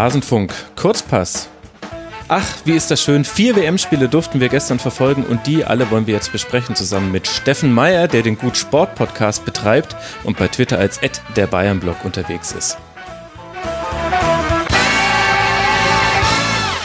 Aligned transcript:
Rasenfunk. 0.00 0.54
Kurzpass. 0.76 1.50
Ach, 2.26 2.46
wie 2.64 2.72
ist 2.72 2.90
das 2.90 3.02
schön. 3.02 3.22
Vier 3.22 3.54
WM-Spiele 3.54 4.08
durften 4.08 4.40
wir 4.40 4.48
gestern 4.48 4.78
verfolgen 4.78 5.24
und 5.24 5.46
die 5.46 5.62
alle 5.62 5.90
wollen 5.90 6.06
wir 6.06 6.14
jetzt 6.14 6.32
besprechen 6.32 6.74
zusammen 6.74 7.12
mit 7.12 7.26
Steffen 7.26 7.70
Meyer, 7.70 8.08
der 8.08 8.22
den 8.22 8.38
Gut 8.38 8.56
Sport 8.56 8.94
Podcast 8.94 9.44
betreibt 9.44 9.94
und 10.24 10.38
bei 10.38 10.48
Twitter 10.48 10.78
als 10.78 11.00
der 11.36 11.46
Bayern-Blog 11.46 12.02
unterwegs 12.02 12.52
ist. 12.52 12.78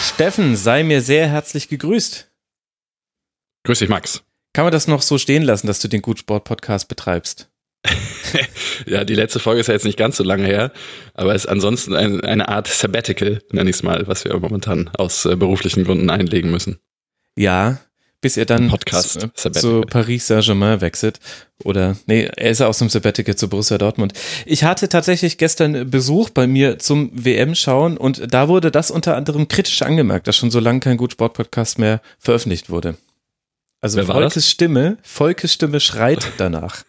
Steffen, 0.01 0.57
sei 0.57 0.83
mir 0.83 1.01
sehr 1.01 1.29
herzlich 1.29 1.69
gegrüßt. 1.69 2.29
Grüß 3.63 3.79
dich, 3.79 3.87
Max. 3.87 4.23
Kann 4.51 4.65
man 4.65 4.73
das 4.73 4.89
noch 4.89 5.01
so 5.01 5.17
stehen 5.17 5.43
lassen, 5.43 5.67
dass 5.67 5.79
du 5.79 5.87
den 5.87 6.01
Gut 6.01 6.19
Sport 6.19 6.43
Podcast 6.43 6.89
betreibst? 6.89 7.49
ja, 8.85 9.03
die 9.03 9.15
letzte 9.15 9.39
Folge 9.39 9.61
ist 9.61 9.67
ja 9.67 9.73
jetzt 9.73 9.85
nicht 9.85 9.97
ganz 9.97 10.17
so 10.17 10.23
lange 10.23 10.45
her, 10.45 10.71
aber 11.13 11.35
es 11.35 11.45
ist 11.45 11.49
ansonsten 11.49 11.95
ein, 11.95 12.21
eine 12.21 12.49
Art 12.49 12.67
Sabbatical, 12.67 13.41
nenne 13.51 13.69
ich 13.69 13.77
es 13.77 13.83
mal, 13.83 14.07
was 14.07 14.25
wir 14.25 14.37
momentan 14.39 14.89
aus 14.97 15.25
äh, 15.25 15.35
beruflichen 15.35 15.83
Gründen 15.83 16.09
einlegen 16.09 16.51
müssen. 16.51 16.79
Ja, 17.35 17.79
bis 18.25 18.37
er 18.37 18.45
dann 18.45 18.69
Podcast 18.69 19.27
zu, 19.35 19.51
zu 19.51 19.81
Paris 19.81 20.25
Saint-Germain 20.25 20.81
wechselt. 20.81 21.19
Oder, 21.63 21.95
nee, 22.07 22.23
er 22.23 22.49
ist 22.49 22.59
ja 22.59 22.67
aus 22.67 22.79
dem 22.79 22.89
Sabbatical 22.89 23.35
zu 23.35 23.47
Borussia 23.49 23.77
Dortmund. 23.77 24.13
Ich 24.47 24.63
hatte 24.63 24.89
tatsächlich 24.89 25.37
gestern 25.37 25.91
Besuch 25.91 26.31
bei 26.31 26.47
mir 26.47 26.79
zum 26.79 27.11
WM-Schauen 27.13 27.97
und 27.97 28.33
da 28.33 28.47
wurde 28.47 28.71
das 28.71 28.89
unter 28.89 29.15
anderem 29.15 29.47
kritisch 29.47 29.83
angemerkt, 29.83 30.27
dass 30.27 30.37
schon 30.37 30.49
so 30.49 30.59
lange 30.59 30.79
kein 30.79 30.97
Gut 30.97 31.11
Sport-Podcast 31.11 31.77
mehr 31.77 32.01
veröffentlicht 32.17 32.71
wurde. 32.71 32.97
Also 33.79 34.03
Volkes 34.03 34.49
Stimme, 34.49 34.97
Volkes 35.03 35.53
Stimme 35.53 35.79
schreit 35.79 36.31
danach. 36.37 36.83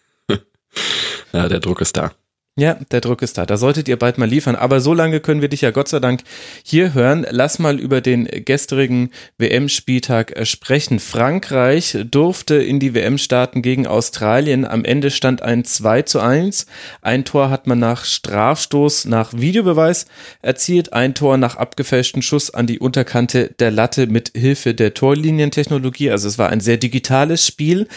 Ja, 1.33 1.47
der 1.47 1.59
Druck 1.59 1.81
ist 1.81 1.97
da. 1.97 2.11
Ja, 2.59 2.73
der 2.89 3.01
Druck 3.01 3.21
ist 3.21 3.37
da. 3.37 3.45
Da 3.45 3.55
solltet 3.55 3.87
ihr 3.87 3.99
bald 3.99 4.17
mal 4.17 4.27
liefern. 4.27 4.55
Aber 4.55 4.81
so 4.81 4.95
lange 4.95 5.19
können 5.19 5.41
wir 5.41 5.47
dich 5.47 5.61
ja 5.61 5.69
Gott 5.69 5.89
sei 5.89 5.99
Dank 5.99 6.23
hier 6.63 6.95
hören. 6.95 7.23
Lass 7.29 7.59
mal 7.59 7.79
über 7.79 8.01
den 8.01 8.27
gestrigen 8.45 9.11
WM-Spieltag 9.37 10.33
sprechen. 10.47 10.97
Frankreich 10.97 11.99
durfte 12.09 12.55
in 12.55 12.79
die 12.79 12.95
WM 12.95 13.19
starten 13.19 13.61
gegen 13.61 13.85
Australien. 13.85 14.65
Am 14.65 14.85
Ende 14.85 15.11
stand 15.11 15.43
ein 15.43 15.65
2 15.65 16.01
zu 16.01 16.19
1. 16.19 16.65
Ein 17.03 17.25
Tor 17.25 17.51
hat 17.51 17.67
man 17.67 17.77
nach 17.77 18.03
Strafstoß, 18.03 19.05
nach 19.05 19.33
Videobeweis 19.33 20.07
erzielt. 20.41 20.93
Ein 20.93 21.13
Tor 21.13 21.37
nach 21.37 21.57
abgefälschten 21.57 22.23
Schuss 22.23 22.49
an 22.49 22.65
die 22.65 22.79
Unterkante 22.79 23.53
der 23.59 23.69
Latte 23.69 24.07
mit 24.07 24.31
Hilfe 24.35 24.73
der 24.73 24.95
Torlinientechnologie. 24.95 26.09
Also 26.09 26.27
es 26.27 26.39
war 26.39 26.49
ein 26.49 26.61
sehr 26.61 26.77
digitales 26.77 27.45
Spiel. 27.45 27.87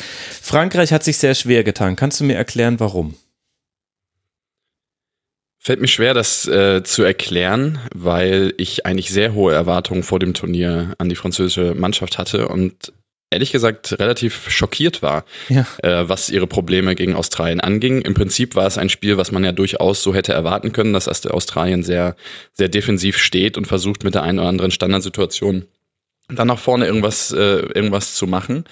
Frankreich 0.43 0.93
hat 0.93 1.03
sich 1.03 1.17
sehr 1.17 1.35
schwer 1.35 1.65
getan. 1.65 1.97
Kannst 1.97 2.21
du 2.21 2.25
mir 2.25 2.37
erklären, 2.37 2.79
warum? 2.79 3.15
Fällt 5.63 5.83
mir 5.83 5.89
schwer, 5.89 6.15
das 6.15 6.49
äh, 6.49 6.83
zu 6.83 7.03
erklären, 7.03 7.79
weil 7.95 8.55
ich 8.57 8.87
eigentlich 8.87 9.11
sehr 9.11 9.35
hohe 9.35 9.53
Erwartungen 9.53 10.03
vor 10.03 10.19
dem 10.19 10.33
Turnier 10.33 10.95
an 10.97 11.11
die 11.11 11.17
französische 11.17 11.75
Mannschaft 11.75 12.17
hatte 12.17 12.49
und 12.49 12.95
ehrlich 13.29 13.53
gesagt 13.53 13.99
relativ 14.01 14.51
schockiert 14.51 15.03
war, 15.03 15.27
ja. 15.51 15.67
äh, 15.83 16.09
was 16.09 16.31
ihre 16.31 16.47
Probleme 16.47 16.95
gegen 16.95 17.15
Australien 17.15 17.61
anging. 17.61 18.01
Im 18.01 18.15
Prinzip 18.15 18.57
war 18.57 18.67
es 18.67 18.79
ein 18.79 18.89
Spiel, 18.89 19.19
was 19.19 19.33
man 19.33 19.45
ja 19.45 19.53
durchaus 19.53 20.03
so 20.03 20.15
hätte 20.15 20.33
erwarten 20.33 20.73
können, 20.73 20.95
dass 20.95 21.27
Australien 21.27 21.83
sehr, 21.83 22.17
sehr 22.55 22.71
defensiv 22.71 23.19
steht 23.19 23.59
und 23.59 23.67
versucht 23.67 24.03
mit 24.03 24.15
der 24.15 24.23
einen 24.23 24.39
oder 24.39 24.49
anderen 24.49 24.71
Standardsituation 24.71 25.67
dann 26.37 26.49
nach 26.49 26.59
vorne 26.59 26.87
irgendwas, 26.87 27.33
äh, 27.33 27.37
irgendwas 27.75 28.15
zu 28.15 28.27
machen. 28.27 28.65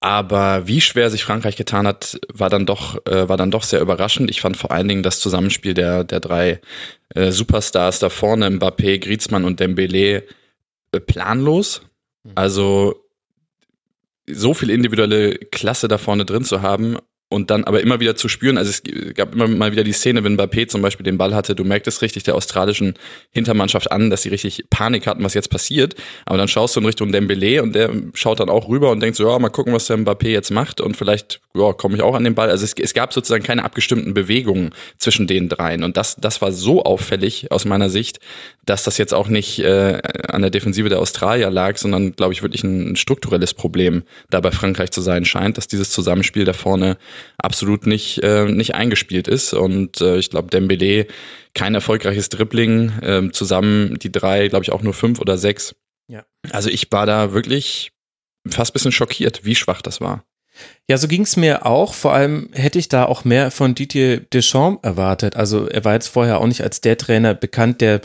Aber 0.00 0.66
wie 0.66 0.80
schwer 0.80 1.10
sich 1.10 1.24
Frankreich 1.24 1.56
getan 1.56 1.86
hat, 1.86 2.18
war 2.32 2.48
dann 2.48 2.64
doch, 2.64 3.04
äh, 3.06 3.28
war 3.28 3.36
dann 3.36 3.50
doch 3.50 3.62
sehr 3.62 3.82
überraschend. 3.82 4.30
Ich 4.30 4.40
fand 4.40 4.56
vor 4.56 4.70
allen 4.70 4.88
Dingen 4.88 5.02
das 5.02 5.20
Zusammenspiel 5.20 5.74
der, 5.74 6.04
der 6.04 6.20
drei 6.20 6.60
äh, 7.14 7.30
Superstars 7.30 7.98
da 7.98 8.08
vorne, 8.08 8.48
Mbappé, 8.48 8.98
Griezmann 8.98 9.44
und 9.44 9.60
Dembélé, 9.60 10.22
äh, 10.92 11.00
planlos. 11.00 11.82
Mhm. 12.24 12.32
Also 12.34 13.04
so 14.26 14.54
viel 14.54 14.70
individuelle 14.70 15.34
Klasse 15.36 15.86
da 15.86 15.98
vorne 15.98 16.24
drin 16.24 16.44
zu 16.44 16.62
haben 16.62 16.96
und 17.30 17.50
dann 17.50 17.64
aber 17.64 17.80
immer 17.80 18.00
wieder 18.00 18.16
zu 18.16 18.28
spüren, 18.28 18.58
also 18.58 18.70
es 18.70 18.82
gab 19.14 19.34
immer 19.34 19.48
mal 19.48 19.72
wieder 19.72 19.84
die 19.84 19.92
Szene, 19.92 20.22
wenn 20.24 20.36
Mbappé 20.36 20.68
zum 20.68 20.82
Beispiel 20.82 21.04
den 21.04 21.16
Ball 21.16 21.34
hatte, 21.34 21.54
du 21.54 21.64
merkst 21.64 21.88
es 21.88 22.02
richtig 22.02 22.24
der 22.24 22.34
australischen 22.34 22.94
Hintermannschaft 23.30 23.90
an, 23.90 24.10
dass 24.10 24.22
sie 24.22 24.28
richtig 24.28 24.64
Panik 24.68 25.06
hatten, 25.06 25.24
was 25.24 25.32
jetzt 25.32 25.48
passiert, 25.48 25.94
aber 26.26 26.36
dann 26.36 26.48
schaust 26.48 26.76
du 26.76 26.80
in 26.80 26.86
Richtung 26.86 27.10
Dembélé 27.10 27.60
und 27.60 27.74
der 27.74 27.90
schaut 28.14 28.40
dann 28.40 28.50
auch 28.50 28.68
rüber 28.68 28.90
und 28.90 29.00
denkt 29.00 29.16
so, 29.16 29.28
ja, 29.28 29.38
mal 29.38 29.48
gucken, 29.48 29.72
was 29.72 29.86
der 29.86 29.96
Mbappé 29.96 30.28
jetzt 30.28 30.50
macht. 30.50 30.80
Und 30.80 30.96
vielleicht 30.96 31.40
ja, 31.54 31.72
komme 31.72 31.96
ich 31.96 32.02
auch 32.02 32.14
an 32.14 32.24
den 32.24 32.34
Ball. 32.34 32.50
Also 32.50 32.64
es, 32.64 32.74
es 32.74 32.94
gab 32.94 33.12
sozusagen 33.12 33.42
keine 33.42 33.64
abgestimmten 33.64 34.14
Bewegungen 34.14 34.70
zwischen 34.98 35.26
den 35.26 35.48
dreien. 35.48 35.84
Und 35.84 35.96
das, 35.96 36.16
das 36.16 36.42
war 36.42 36.52
so 36.52 36.82
auffällig 36.84 37.50
aus 37.50 37.64
meiner 37.64 37.90
Sicht, 37.90 38.20
dass 38.64 38.84
das 38.84 38.98
jetzt 38.98 39.14
auch 39.14 39.28
nicht 39.28 39.58
äh, 39.60 40.00
an 40.28 40.42
der 40.42 40.50
Defensive 40.50 40.88
der 40.88 41.00
Australier 41.00 41.50
lag, 41.50 41.76
sondern 41.76 42.12
glaube 42.12 42.32
ich 42.32 42.42
wirklich 42.42 42.62
ein 42.62 42.96
strukturelles 42.96 43.54
Problem 43.54 44.02
da 44.30 44.40
bei 44.40 44.52
Frankreich 44.52 44.90
zu 44.90 45.00
sein 45.00 45.24
scheint, 45.24 45.56
dass 45.56 45.66
dieses 45.66 45.90
Zusammenspiel 45.90 46.44
da 46.44 46.52
vorne 46.52 46.96
absolut 47.38 47.86
nicht, 47.86 48.22
äh, 48.22 48.44
nicht 48.44 48.74
eingespielt 48.74 49.28
ist. 49.28 49.52
Und 49.52 50.00
äh, 50.00 50.18
ich 50.18 50.30
glaube, 50.30 50.50
Dembele 50.50 51.06
kein 51.54 51.74
erfolgreiches 51.74 52.28
Dribbling. 52.28 52.90
Äh, 53.02 53.30
zusammen 53.32 53.98
die 53.98 54.12
drei, 54.12 54.48
glaube 54.48 54.64
ich, 54.64 54.72
auch 54.72 54.82
nur 54.82 54.94
fünf 54.94 55.20
oder 55.20 55.38
sechs. 55.38 55.74
Ja. 56.08 56.24
Also 56.50 56.70
ich 56.70 56.90
war 56.90 57.06
da 57.06 57.32
wirklich 57.32 57.92
fast 58.48 58.70
ein 58.70 58.74
bisschen 58.74 58.92
schockiert, 58.92 59.44
wie 59.44 59.54
schwach 59.54 59.82
das 59.82 60.00
war. 60.00 60.24
Ja, 60.88 60.98
so 60.98 61.08
ging 61.08 61.22
es 61.22 61.36
mir 61.36 61.66
auch. 61.66 61.94
Vor 61.94 62.12
allem 62.12 62.50
hätte 62.52 62.78
ich 62.78 62.88
da 62.88 63.04
auch 63.04 63.24
mehr 63.24 63.50
von 63.50 63.74
Didier 63.74 64.20
Deschamps 64.20 64.80
erwartet. 64.82 65.36
Also 65.36 65.66
er 65.68 65.84
war 65.84 65.94
jetzt 65.94 66.08
vorher 66.08 66.40
auch 66.40 66.46
nicht 66.46 66.62
als 66.62 66.80
der 66.80 66.98
Trainer 66.98 67.34
bekannt, 67.34 67.80
der 67.80 68.00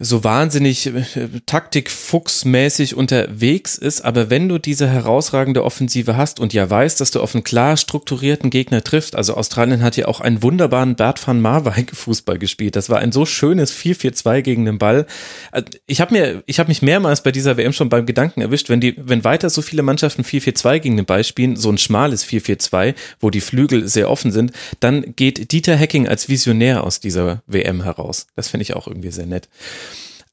so 0.00 0.22
wahnsinnig 0.22 0.86
äh, 0.86 1.02
taktikfuchsmäßig 1.46 2.94
unterwegs 2.94 3.76
ist, 3.76 4.02
aber 4.02 4.30
wenn 4.30 4.48
du 4.48 4.58
diese 4.58 4.88
herausragende 4.88 5.64
Offensive 5.64 6.16
hast 6.16 6.38
und 6.38 6.52
ja 6.52 6.70
weißt, 6.70 7.00
dass 7.00 7.10
du 7.10 7.20
auf 7.20 7.34
einen 7.34 7.42
klar 7.42 7.76
strukturierten 7.76 8.50
Gegner 8.50 8.84
triffst, 8.84 9.16
also 9.16 9.34
Australien 9.34 9.82
hat 9.82 9.96
ja 9.96 10.06
auch 10.06 10.20
einen 10.20 10.40
wunderbaren 10.40 10.94
Bert 10.94 11.26
van 11.26 11.40
Marwijk 11.40 11.96
Fußball 11.96 12.38
gespielt. 12.38 12.76
Das 12.76 12.88
war 12.90 13.00
ein 13.00 13.10
so 13.10 13.26
schönes 13.26 13.74
4-4-2 13.74 14.42
gegen 14.42 14.64
den 14.66 14.78
Ball. 14.78 15.04
Äh, 15.50 15.64
ich 15.86 16.00
habe 16.00 16.14
mir 16.14 16.42
ich 16.46 16.60
habe 16.60 16.68
mich 16.68 16.80
mehrmals 16.80 17.24
bei 17.24 17.32
dieser 17.32 17.56
WM 17.56 17.72
schon 17.72 17.88
beim 17.88 18.06
Gedanken 18.06 18.40
erwischt, 18.40 18.68
wenn 18.68 18.80
die 18.80 18.94
wenn 18.96 19.24
weiter 19.24 19.50
so 19.50 19.62
viele 19.62 19.82
Mannschaften 19.82 20.22
4-4-2 20.22 20.78
gegen 20.78 20.96
den 20.96 21.06
Ball 21.06 21.24
spielen, 21.24 21.56
so 21.56 21.70
ein 21.70 21.78
schmales 21.78 22.24
4-4-2, 22.24 22.94
wo 23.18 23.30
die 23.30 23.40
Flügel 23.40 23.88
sehr 23.88 24.08
offen 24.10 24.30
sind, 24.30 24.52
dann 24.78 25.16
geht 25.16 25.50
Dieter 25.50 25.74
Hecking 25.74 26.06
als 26.06 26.28
Visionär 26.28 26.84
aus 26.84 27.00
dieser 27.00 27.42
WM 27.48 27.82
heraus. 27.82 28.28
Das 28.36 28.46
finde 28.46 28.62
ich 28.62 28.76
auch 28.76 28.86
irgendwie 28.86 29.10
sehr 29.10 29.26
nett. 29.26 29.48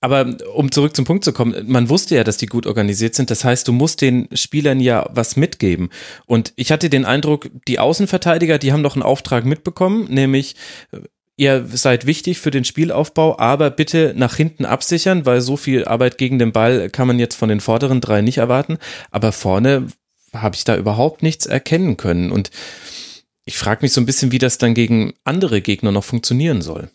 Aber 0.05 0.37
um 0.53 0.71
zurück 0.71 0.95
zum 0.95 1.03
Punkt 1.03 1.25
zu 1.25 1.33
kommen, 1.33 1.65
man 1.65 1.89
wusste 1.89 2.13
ja, 2.13 2.23
dass 2.23 2.37
die 2.37 2.45
gut 2.45 2.67
organisiert 2.67 3.15
sind. 3.15 3.31
Das 3.31 3.43
heißt, 3.43 3.67
du 3.67 3.73
musst 3.73 4.01
den 4.01 4.27
Spielern 4.33 4.79
ja 4.79 5.09
was 5.11 5.35
mitgeben. 5.35 5.89
Und 6.27 6.53
ich 6.57 6.71
hatte 6.71 6.91
den 6.91 7.05
Eindruck, 7.05 7.49
die 7.67 7.79
Außenverteidiger, 7.79 8.59
die 8.59 8.71
haben 8.71 8.83
noch 8.83 8.93
einen 8.93 9.01
Auftrag 9.01 9.45
mitbekommen, 9.45 10.05
nämlich 10.11 10.57
äh, 10.91 10.99
ihr 11.37 11.65
seid 11.73 12.05
wichtig 12.05 12.37
für 12.37 12.51
den 12.51 12.65
Spielaufbau, 12.65 13.39
aber 13.39 13.71
bitte 13.71 14.13
nach 14.15 14.35
hinten 14.35 14.65
absichern, 14.65 15.25
weil 15.25 15.41
so 15.41 15.57
viel 15.57 15.85
Arbeit 15.85 16.19
gegen 16.19 16.37
den 16.37 16.51
Ball 16.51 16.91
kann 16.91 17.07
man 17.07 17.17
jetzt 17.17 17.33
von 17.33 17.49
den 17.49 17.59
vorderen 17.59 17.99
drei 17.99 18.21
nicht 18.21 18.37
erwarten. 18.37 18.77
Aber 19.09 19.31
vorne 19.31 19.87
habe 20.35 20.55
ich 20.55 20.65
da 20.65 20.77
überhaupt 20.77 21.23
nichts 21.23 21.47
erkennen 21.47 21.97
können. 21.97 22.31
Und 22.31 22.51
ich 23.43 23.57
frage 23.57 23.81
mich 23.81 23.91
so 23.91 24.01
ein 24.01 24.05
bisschen, 24.05 24.31
wie 24.31 24.37
das 24.37 24.59
dann 24.59 24.75
gegen 24.75 25.15
andere 25.23 25.61
Gegner 25.61 25.91
noch 25.91 26.03
funktionieren 26.03 26.61
soll. 26.61 26.91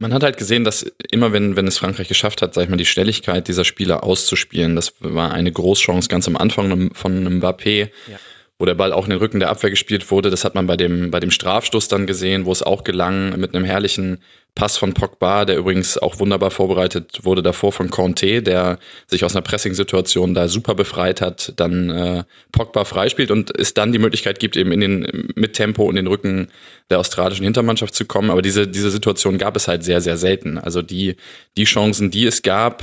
Man 0.00 0.12
hat 0.14 0.22
halt 0.22 0.38
gesehen, 0.38 0.64
dass 0.64 0.82
immer 1.10 1.32
wenn, 1.32 1.56
wenn 1.56 1.66
es 1.66 1.78
Frankreich 1.78 2.08
geschafft 2.08 2.40
hat, 2.42 2.54
sag 2.54 2.64
ich 2.64 2.70
mal, 2.70 2.76
die 2.76 2.86
Schnelligkeit 2.86 3.46
dieser 3.46 3.64
Spieler 3.64 4.02
auszuspielen, 4.02 4.74
das 4.74 4.94
war 5.00 5.32
eine 5.32 5.52
Großchance 5.52 6.08
ganz 6.08 6.26
am 6.26 6.36
Anfang 6.36 6.90
von 6.94 7.40
Mbappé. 7.40 7.90
Ja 8.10 8.18
wo 8.60 8.66
der 8.66 8.74
Ball 8.74 8.92
auch 8.92 9.04
in 9.04 9.10
den 9.10 9.18
Rücken 9.18 9.40
der 9.40 9.48
Abwehr 9.48 9.70
gespielt 9.70 10.10
wurde. 10.10 10.28
Das 10.28 10.44
hat 10.44 10.54
man 10.54 10.66
bei 10.66 10.76
dem, 10.76 11.10
bei 11.10 11.18
dem 11.18 11.30
Strafstoß 11.30 11.88
dann 11.88 12.06
gesehen, 12.06 12.44
wo 12.44 12.52
es 12.52 12.62
auch 12.62 12.84
gelang 12.84 13.40
mit 13.40 13.54
einem 13.54 13.64
herrlichen 13.64 14.18
Pass 14.54 14.76
von 14.76 14.92
Pogba, 14.92 15.46
der 15.46 15.56
übrigens 15.56 15.96
auch 15.96 16.18
wunderbar 16.18 16.50
vorbereitet 16.50 17.20
wurde 17.22 17.42
davor 17.42 17.72
von 17.72 17.88
Conte, 17.88 18.42
der 18.42 18.78
sich 19.06 19.24
aus 19.24 19.34
einer 19.34 19.42
Pressing-Situation 19.42 20.34
da 20.34 20.46
super 20.46 20.74
befreit 20.74 21.22
hat, 21.22 21.54
dann 21.56 21.88
äh, 21.88 22.24
Pogba 22.52 22.84
freispielt 22.84 23.30
und 23.30 23.58
es 23.58 23.72
dann 23.72 23.92
die 23.92 23.98
Möglichkeit 23.98 24.38
gibt, 24.40 24.58
eben 24.58 24.72
in 24.72 24.80
den, 24.80 25.32
mit 25.36 25.54
Tempo 25.54 25.88
in 25.88 25.96
den 25.96 26.06
Rücken 26.06 26.48
der 26.90 26.98
australischen 26.98 27.44
Hintermannschaft 27.44 27.94
zu 27.94 28.04
kommen. 28.04 28.28
Aber 28.30 28.42
diese, 28.42 28.68
diese 28.68 28.90
Situation 28.90 29.38
gab 29.38 29.56
es 29.56 29.68
halt 29.68 29.84
sehr, 29.84 30.02
sehr 30.02 30.18
selten. 30.18 30.58
Also 30.58 30.82
die, 30.82 31.16
die 31.56 31.64
Chancen, 31.64 32.10
die 32.10 32.26
es 32.26 32.42
gab, 32.42 32.82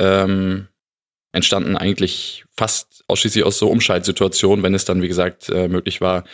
ähm, 0.00 0.66
entstanden 1.32 1.76
eigentlich 1.76 2.44
fast 2.54 3.04
ausschließlich 3.08 3.44
aus 3.44 3.58
so 3.58 3.68
Umschaltsituationen, 3.68 4.62
wenn 4.62 4.74
es 4.74 4.84
dann, 4.84 5.02
wie 5.02 5.08
gesagt, 5.08 5.48
äh, 5.48 5.68
möglich 5.68 6.00
war, 6.00 6.24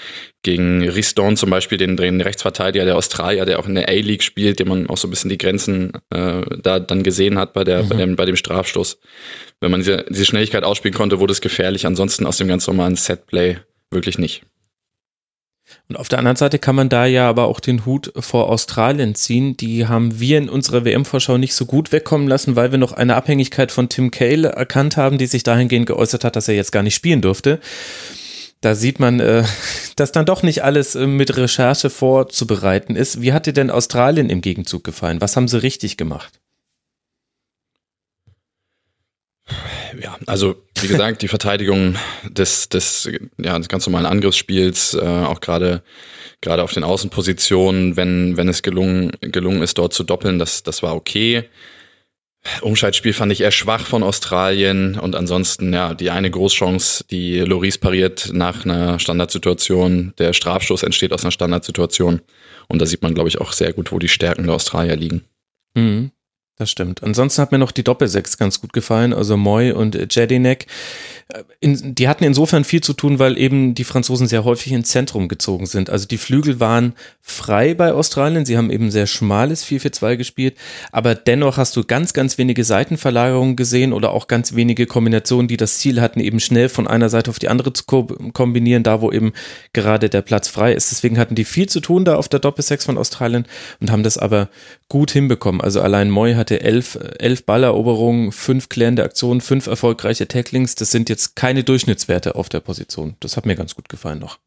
gegen 0.42 0.88
Riston 0.88 1.36
zum 1.36 1.50
Beispiel, 1.50 1.78
den, 1.78 1.96
den 1.96 2.20
Rechtsverteidiger 2.20 2.84
der 2.84 2.96
Australier, 2.96 3.44
der 3.44 3.60
auch 3.60 3.66
in 3.66 3.76
der 3.76 3.88
A-League 3.88 4.22
spielt, 4.22 4.58
dem 4.58 4.68
man 4.68 4.88
auch 4.88 4.96
so 4.96 5.06
ein 5.06 5.10
bisschen 5.10 5.30
die 5.30 5.38
Grenzen 5.38 5.92
äh, 6.10 6.42
da 6.62 6.80
dann 6.80 7.04
gesehen 7.04 7.38
hat 7.38 7.52
bei, 7.52 7.64
der, 7.64 7.84
mhm. 7.84 7.88
bei, 7.88 7.96
dem, 7.96 8.16
bei 8.16 8.24
dem 8.24 8.36
Strafstoß. 8.36 8.98
Wenn 9.60 9.70
man 9.70 9.80
diese, 9.80 10.04
diese 10.08 10.24
Schnelligkeit 10.24 10.64
ausspielen 10.64 10.96
konnte, 10.96 11.20
wurde 11.20 11.32
es 11.32 11.40
gefährlich. 11.40 11.86
Ansonsten 11.86 12.26
aus 12.26 12.38
dem 12.38 12.48
ganz 12.48 12.66
normalen 12.66 12.96
Setplay 12.96 13.58
wirklich 13.90 14.18
nicht. 14.18 14.42
Und 15.88 15.97
auf 15.97 16.09
der 16.09 16.19
anderen 16.19 16.37
Seite 16.37 16.59
kann 16.59 16.75
man 16.75 16.88
da 16.88 17.06
ja 17.06 17.29
aber 17.29 17.47
auch 17.47 17.61
den 17.61 17.87
Hut 17.87 18.12
vor 18.19 18.50
Australien 18.50 19.15
ziehen. 19.15 19.56
Die 19.56 19.87
haben 19.87 20.20
wir 20.20 20.38
in 20.38 20.49
unserer 20.49 20.85
WM-Vorschau 20.85 21.38
nicht 21.38 21.55
so 21.55 21.65
gut 21.65 21.93
wegkommen 21.93 22.29
lassen, 22.29 22.56
weil 22.56 22.70
wir 22.73 22.79
noch 22.79 22.93
eine 22.93 23.17
Abhängigkeit 23.17 23.73
von 23.73 23.88
Tim 23.88 24.11
Cale 24.11 24.49
erkannt 24.49 24.97
haben, 24.97 25.19
die 25.19 25.26
sich 25.26 25.44
dahingehend 25.44 25.87
geäußert 25.87 26.25
hat, 26.25 26.37
dass 26.37 26.49
er 26.49 26.55
jetzt 26.55 26.73
gar 26.73 26.82
nicht 26.82 26.94
spielen 26.94 27.23
durfte. 27.23 27.61
Da 28.61 28.75
sieht 28.75 28.99
man, 28.99 29.20
äh, 29.20 29.44
dass 29.97 30.12
dann 30.12 30.26
doch 30.26 30.43
nicht 30.43 30.62
alles 30.62 30.94
äh, 30.94 31.06
mit 31.06 31.37
Recherche 31.37 31.91
vorzubereiten 31.91 32.97
ist. 32.97 33.23
Wie 33.23 33.32
hat 33.32 33.47
dir 33.47 33.53
denn 33.53 33.70
Australien 33.70 34.31
im 34.31 34.41
Gegenzug 34.41 34.85
gefallen? 34.85 35.20
Was 35.20 35.37
haben 35.37 35.49
sie 35.49 35.62
richtig 35.62 35.97
gemacht? 35.97 36.41
Also 40.28 40.56
wie 40.80 40.88
gesagt, 40.88 41.22
die 41.22 41.28
Verteidigung 41.28 41.96
des, 42.28 42.69
des, 42.69 43.10
ja, 43.38 43.58
des 43.58 43.69
ganz 43.69 43.86
normalen 43.86 44.06
Angriffsspiels, 44.06 44.94
äh, 44.94 45.00
auch 45.00 45.40
gerade 45.40 45.82
gerade 46.40 46.62
auf 46.62 46.72
den 46.72 46.84
Außenpositionen, 46.84 47.96
wenn, 47.96 48.36
wenn 48.36 48.48
es 48.48 48.62
gelungen, 48.62 49.12
gelungen 49.20 49.62
ist, 49.62 49.78
dort 49.78 49.92
zu 49.92 50.04
doppeln, 50.04 50.38
das, 50.38 50.62
das 50.62 50.82
war 50.82 50.94
okay. 50.94 51.44
Umschaltspiel 52.62 53.12
fand 53.12 53.32
ich 53.32 53.40
eher 53.40 53.50
schwach 53.50 53.84
von 53.84 54.02
Australien 54.02 54.98
und 54.98 55.16
ansonsten, 55.16 55.72
ja, 55.72 55.94
die 55.94 56.10
eine 56.10 56.31
Großchance, 56.31 57.04
die 57.10 57.40
Loris 57.40 57.78
pariert 57.78 58.31
nach 58.32 58.64
einer 58.64 58.98
Standardsituation. 58.98 60.14
Der 60.19 60.32
Strafstoß 60.32 60.84
entsteht 60.84 61.12
aus 61.12 61.24
einer 61.24 61.32
Standardsituation. 61.32 62.20
Und 62.69 62.81
da 62.81 62.86
sieht 62.86 63.02
man, 63.02 63.14
glaube 63.14 63.28
ich, 63.28 63.40
auch 63.40 63.52
sehr 63.52 63.72
gut, 63.72 63.90
wo 63.90 63.98
die 63.98 64.08
Stärken 64.08 64.44
der 64.44 64.54
Australier 64.54 64.96
liegen. 64.96 65.24
Mhm. 65.74 66.12
Das 66.58 66.72
stimmt. 66.72 67.05
Ansonsten 67.05 67.40
hat 67.40 67.52
mir 67.52 67.58
noch 67.58 67.70
die 67.70 67.84
Doppelsechs 67.84 68.37
ganz 68.37 68.60
gut 68.60 68.72
gefallen, 68.72 69.12
also 69.12 69.37
Moy 69.37 69.70
und 69.70 70.12
Jedinek. 70.12 70.66
In, 71.60 71.94
die 71.94 72.08
hatten 72.08 72.25
insofern 72.25 72.64
viel 72.64 72.81
zu 72.81 72.94
tun, 72.94 73.20
weil 73.20 73.38
eben 73.38 73.75
die 73.75 73.84
Franzosen 73.84 74.26
sehr 74.26 74.43
häufig 74.43 74.72
ins 74.72 74.88
Zentrum 74.88 75.28
gezogen 75.28 75.66
sind. 75.66 75.88
Also 75.88 76.08
die 76.08 76.16
Flügel 76.19 76.58
waren 76.58 76.94
frei 77.20 77.75
bei 77.75 77.93
Australien. 77.93 78.44
Sie 78.44 78.56
haben 78.56 78.70
eben 78.70 78.90
sehr 78.90 79.06
schmales 79.06 79.64
4-4-2 79.66 80.16
gespielt. 80.16 80.56
Aber 80.90 81.14
dennoch 81.14 81.58
hast 81.58 81.76
du 81.76 81.84
ganz, 81.84 82.12
ganz 82.12 82.38
wenige 82.38 82.64
Seitenverlagerungen 82.64 83.55
gesehen 83.55 83.93
oder 83.93 84.10
auch 84.10 84.26
ganz 84.26 84.56
wenige 84.56 84.87
Kombinationen, 84.87 85.46
die 85.46 85.58
das 85.58 85.78
Ziel 85.78 86.00
hatten, 86.00 86.19
eben 86.19 86.40
schnell 86.40 86.69
von 86.69 86.88
einer 86.88 87.08
Seite 87.08 87.31
auf 87.31 87.38
die 87.38 87.49
andere 87.49 87.72
zu 87.72 87.84
ko 87.84 88.05
kombinieren, 88.32 88.82
da 88.82 89.00
wo 89.00 89.12
eben 89.12 89.32
gerade 89.75 90.08
der 90.08 90.22
Platz 90.22 90.49
frei 90.49 90.72
ist. 90.72 90.90
Deswegen 90.90 91.19
hatten 91.19 91.34
die 91.37 91.44
viel 91.44 91.69
zu 91.69 91.81
tun 91.81 92.05
da 92.05 92.16
auf 92.16 92.28
der 92.28 92.40
Doppelsechs 92.40 92.87
von 92.87 92.99
Australien 92.99 93.46
und 93.81 93.93
haben 93.93 94.02
das 94.02 94.19
aber 94.19 94.49
gut 94.88 95.10
hinbekommen. 95.10 95.60
Also 95.60 95.82
allein 95.82 96.10
Moy 96.10 96.34
hatte 96.48 96.62
elf, 96.62 96.98
elf 97.18 97.44
Balleroberungen, 97.44 98.32
fünf 98.32 98.68
klärende 98.68 99.04
Aktionen, 99.04 99.40
fünf 99.40 99.66
erfolgreiche 99.66 100.26
Tacklings. 100.28 100.74
Das 100.74 100.90
sind 100.90 101.08
jetzt 101.08 101.36
keine 101.36 101.62
Durchschnittswerte 101.62 102.34
auf 102.34 102.48
der 102.48 102.60
Position. 102.60 103.16
Das 103.20 103.36
hat 103.36 103.44
mir 103.44 103.54
ganz 103.54 103.74
gut 103.74 103.88
gefallen 103.88 104.18
noch. 104.18 104.38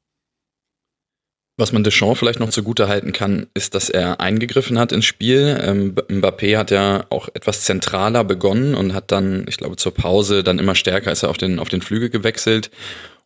Was 1.58 1.74
man 1.74 1.84
Deschamps 1.84 2.18
vielleicht 2.18 2.40
noch 2.40 2.50
zugute 2.50 2.88
halten 2.88 3.12
kann, 3.12 3.46
ist, 3.54 3.76
dass 3.76 3.90
er 3.90 4.20
eingegriffen 4.20 4.80
hat 4.80 4.92
ins 4.92 5.06
Spiel. 5.06 5.60
Ähm, 5.62 5.94
Mbappé 5.94 6.58
hat 6.58 6.72
ja 6.72 7.06
auch 7.10 7.30
etwas 7.36 7.62
zentraler 7.62 8.24
begonnen 8.24 8.74
und 8.74 8.96
hat 8.96 9.12
dann, 9.12 9.46
ich 9.48 9.58
glaube, 9.58 9.76
zur 9.76 9.94
Pause 9.94 10.44
dann 10.44 10.58
immer 10.58 10.74
stärker 10.74 11.12
ist 11.12 11.22
er 11.22 11.30
auf 11.30 11.38
den, 11.38 11.60
auf 11.60 11.70
den 11.70 11.84
Flügel 11.84 12.10
gewechselt. 12.10 12.72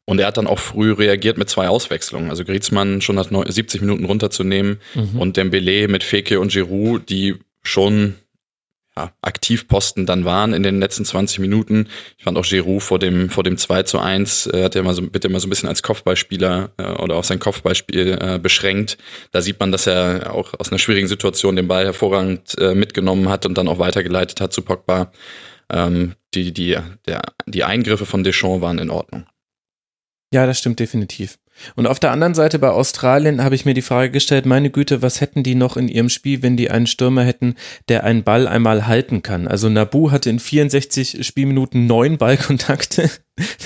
Und 0.04 0.20
er 0.20 0.28
hat 0.28 0.38
dann 0.38 0.48
auch 0.48 0.60
früh 0.60 0.92
reagiert 0.92 1.38
mit 1.38 1.50
zwei 1.50 1.70
Auswechslungen. 1.70 2.30
Also 2.30 2.44
Griezmann 2.44 3.02
schon 3.02 3.16
nach 3.16 3.30
70 3.30 3.82
Minuten 3.82 4.06
runterzunehmen 4.06 4.82
mhm. 4.96 5.20
und 5.20 5.38
Dembele 5.38 5.88
mit 5.88 6.04
Feke 6.04 6.40
und 6.40 6.52
Giroud, 6.52 7.10
die 7.10 7.36
schon 7.64 8.16
ja, 8.98 9.12
Aktivposten 9.22 10.06
dann 10.06 10.24
waren 10.26 10.54
in 10.54 10.64
den 10.64 10.80
letzten 10.80 11.04
20 11.04 11.40
Minuten. 11.40 11.88
Ich 12.18 12.24
fand 12.24 12.38
auch 12.38 12.46
Giroud 12.46 12.82
vor 12.82 13.00
dem, 13.00 13.30
vor 13.30 13.44
dem 13.44 13.58
2 13.58 13.84
zu 13.84 14.00
1, 14.00 14.48
äh, 14.48 14.64
hat 14.64 14.76
er 14.76 14.84
mal 14.84 14.94
so, 14.94 15.02
bitte 15.02 15.28
mal 15.30 15.40
so 15.40 15.48
ein 15.48 15.50
bisschen 15.50 15.70
als 15.70 15.84
Kopfballspieler 15.84 16.72
äh, 16.78 16.84
oder 17.02 17.16
auf 17.16 17.26
sein 17.26 17.40
Kopfballspiel 17.40 18.18
äh, 18.20 18.40
beschränkt. 18.40 18.98
Da 19.32 19.42
sieht 19.42 19.60
man, 19.60 19.72
dass 19.72 19.88
er 19.88 20.34
auch 20.34 20.54
aus 20.58 20.72
einer 20.72 20.80
schwierigen 20.80 21.08
Situation 21.08 21.56
den 21.56 21.68
Ball 21.68 21.86
hervorragend 21.86 22.58
äh, 22.58 22.74
mitgenommen 22.74 23.30
hat 23.30 23.46
und 23.46 23.58
dann 23.58 23.68
auch 23.68 23.80
weitergeleitet 23.80 24.40
hat 24.40 24.54
zu 24.54 24.62
Pogba. 24.62 25.12
Ähm, 25.70 26.16
die, 26.34 26.54
die, 26.54 26.78
der, 27.06 27.22
die 27.46 27.64
Eingriffe 27.64 28.06
von 28.06 28.24
Deschamps 28.24 28.62
waren 28.62 28.80
in 28.80 28.90
Ordnung. 28.90 29.26
Ja, 30.34 30.46
das 30.46 30.60
stimmt 30.60 30.80
definitiv. 30.80 31.38
Und 31.76 31.88
auf 31.88 32.00
der 32.00 32.12
anderen 32.12 32.34
Seite 32.34 32.60
bei 32.60 32.70
Australien 32.70 33.44
habe 33.44 33.56
ich 33.56 33.66
mir 33.66 33.74
die 33.74 33.82
Frage 33.82 34.12
gestellt, 34.12 34.46
meine 34.46 34.70
Güte, 34.70 35.02
was 35.02 35.22
hätten 35.22 35.44
die 35.44 35.56
noch 35.56 35.78
in 35.78 35.88
ihrem 35.88 36.10
Spiel, 36.10 36.42
wenn 36.42 36.58
die 36.58 36.70
einen 36.70 36.88
Stürmer 36.88 37.24
hätten, 37.24 37.56
der 37.90 38.04
einen 38.04 38.24
Ball 38.24 38.48
einmal 38.48 38.88
halten 38.88 39.22
kann? 39.22 39.48
Also 39.48 39.70
Nabu 39.70 40.12
hatte 40.12 40.30
in 40.30 40.40
64 40.40 41.26
Spielminuten 41.26 41.88
neun 41.88 42.18
Ballkontakte. 42.18 43.10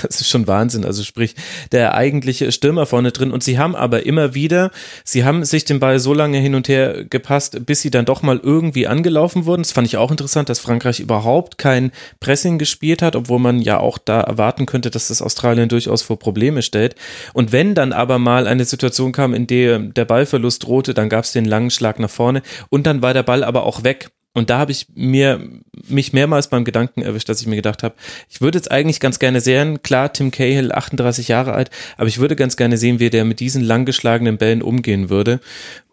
Das 0.02 0.20
ist 0.20 0.28
schon 0.28 0.46
Wahnsinn. 0.46 0.84
Also 0.84 1.04
sprich, 1.04 1.36
der 1.70 1.94
eigentliche 1.94 2.50
Stürmer 2.50 2.86
vorne 2.86 3.12
drin. 3.12 3.30
Und 3.30 3.44
sie 3.44 3.58
haben 3.58 3.76
aber 3.76 4.04
immer 4.04 4.34
wieder, 4.34 4.70
sie 5.04 5.24
haben 5.24 5.44
sich 5.44 5.64
den 5.64 5.78
Ball 5.78 6.00
so 6.00 6.12
lange 6.12 6.38
hin 6.38 6.54
und 6.54 6.68
her 6.68 7.04
gepasst, 7.04 7.66
bis 7.66 7.80
sie 7.80 7.90
dann 7.90 8.04
doch 8.04 8.22
mal 8.22 8.40
irgendwie 8.42 8.86
angelaufen 8.86 9.44
wurden. 9.44 9.62
Das 9.62 9.72
fand 9.72 9.86
ich 9.86 9.96
auch 9.96 10.10
interessant, 10.10 10.48
dass 10.48 10.58
Frankreich 10.58 10.98
überhaupt 11.00 11.58
kein 11.58 11.92
Pressing 12.18 12.58
gespielt 12.58 13.02
hat, 13.02 13.14
obwohl 13.14 13.38
man 13.38 13.60
ja 13.60 13.78
auch 13.78 13.98
da 13.98 14.20
erwarten 14.20 14.66
könnte, 14.66 14.90
dass 14.90 15.08
das 15.08 15.22
Australien 15.22 15.68
durchaus 15.68 16.02
vor 16.02 16.18
Probleme 16.18 16.62
stellt. 16.62 16.96
Und 17.32 17.52
wenn 17.52 17.74
dann 17.74 17.92
aber 17.92 18.18
mal 18.18 18.46
eine 18.46 18.64
Situation 18.64 19.12
kam, 19.12 19.34
in 19.34 19.46
der 19.46 19.78
der 19.78 20.04
Ballverlust 20.04 20.64
drohte, 20.64 20.94
dann 20.94 21.08
gab 21.08 21.24
es 21.24 21.32
den 21.32 21.44
langen 21.44 21.70
Schlag 21.70 21.98
nach 21.98 22.10
vorne 22.10 22.42
und 22.70 22.86
dann 22.86 23.02
war 23.02 23.14
der 23.14 23.22
Ball 23.22 23.44
aber 23.44 23.64
auch 23.64 23.84
weg. 23.84 24.10
Und 24.32 24.48
da 24.48 24.58
habe 24.58 24.72
ich 24.72 24.86
mir 24.94 25.40
mich 25.88 26.12
mehrmals 26.12 26.48
beim 26.48 26.64
Gedanken 26.64 27.02
erwischt, 27.02 27.28
dass 27.28 27.40
ich 27.40 27.46
mir 27.46 27.56
gedacht 27.56 27.82
habe, 27.82 27.96
ich 28.28 28.40
würde 28.40 28.58
jetzt 28.58 28.70
eigentlich 28.70 29.00
ganz 29.00 29.18
gerne 29.18 29.40
sehen, 29.40 29.82
klar, 29.82 30.12
Tim 30.12 30.30
Cahill, 30.30 30.72
38 30.72 31.28
Jahre 31.28 31.52
alt, 31.52 31.70
aber 31.96 32.06
ich 32.06 32.18
würde 32.18 32.36
ganz 32.36 32.56
gerne 32.56 32.76
sehen, 32.76 33.00
wie 33.00 33.10
der 33.10 33.24
mit 33.24 33.40
diesen 33.40 33.62
langgeschlagenen 33.62 34.38
Bällen 34.38 34.62
umgehen 34.62 35.10
würde. 35.10 35.40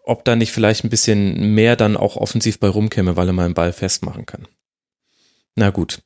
Ob 0.04 0.24
da 0.24 0.36
nicht 0.36 0.52
vielleicht 0.52 0.84
ein 0.84 0.90
bisschen 0.90 1.54
mehr 1.54 1.76
dann 1.76 1.96
auch 1.96 2.16
offensiv 2.16 2.60
bei 2.60 2.68
rumkäme, 2.68 3.16
weil 3.16 3.26
er 3.28 3.32
mal 3.32 3.44
einen 3.44 3.54
Ball 3.54 3.72
festmachen 3.72 4.24
kann. 4.24 4.46
Na 5.58 5.70
gut. 5.70 6.02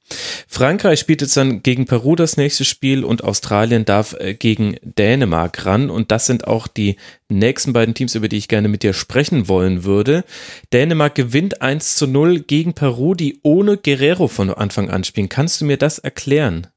Frankreich 0.49 0.99
spielt 0.99 1.21
jetzt 1.21 1.37
dann 1.37 1.63
gegen 1.63 1.85
Peru 1.85 2.17
das 2.17 2.39
nächste 2.39 2.65
Spiel 2.65 3.05
und 3.05 3.23
Australien 3.23 3.85
darf 3.85 4.15
äh, 4.19 4.33
gegen 4.33 4.77
Dänemark 4.81 5.67
ran. 5.67 5.91
Und 5.91 6.11
das 6.11 6.25
sind 6.25 6.47
auch 6.47 6.67
die 6.67 6.97
nächsten 7.29 7.75
beiden 7.75 7.93
Teams, 7.93 8.15
über 8.15 8.29
die 8.29 8.39
ich 8.39 8.49
gerne 8.49 8.69
mit 8.69 8.83
dir 8.83 8.95
sprechen 8.95 9.49
wollen 9.49 9.85
würde. 9.85 10.25
Dänemark 10.73 11.15
gewinnt 11.15 11.61
1 11.61 11.97
zu 11.97 12.07
0 12.07 12.41
gegen 12.41 12.73
Peru, 12.73 13.15
die 13.15 13.41
ohne 13.43 13.77
Guerrero 13.77 14.27
von 14.27 14.49
Anfang 14.49 14.89
an 14.89 15.05
spielen. 15.05 15.29
Kannst 15.29 15.61
du 15.61 15.67
mir 15.67 15.77
das 15.77 15.99
erklären? 15.99 16.69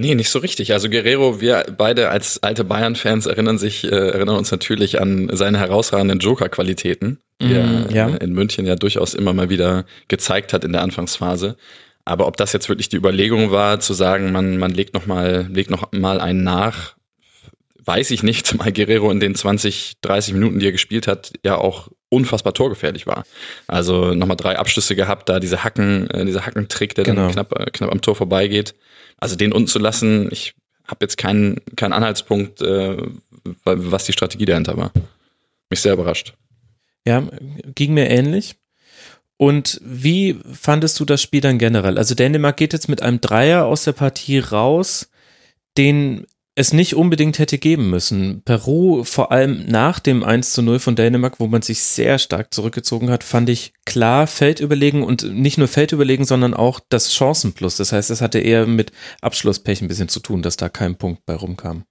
Nee, 0.00 0.14
nicht 0.14 0.30
so 0.30 0.38
richtig. 0.38 0.72
Also 0.72 0.88
Guerrero, 0.88 1.40
wir 1.40 1.66
beide 1.76 2.10
als 2.10 2.40
alte 2.44 2.62
Bayern-Fans 2.62 3.26
erinnern 3.26 3.58
sich, 3.58 3.82
äh, 3.82 3.88
erinnern 3.88 4.36
uns 4.36 4.52
natürlich 4.52 5.00
an 5.00 5.28
seine 5.32 5.58
herausragenden 5.58 6.20
Joker-Qualitäten, 6.20 7.18
die 7.42 7.48
mm, 7.48 7.86
er 7.88 7.90
ja. 7.90 8.06
in 8.06 8.32
München 8.32 8.64
ja 8.64 8.76
durchaus 8.76 9.14
immer 9.14 9.32
mal 9.32 9.50
wieder 9.50 9.86
gezeigt 10.06 10.52
hat 10.52 10.62
in 10.62 10.70
der 10.70 10.82
Anfangsphase. 10.82 11.56
Aber 12.04 12.28
ob 12.28 12.36
das 12.36 12.52
jetzt 12.52 12.68
wirklich 12.68 12.88
die 12.88 12.96
Überlegung 12.96 13.50
war, 13.50 13.80
zu 13.80 13.92
sagen, 13.92 14.30
man, 14.30 14.56
man 14.56 14.70
legt 14.70 14.94
noch 14.94 15.06
mal, 15.06 15.48
legt 15.50 15.68
noch 15.68 15.90
mal 15.90 16.20
einen 16.20 16.44
nach, 16.44 16.94
weiß 17.84 18.12
ich 18.12 18.22
nicht, 18.22 18.46
zumal 18.46 18.72
Guerrero 18.72 19.10
in 19.10 19.18
den 19.18 19.34
20, 19.34 19.94
30 20.00 20.32
Minuten, 20.32 20.60
die 20.60 20.66
er 20.66 20.72
gespielt 20.72 21.08
hat, 21.08 21.32
ja 21.44 21.56
auch 21.58 21.88
unfassbar 22.10 22.54
torgefährlich 22.54 23.06
war. 23.06 23.24
Also 23.66 24.14
nochmal 24.14 24.36
drei 24.36 24.58
Abschlüsse 24.58 24.96
gehabt, 24.96 25.28
da 25.28 25.40
diese 25.40 25.64
Hacken, 25.64 26.08
äh, 26.10 26.24
dieser 26.24 26.46
Hackentrick, 26.46 26.94
der 26.94 27.04
genau. 27.04 27.22
dann 27.22 27.32
knapp, 27.32 27.58
äh, 27.58 27.70
knapp 27.70 27.92
am 27.92 28.00
Tor 28.00 28.16
vorbeigeht. 28.16 28.74
Also 29.18 29.36
den 29.36 29.52
unten 29.52 29.68
zu 29.68 29.78
lassen, 29.78 30.28
ich 30.30 30.54
habe 30.86 31.04
jetzt 31.04 31.18
keinen 31.18 31.60
keinen 31.76 31.92
Anhaltspunkt, 31.92 32.62
äh, 32.62 32.96
was 33.64 34.04
die 34.04 34.12
Strategie 34.12 34.46
dahinter 34.46 34.76
war. 34.76 34.92
Mich 35.70 35.80
sehr 35.80 35.92
überrascht. 35.92 36.34
Ja, 37.06 37.22
ging 37.74 37.94
mir 37.94 38.08
ähnlich. 38.10 38.56
Und 39.36 39.80
wie 39.84 40.40
fandest 40.52 40.98
du 40.98 41.04
das 41.04 41.22
Spiel 41.22 41.40
dann 41.40 41.58
generell? 41.58 41.96
Also 41.96 42.14
Dänemark 42.14 42.56
geht 42.56 42.72
jetzt 42.72 42.88
mit 42.88 43.02
einem 43.02 43.20
Dreier 43.20 43.66
aus 43.66 43.84
der 43.84 43.92
Partie 43.92 44.40
raus, 44.40 45.10
den 45.76 46.26
es 46.58 46.72
nicht 46.72 46.96
unbedingt 46.96 47.38
hätte 47.38 47.56
geben 47.56 47.88
müssen. 47.88 48.42
Peru, 48.42 49.04
vor 49.04 49.30
allem 49.30 49.66
nach 49.66 50.00
dem 50.00 50.24
1 50.24 50.52
zu 50.52 50.60
0 50.60 50.80
von 50.80 50.96
Dänemark, 50.96 51.38
wo 51.38 51.46
man 51.46 51.62
sich 51.62 51.80
sehr 51.84 52.18
stark 52.18 52.52
zurückgezogen 52.52 53.10
hat, 53.10 53.22
fand 53.22 53.48
ich 53.48 53.74
klar 53.86 54.26
Feldüberlegen 54.26 55.04
und 55.04 55.22
nicht 55.32 55.56
nur 55.56 55.68
Feldüberlegen, 55.68 56.26
sondern 56.26 56.54
auch 56.54 56.80
das 56.88 57.14
Chancenplus. 57.14 57.76
Das 57.76 57.92
heißt, 57.92 58.10
es 58.10 58.20
hatte 58.20 58.40
eher 58.40 58.66
mit 58.66 58.90
Abschlusspech 59.20 59.82
ein 59.82 59.88
bisschen 59.88 60.08
zu 60.08 60.18
tun, 60.18 60.42
dass 60.42 60.56
da 60.56 60.68
kein 60.68 60.96
Punkt 60.96 61.24
bei 61.26 61.34
rumkam. 61.34 61.84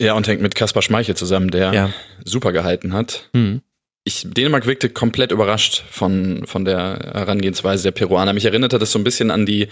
Ja, 0.00 0.14
und 0.14 0.26
hängt 0.26 0.40
mit 0.40 0.54
Kaspar 0.54 0.80
Schmeichel 0.80 1.14
zusammen, 1.14 1.50
der 1.50 1.74
ja. 1.74 1.92
super 2.24 2.52
gehalten 2.52 2.94
hat. 2.94 3.28
Mhm. 3.34 3.60
Ich, 4.04 4.24
Dänemark 4.26 4.64
wirkte 4.64 4.88
komplett 4.88 5.32
überrascht 5.32 5.84
von, 5.90 6.46
von 6.46 6.64
der 6.64 7.10
Herangehensweise 7.12 7.82
der 7.82 7.90
Peruaner. 7.90 8.32
Mich 8.32 8.46
erinnerte 8.46 8.78
das 8.78 8.90
so 8.90 8.98
ein 8.98 9.04
bisschen 9.04 9.30
an 9.30 9.44
die, 9.44 9.68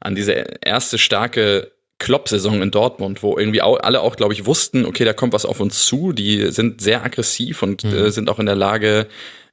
an 0.00 0.16
diese 0.16 0.32
erste 0.60 0.98
starke 0.98 1.70
Klopp-Saison 1.98 2.60
in 2.60 2.70
Dortmund, 2.70 3.22
wo 3.22 3.38
irgendwie 3.38 3.62
auch, 3.62 3.80
alle 3.80 4.02
auch, 4.02 4.16
glaube 4.16 4.34
ich, 4.34 4.44
wussten, 4.44 4.84
okay, 4.84 5.04
da 5.04 5.14
kommt 5.14 5.32
was 5.32 5.46
auf 5.46 5.60
uns 5.60 5.86
zu. 5.86 6.12
Die 6.12 6.50
sind 6.50 6.80
sehr 6.80 7.02
aggressiv 7.02 7.62
und 7.62 7.84
mhm. 7.84 7.94
äh, 7.94 8.10
sind 8.10 8.28
auch 8.28 8.38
in 8.38 8.46
der 8.46 8.54
Lage, 8.54 9.06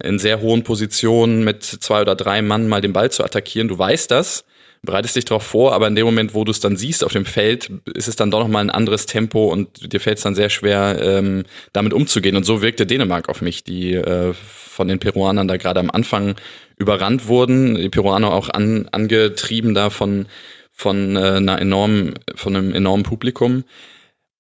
in 0.04 0.20
sehr 0.20 0.42
hohen 0.42 0.64
Positionen 0.64 1.44
mit 1.44 1.64
zwei 1.64 2.02
oder 2.02 2.16
drei 2.16 2.42
Mann 2.42 2.68
mal 2.68 2.82
den 2.82 2.92
Ball 2.92 3.12
zu 3.12 3.24
attackieren. 3.24 3.70
Du 3.70 3.80
weißt 3.80 4.12
das, 4.12 4.44
bereitest 4.82 5.16
dich 5.16 5.24
darauf 5.24 5.44
vor, 5.44 5.74
aber 5.74 5.88
in 5.88 5.96
dem 5.96 6.06
Moment, 6.06 6.34
wo 6.34 6.44
du 6.44 6.52
es 6.52 6.60
dann 6.60 6.76
siehst 6.76 7.06
auf 7.06 7.14
dem 7.14 7.26
Feld, 7.26 7.72
ist 7.94 8.10
es 8.10 8.18
dann 8.18 8.30
doch 8.30 8.40
nochmal 8.40 8.66
ein 8.66 8.70
anderes 8.70 9.06
Tempo 9.06 9.46
und 9.46 9.94
dir 9.94 10.02
fällt 10.02 10.18
es 10.18 10.24
dann 10.24 10.36
sehr 10.36 10.50
schwer, 10.50 11.00
ähm, 11.02 11.44
damit 11.72 11.94
umzugehen. 11.94 12.36
Und 12.36 12.44
so 12.44 12.62
wirkte 12.62 12.86
Dänemark 12.86 13.30
auf 13.30 13.42
mich, 13.42 13.64
die 13.64 13.94
äh, 13.94 14.34
von 14.34 14.90
den 14.90 15.00
Peruanern 15.00 15.48
da 15.48 15.56
gerade 15.56 15.80
am 15.80 15.90
Anfang 15.90 16.36
überrannt 16.78 17.28
wurden, 17.28 17.76
die 17.76 17.90
Peruaner 17.90 18.34
auch 18.34 18.50
an, 18.50 18.90
angetrieben 18.92 19.74
da 19.74 19.90
von, 19.90 20.26
von, 20.84 21.16
äh, 21.16 21.20
einer 21.20 21.62
enormen, 21.62 22.14
von 22.36 22.56
einem 22.56 22.74
enormen 22.74 23.04
Publikum 23.04 23.64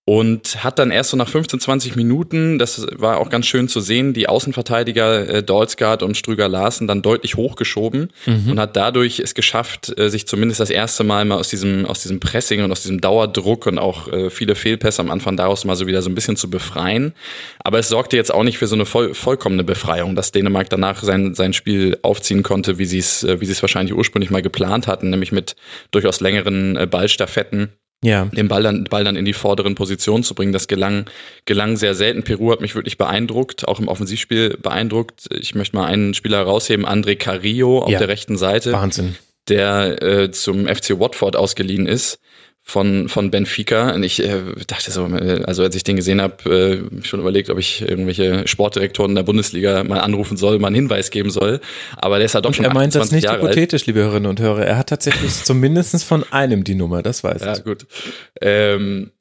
und 0.05 0.61
hat 0.65 0.79
dann 0.79 0.91
erst 0.91 1.11
so 1.11 1.17
nach 1.17 1.29
15, 1.29 1.61
20 1.61 1.95
Minuten, 1.95 2.59
das 2.59 2.85
war 2.97 3.19
auch 3.19 3.29
ganz 3.29 3.45
schön 3.45 3.69
zu 3.69 3.79
sehen, 3.79 4.11
die 4.11 4.27
Außenverteidiger 4.27 5.29
äh, 5.29 5.43
Dolsgaard 5.43 6.03
und 6.03 6.17
Strüger 6.17 6.49
Larsen 6.49 6.87
dann 6.87 7.01
deutlich 7.01 7.35
hochgeschoben 7.35 8.09
mhm. 8.25 8.51
und 8.51 8.59
hat 8.59 8.75
dadurch 8.75 9.19
es 9.19 9.33
geschafft, 9.33 9.97
äh, 9.97 10.09
sich 10.09 10.27
zumindest 10.27 10.59
das 10.59 10.69
erste 10.69 11.05
Mal 11.05 11.23
mal 11.23 11.37
aus 11.37 11.47
diesem, 11.47 11.85
aus 11.85 12.01
diesem 12.01 12.19
Pressing 12.19 12.63
und 12.63 12.71
aus 12.73 12.81
diesem 12.81 12.99
Dauerdruck 12.99 13.65
und 13.65 13.79
auch 13.79 14.09
äh, 14.09 14.29
viele 14.29 14.55
Fehlpässe 14.55 15.01
am 15.01 15.09
Anfang 15.09 15.37
daraus 15.37 15.63
mal 15.63 15.77
so 15.77 15.87
wieder 15.87 16.01
so 16.01 16.09
ein 16.09 16.15
bisschen 16.15 16.35
zu 16.35 16.49
befreien. 16.49 17.13
Aber 17.59 17.79
es 17.79 17.87
sorgte 17.87 18.17
jetzt 18.17 18.33
auch 18.33 18.43
nicht 18.43 18.57
für 18.57 18.67
so 18.67 18.75
eine 18.75 18.85
voll, 18.85 19.13
vollkommene 19.13 19.63
Befreiung, 19.63 20.17
dass 20.17 20.33
Dänemark 20.33 20.69
danach 20.69 21.01
sein, 21.01 21.33
sein 21.33 21.53
Spiel 21.53 21.97
aufziehen 22.01 22.43
konnte, 22.43 22.77
wie 22.77 22.85
sie 22.85 22.99
es, 22.99 23.23
äh, 23.23 23.39
wie 23.39 23.45
sie 23.45 23.53
es 23.53 23.63
wahrscheinlich 23.63 23.95
ursprünglich 23.95 24.31
mal 24.31 24.41
geplant 24.41 24.87
hatten, 24.87 25.09
nämlich 25.09 25.31
mit 25.31 25.55
durchaus 25.91 26.19
längeren 26.19 26.75
äh, 26.75 26.87
Ballstaffetten 26.87 27.69
ja. 28.03 28.25
den 28.25 28.47
Ball 28.47 28.61
dann, 28.61 28.83
Ball 28.85 29.03
dann 29.03 29.15
in 29.15 29.25
die 29.25 29.33
vorderen 29.33 29.75
Positionen 29.75 30.23
zu 30.23 30.35
bringen. 30.35 30.53
Das 30.53 30.67
gelang, 30.67 31.05
gelang 31.45 31.75
sehr 31.77 31.95
selten. 31.95 32.23
Peru 32.23 32.51
hat 32.51 32.61
mich 32.61 32.75
wirklich 32.75 32.97
beeindruckt, 32.97 33.67
auch 33.67 33.79
im 33.79 33.87
Offensivspiel 33.87 34.57
beeindruckt. 34.61 35.27
Ich 35.31 35.55
möchte 35.55 35.75
mal 35.75 35.85
einen 35.85 36.13
Spieler 36.13 36.37
herausheben, 36.37 36.85
André 36.85 37.15
Carrillo 37.15 37.79
auf 37.79 37.89
ja. 37.89 37.99
der 37.99 38.07
rechten 38.07 38.37
Seite. 38.37 38.71
Wahnsinn. 38.71 39.15
Der 39.49 40.01
äh, 40.01 40.31
zum 40.31 40.67
FC 40.67 40.99
Watford 40.99 41.35
ausgeliehen 41.35 41.87
ist 41.87 42.19
von, 42.65 43.09
von 43.09 43.29
Benfica. 43.29 43.91
Und 43.93 44.03
ich 44.03 44.23
äh, 44.23 44.41
dachte 44.67 44.89
so, 44.89 45.05
also 45.05 45.63
als 45.63 45.75
ich 45.75 45.83
den 45.83 45.97
gesehen 45.97 46.21
habe, 46.21 46.49
äh, 46.49 47.05
schon 47.05 47.19
überlegt, 47.19 47.49
ob 47.49 47.59
ich 47.59 47.81
irgendwelche 47.81 48.47
Sportdirektoren 48.47 49.13
der 49.15 49.23
Bundesliga 49.23 49.83
mal 49.83 49.99
anrufen 49.99 50.37
soll, 50.37 50.57
mal 50.59 50.67
einen 50.67 50.77
Hinweis 50.77 51.11
geben 51.11 51.29
soll. 51.29 51.59
Aber 51.97 52.17
der 52.17 52.25
ist 52.25 52.35
halt 52.35 52.45
doch 52.45 52.53
schon 52.53 52.65
Er 52.65 52.73
meint 52.73 52.95
das 52.95 53.11
nicht 53.11 53.25
Jahre 53.25 53.43
hypothetisch, 53.43 53.81
alt. 53.81 53.87
liebe 53.87 53.99
Hörerinnen 53.99 54.29
und 54.29 54.39
Hörer. 54.39 54.65
Er 54.65 54.77
hat 54.77 54.87
tatsächlich 54.87 55.33
zumindest 55.43 56.03
von 56.05 56.23
einem 56.31 56.63
die 56.63 56.75
Nummer, 56.75 57.03
das 57.03 57.23
weiß 57.23 57.41
ich. 57.41 57.47
Ja, 57.47 57.57
gut. 57.59 57.85
Ähm, 58.41 59.11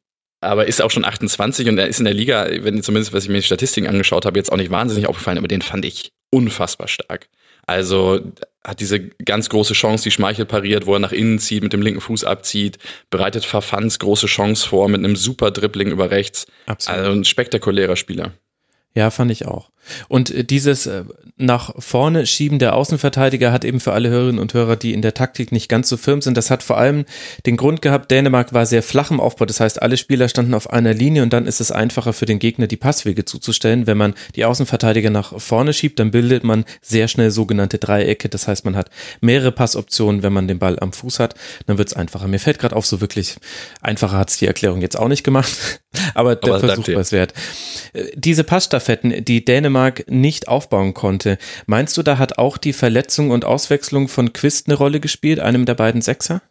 aber 0.40 0.66
ist 0.66 0.80
auch 0.80 0.90
schon 0.90 1.04
28 1.04 1.68
und 1.68 1.78
er 1.78 1.88
ist 1.88 1.98
in 1.98 2.04
der 2.04 2.14
Liga, 2.14 2.46
wenn 2.48 2.82
zumindest, 2.82 3.12
was 3.12 3.24
ich 3.24 3.28
mir 3.28 3.38
die 3.38 3.44
Statistiken 3.44 3.88
angeschaut 3.88 4.24
habe, 4.24 4.38
jetzt 4.38 4.50
auch 4.50 4.56
nicht 4.56 4.70
wahnsinnig 4.70 5.08
aufgefallen, 5.08 5.38
aber 5.38 5.48
den 5.48 5.62
fand 5.62 5.84
ich 5.84 6.12
unfassbar 6.30 6.88
stark. 6.88 7.28
Also 7.72 8.20
hat 8.64 8.80
diese 8.80 9.00
ganz 9.00 9.48
große 9.48 9.74
Chance, 9.74 10.04
die 10.04 10.10
Schmeichel 10.10 10.44
pariert, 10.44 10.86
wo 10.86 10.94
er 10.94 11.00
nach 11.00 11.12
innen 11.12 11.38
zieht, 11.38 11.62
mit 11.62 11.72
dem 11.72 11.82
linken 11.82 12.00
Fuß 12.00 12.24
abzieht, 12.24 12.78
bereitet 13.10 13.44
Verfanz 13.44 13.98
große 13.98 14.26
Chance 14.26 14.68
vor 14.68 14.88
mit 14.88 15.00
einem 15.00 15.16
super 15.16 15.50
Dribbling 15.50 15.90
über 15.90 16.10
rechts. 16.10 16.46
Absolut. 16.66 17.00
Also 17.00 17.12
ein 17.12 17.24
spektakulärer 17.24 17.96
Spieler. 17.96 18.32
Ja, 18.94 19.10
fand 19.10 19.30
ich 19.30 19.46
auch. 19.46 19.70
Und 20.08 20.30
äh, 20.30 20.44
dieses 20.44 20.86
äh, 20.86 21.04
nach 21.36 21.72
vorne 21.78 22.26
schieben 22.26 22.58
der 22.58 22.76
Außenverteidiger 22.76 23.52
hat 23.52 23.64
eben 23.64 23.80
für 23.80 23.92
alle 23.92 24.10
Hörerinnen 24.10 24.40
und 24.40 24.54
Hörer, 24.54 24.76
die 24.76 24.92
in 24.92 25.02
der 25.02 25.14
Taktik 25.14 25.50
nicht 25.50 25.68
ganz 25.68 25.88
so 25.88 25.96
firm 25.96 26.22
sind, 26.22 26.36
das 26.36 26.50
hat 26.50 26.62
vor 26.62 26.78
allem 26.78 27.04
den 27.46 27.56
Grund 27.56 27.82
gehabt, 27.82 28.10
Dänemark 28.10 28.52
war 28.52 28.64
sehr 28.66 28.82
flach 28.82 29.10
im 29.10 29.20
Aufbau. 29.20 29.44
Das 29.44 29.60
heißt, 29.60 29.82
alle 29.82 29.96
Spieler 29.96 30.28
standen 30.28 30.54
auf 30.54 30.70
einer 30.70 30.94
Linie 30.94 31.22
und 31.22 31.32
dann 31.32 31.46
ist 31.46 31.60
es 31.60 31.72
einfacher 31.72 32.12
für 32.12 32.26
den 32.26 32.38
Gegner, 32.38 32.66
die 32.66 32.76
Passwege 32.76 33.24
zuzustellen. 33.24 33.86
Wenn 33.86 33.96
man 33.96 34.14
die 34.36 34.44
Außenverteidiger 34.44 35.10
nach 35.10 35.38
vorne 35.40 35.72
schiebt, 35.72 35.98
dann 35.98 36.10
bildet 36.10 36.44
man 36.44 36.64
sehr 36.80 37.08
schnell 37.08 37.30
sogenannte 37.30 37.78
Dreiecke. 37.78 38.28
Das 38.28 38.46
heißt, 38.46 38.64
man 38.64 38.76
hat 38.76 38.90
mehrere 39.20 39.52
Passoptionen, 39.52 40.22
wenn 40.22 40.32
man 40.32 40.48
den 40.48 40.58
Ball 40.58 40.78
am 40.78 40.92
Fuß 40.92 41.18
hat. 41.18 41.34
Dann 41.66 41.78
wird 41.78 41.88
es 41.88 41.94
einfacher. 41.94 42.28
Mir 42.28 42.38
fällt 42.38 42.58
gerade 42.58 42.76
auf, 42.76 42.86
so 42.86 43.00
wirklich 43.00 43.36
einfacher 43.80 44.18
hat 44.18 44.30
es 44.30 44.38
die 44.38 44.46
Erklärung 44.46 44.80
jetzt 44.80 44.98
auch 44.98 45.08
nicht 45.08 45.24
gemacht. 45.24 45.52
Aber 46.14 46.36
der 46.36 46.54
Aber 46.54 46.60
Versuch 46.60 46.88
war 46.88 47.00
es 47.00 47.12
wert. 47.12 47.34
Äh, 47.92 48.04
diese 48.14 48.44
Passstaffetten, 48.82 49.24
die 49.24 49.44
Dänemark 49.44 50.04
nicht 50.08 50.48
aufbauen 50.48 50.94
konnte. 50.94 51.38
Meinst 51.66 51.96
du, 51.96 52.02
da 52.02 52.18
hat 52.18 52.38
auch 52.38 52.58
die 52.58 52.72
Verletzung 52.72 53.30
und 53.30 53.44
Auswechslung 53.44 54.08
von 54.08 54.32
Quist 54.32 54.68
eine 54.68 54.76
Rolle 54.76 55.00
gespielt, 55.00 55.40
einem 55.40 55.64
der 55.64 55.74
beiden 55.74 56.02
Sechser? 56.02 56.42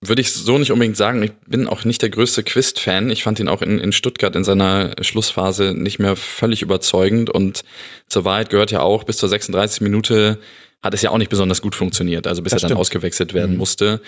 Würde 0.00 0.20
ich 0.20 0.32
so 0.32 0.58
nicht 0.58 0.70
unbedingt 0.70 0.98
sagen. 0.98 1.22
Ich 1.22 1.32
bin 1.46 1.66
auch 1.66 1.84
nicht 1.84 2.02
der 2.02 2.10
größte 2.10 2.42
Quist-Fan. 2.42 3.08
Ich 3.08 3.22
fand 3.22 3.40
ihn 3.40 3.48
auch 3.48 3.62
in, 3.62 3.78
in 3.78 3.92
Stuttgart 3.92 4.36
in 4.36 4.44
seiner 4.44 4.94
Schlussphase 5.00 5.72
nicht 5.74 5.98
mehr 5.98 6.14
völlig 6.14 6.60
überzeugend. 6.60 7.30
Und 7.30 7.64
zur 8.06 8.26
Wahrheit 8.26 8.50
gehört 8.50 8.70
ja 8.70 8.80
auch, 8.80 9.04
bis 9.04 9.16
zur 9.16 9.30
36 9.30 9.80
Minute 9.80 10.38
hat 10.82 10.92
es 10.92 11.00
ja 11.00 11.08
auch 11.08 11.16
nicht 11.16 11.30
besonders 11.30 11.62
gut 11.62 11.74
funktioniert. 11.74 12.26
Also 12.26 12.42
bis 12.42 12.52
das 12.52 12.62
er 12.62 12.68
dann 12.68 12.78
ausgewechselt 12.78 13.32
werden 13.32 13.52
mhm. 13.52 13.58
musste. 13.58 14.02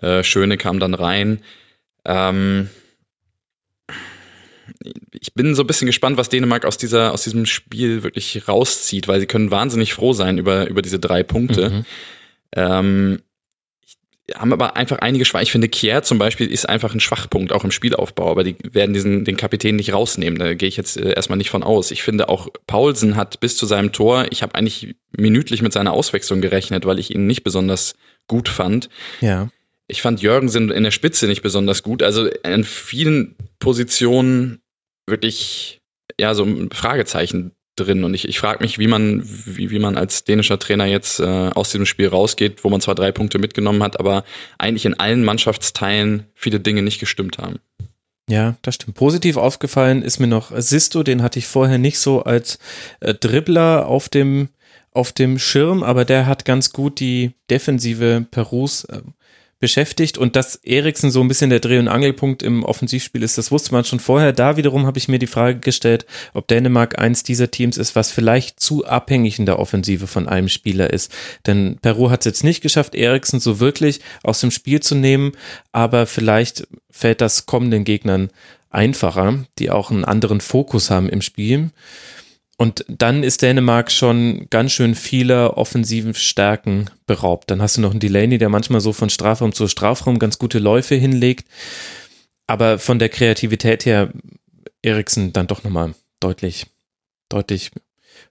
Äh, 0.00 0.24
Schöne 0.24 0.56
kam 0.56 0.80
dann 0.80 0.94
rein. 0.94 1.42
Ähm, 2.06 2.70
ich 5.12 5.34
bin 5.34 5.54
so 5.54 5.62
ein 5.62 5.66
bisschen 5.66 5.86
gespannt, 5.86 6.16
was 6.16 6.28
Dänemark 6.28 6.64
aus 6.64 6.76
dieser, 6.76 7.12
aus 7.12 7.24
diesem 7.24 7.46
Spiel 7.46 8.02
wirklich 8.02 8.48
rauszieht, 8.48 9.08
weil 9.08 9.20
sie 9.20 9.26
können 9.26 9.50
wahnsinnig 9.50 9.94
froh 9.94 10.12
sein 10.12 10.38
über, 10.38 10.68
über 10.68 10.82
diese 10.82 10.98
drei 10.98 11.22
Punkte. 11.22 11.70
Mhm. 11.70 11.84
Ähm, 12.54 13.22
haben 14.34 14.52
aber 14.52 14.76
einfach 14.76 14.98
einige 14.98 15.24
Schwach. 15.24 15.42
Ich 15.42 15.52
finde, 15.52 15.68
Kier 15.68 16.02
zum 16.02 16.18
Beispiel 16.18 16.50
ist 16.50 16.68
einfach 16.68 16.94
ein 16.94 17.00
Schwachpunkt, 17.00 17.52
auch 17.52 17.64
im 17.64 17.70
Spielaufbau, 17.70 18.30
aber 18.30 18.44
die 18.44 18.56
werden 18.62 18.94
diesen, 18.94 19.24
den 19.24 19.36
Kapitän 19.36 19.76
nicht 19.76 19.92
rausnehmen. 19.92 20.38
Da 20.38 20.54
gehe 20.54 20.68
ich 20.68 20.76
jetzt 20.76 20.96
äh, 20.96 21.12
erstmal 21.12 21.38
nicht 21.38 21.50
von 21.50 21.62
aus. 21.62 21.90
Ich 21.90 22.02
finde 22.02 22.28
auch, 22.28 22.48
Paulsen 22.66 23.16
hat 23.16 23.40
bis 23.40 23.56
zu 23.56 23.66
seinem 23.66 23.92
Tor, 23.92 24.26
ich 24.30 24.42
habe 24.42 24.54
eigentlich 24.54 24.94
minütlich 25.16 25.62
mit 25.62 25.72
seiner 25.72 25.92
Auswechslung 25.92 26.40
gerechnet, 26.40 26.86
weil 26.86 26.98
ich 26.98 27.14
ihn 27.14 27.26
nicht 27.26 27.42
besonders 27.42 27.94
gut 28.28 28.48
fand. 28.48 28.88
Ja. 29.20 29.48
Ich 29.88 30.00
fand 30.02 30.22
Jürgensen 30.22 30.70
in 30.70 30.84
der 30.84 30.92
Spitze 30.92 31.26
nicht 31.26 31.42
besonders 31.42 31.82
gut. 31.82 32.02
Also 32.02 32.26
in 32.26 32.64
vielen 32.64 33.36
Positionen 33.58 34.62
wirklich, 35.06 35.80
ja, 36.18 36.34
so 36.34 36.44
ein 36.44 36.70
Fragezeichen 36.70 37.52
drin. 37.76 38.04
Und 38.04 38.14
ich, 38.14 38.28
ich 38.28 38.38
frage 38.38 38.62
mich, 38.62 38.78
wie 38.78 38.86
man, 38.86 39.22
wie, 39.24 39.70
wie 39.70 39.78
man 39.78 39.96
als 39.96 40.24
dänischer 40.24 40.58
Trainer 40.58 40.84
jetzt 40.84 41.20
äh, 41.20 41.50
aus 41.54 41.70
diesem 41.70 41.86
Spiel 41.86 42.08
rausgeht, 42.08 42.64
wo 42.64 42.68
man 42.68 42.80
zwar 42.80 42.94
drei 42.94 43.12
Punkte 43.12 43.38
mitgenommen 43.38 43.82
hat, 43.82 43.98
aber 43.98 44.24
eigentlich 44.58 44.84
in 44.84 44.98
allen 44.98 45.24
Mannschaftsteilen 45.24 46.26
viele 46.34 46.60
Dinge 46.60 46.82
nicht 46.82 47.00
gestimmt 47.00 47.38
haben. 47.38 47.60
Ja, 48.28 48.56
das 48.62 48.76
stimmt. 48.76 48.96
Positiv 48.96 49.36
aufgefallen 49.36 50.02
ist 50.02 50.20
mir 50.20 50.26
noch 50.26 50.52
Sisto, 50.56 51.02
den 51.02 51.22
hatte 51.22 51.38
ich 51.38 51.46
vorher 51.46 51.78
nicht 51.78 51.98
so 51.98 52.22
als 52.22 52.58
äh, 53.00 53.14
Dribbler 53.14 53.86
auf 53.86 54.08
dem, 54.08 54.48
auf 54.92 55.12
dem 55.12 55.38
Schirm, 55.38 55.82
aber 55.82 56.04
der 56.04 56.26
hat 56.26 56.44
ganz 56.44 56.72
gut 56.72 57.00
die 57.00 57.32
Defensive 57.50 58.26
Perus 58.30 58.84
äh, 58.84 59.00
beschäftigt 59.62 60.18
und 60.18 60.34
dass 60.34 60.56
Eriksen 60.56 61.12
so 61.12 61.20
ein 61.20 61.28
bisschen 61.28 61.48
der 61.48 61.60
Dreh- 61.60 61.78
und 61.78 61.86
Angelpunkt 61.86 62.42
im 62.42 62.64
Offensivspiel 62.64 63.22
ist, 63.22 63.38
das 63.38 63.52
wusste 63.52 63.72
man 63.72 63.84
schon 63.84 64.00
vorher. 64.00 64.32
Da 64.32 64.56
wiederum 64.56 64.86
habe 64.86 64.98
ich 64.98 65.06
mir 65.06 65.20
die 65.20 65.28
Frage 65.28 65.60
gestellt, 65.60 66.04
ob 66.34 66.48
Dänemark 66.48 66.98
eins 66.98 67.22
dieser 67.22 67.52
Teams 67.52 67.78
ist, 67.78 67.94
was 67.94 68.10
vielleicht 68.10 68.58
zu 68.58 68.84
abhängig 68.84 69.38
in 69.38 69.46
der 69.46 69.60
Offensive 69.60 70.08
von 70.08 70.28
einem 70.28 70.48
Spieler 70.48 70.92
ist. 70.92 71.12
Denn 71.46 71.78
Peru 71.80 72.10
hat 72.10 72.22
es 72.22 72.24
jetzt 72.24 72.42
nicht 72.42 72.60
geschafft, 72.60 72.96
Eriksen 72.96 73.38
so 73.38 73.60
wirklich 73.60 74.00
aus 74.24 74.40
dem 74.40 74.50
Spiel 74.50 74.80
zu 74.80 74.96
nehmen, 74.96 75.30
aber 75.70 76.06
vielleicht 76.06 76.66
fällt 76.90 77.20
das 77.20 77.46
kommenden 77.46 77.84
Gegnern 77.84 78.30
einfacher, 78.68 79.44
die 79.60 79.70
auch 79.70 79.92
einen 79.92 80.04
anderen 80.04 80.40
Fokus 80.40 80.90
haben 80.90 81.08
im 81.08 81.22
Spiel. 81.22 81.70
Und 82.62 82.84
dann 82.86 83.24
ist 83.24 83.42
Dänemark 83.42 83.90
schon 83.90 84.46
ganz 84.48 84.70
schön 84.70 84.94
vieler 84.94 85.56
offensiven 85.58 86.14
Stärken 86.14 86.88
beraubt. 87.08 87.50
Dann 87.50 87.60
hast 87.60 87.76
du 87.76 87.80
noch 87.80 87.90
einen 87.90 87.98
Delaney, 87.98 88.38
der 88.38 88.50
manchmal 88.50 88.80
so 88.80 88.92
von 88.92 89.10
Strafraum 89.10 89.52
zu 89.52 89.66
Strafraum 89.66 90.20
ganz 90.20 90.38
gute 90.38 90.60
Läufe 90.60 90.94
hinlegt. 90.94 91.48
Aber 92.46 92.78
von 92.78 93.00
der 93.00 93.08
Kreativität 93.08 93.84
her 93.84 94.12
Eriksen 94.80 95.32
dann 95.32 95.48
doch 95.48 95.64
nochmal 95.64 95.96
deutlich, 96.20 96.66
deutlich 97.28 97.72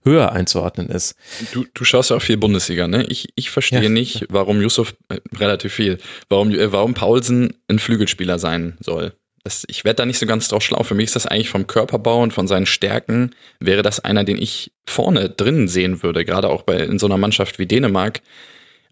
höher 0.01 0.31
einzuordnen 0.31 0.87
ist. 0.87 1.15
Du, 1.51 1.65
du 1.73 1.83
schaust 1.83 2.09
ja 2.11 2.15
auch 2.15 2.21
viel 2.21 2.37
Bundesliga, 2.37 2.87
ne? 2.87 3.05
Ich, 3.07 3.33
ich 3.35 3.49
verstehe 3.49 3.83
ja. 3.83 3.89
nicht, 3.89 4.27
warum 4.29 4.61
Yusuf, 4.61 4.95
äh, 5.09 5.19
relativ 5.35 5.73
viel, 5.73 5.97
warum, 6.29 6.51
äh, 6.51 6.71
warum 6.71 6.93
Paulsen 6.93 7.57
ein 7.67 7.79
Flügelspieler 7.79 8.39
sein 8.39 8.77
soll 8.79 9.11
das, 9.43 9.63
ich 9.67 9.83
werde 9.83 9.97
da 9.97 10.05
nicht 10.05 10.19
so 10.19 10.25
ganz 10.25 10.47
drauf 10.47 10.63
schlau. 10.63 10.83
Für 10.83 10.93
mich 10.93 11.05
ist 11.05 11.15
das 11.15 11.25
eigentlich 11.25 11.49
vom 11.49 11.67
Körperbau 11.67 12.21
und 12.21 12.31
von 12.31 12.47
seinen 12.47 12.65
Stärken, 12.65 13.35
wäre 13.59 13.81
das 13.81 13.99
einer, 13.99 14.23
den 14.23 14.37
ich 14.37 14.71
vorne 14.85 15.29
drinnen 15.29 15.67
sehen 15.67 16.03
würde, 16.03 16.25
gerade 16.25 16.49
auch 16.49 16.61
bei, 16.61 16.77
in 16.77 16.99
so 16.99 17.07
einer 17.07 17.17
Mannschaft 17.17 17.57
wie 17.57 17.65
Dänemark. 17.65 18.21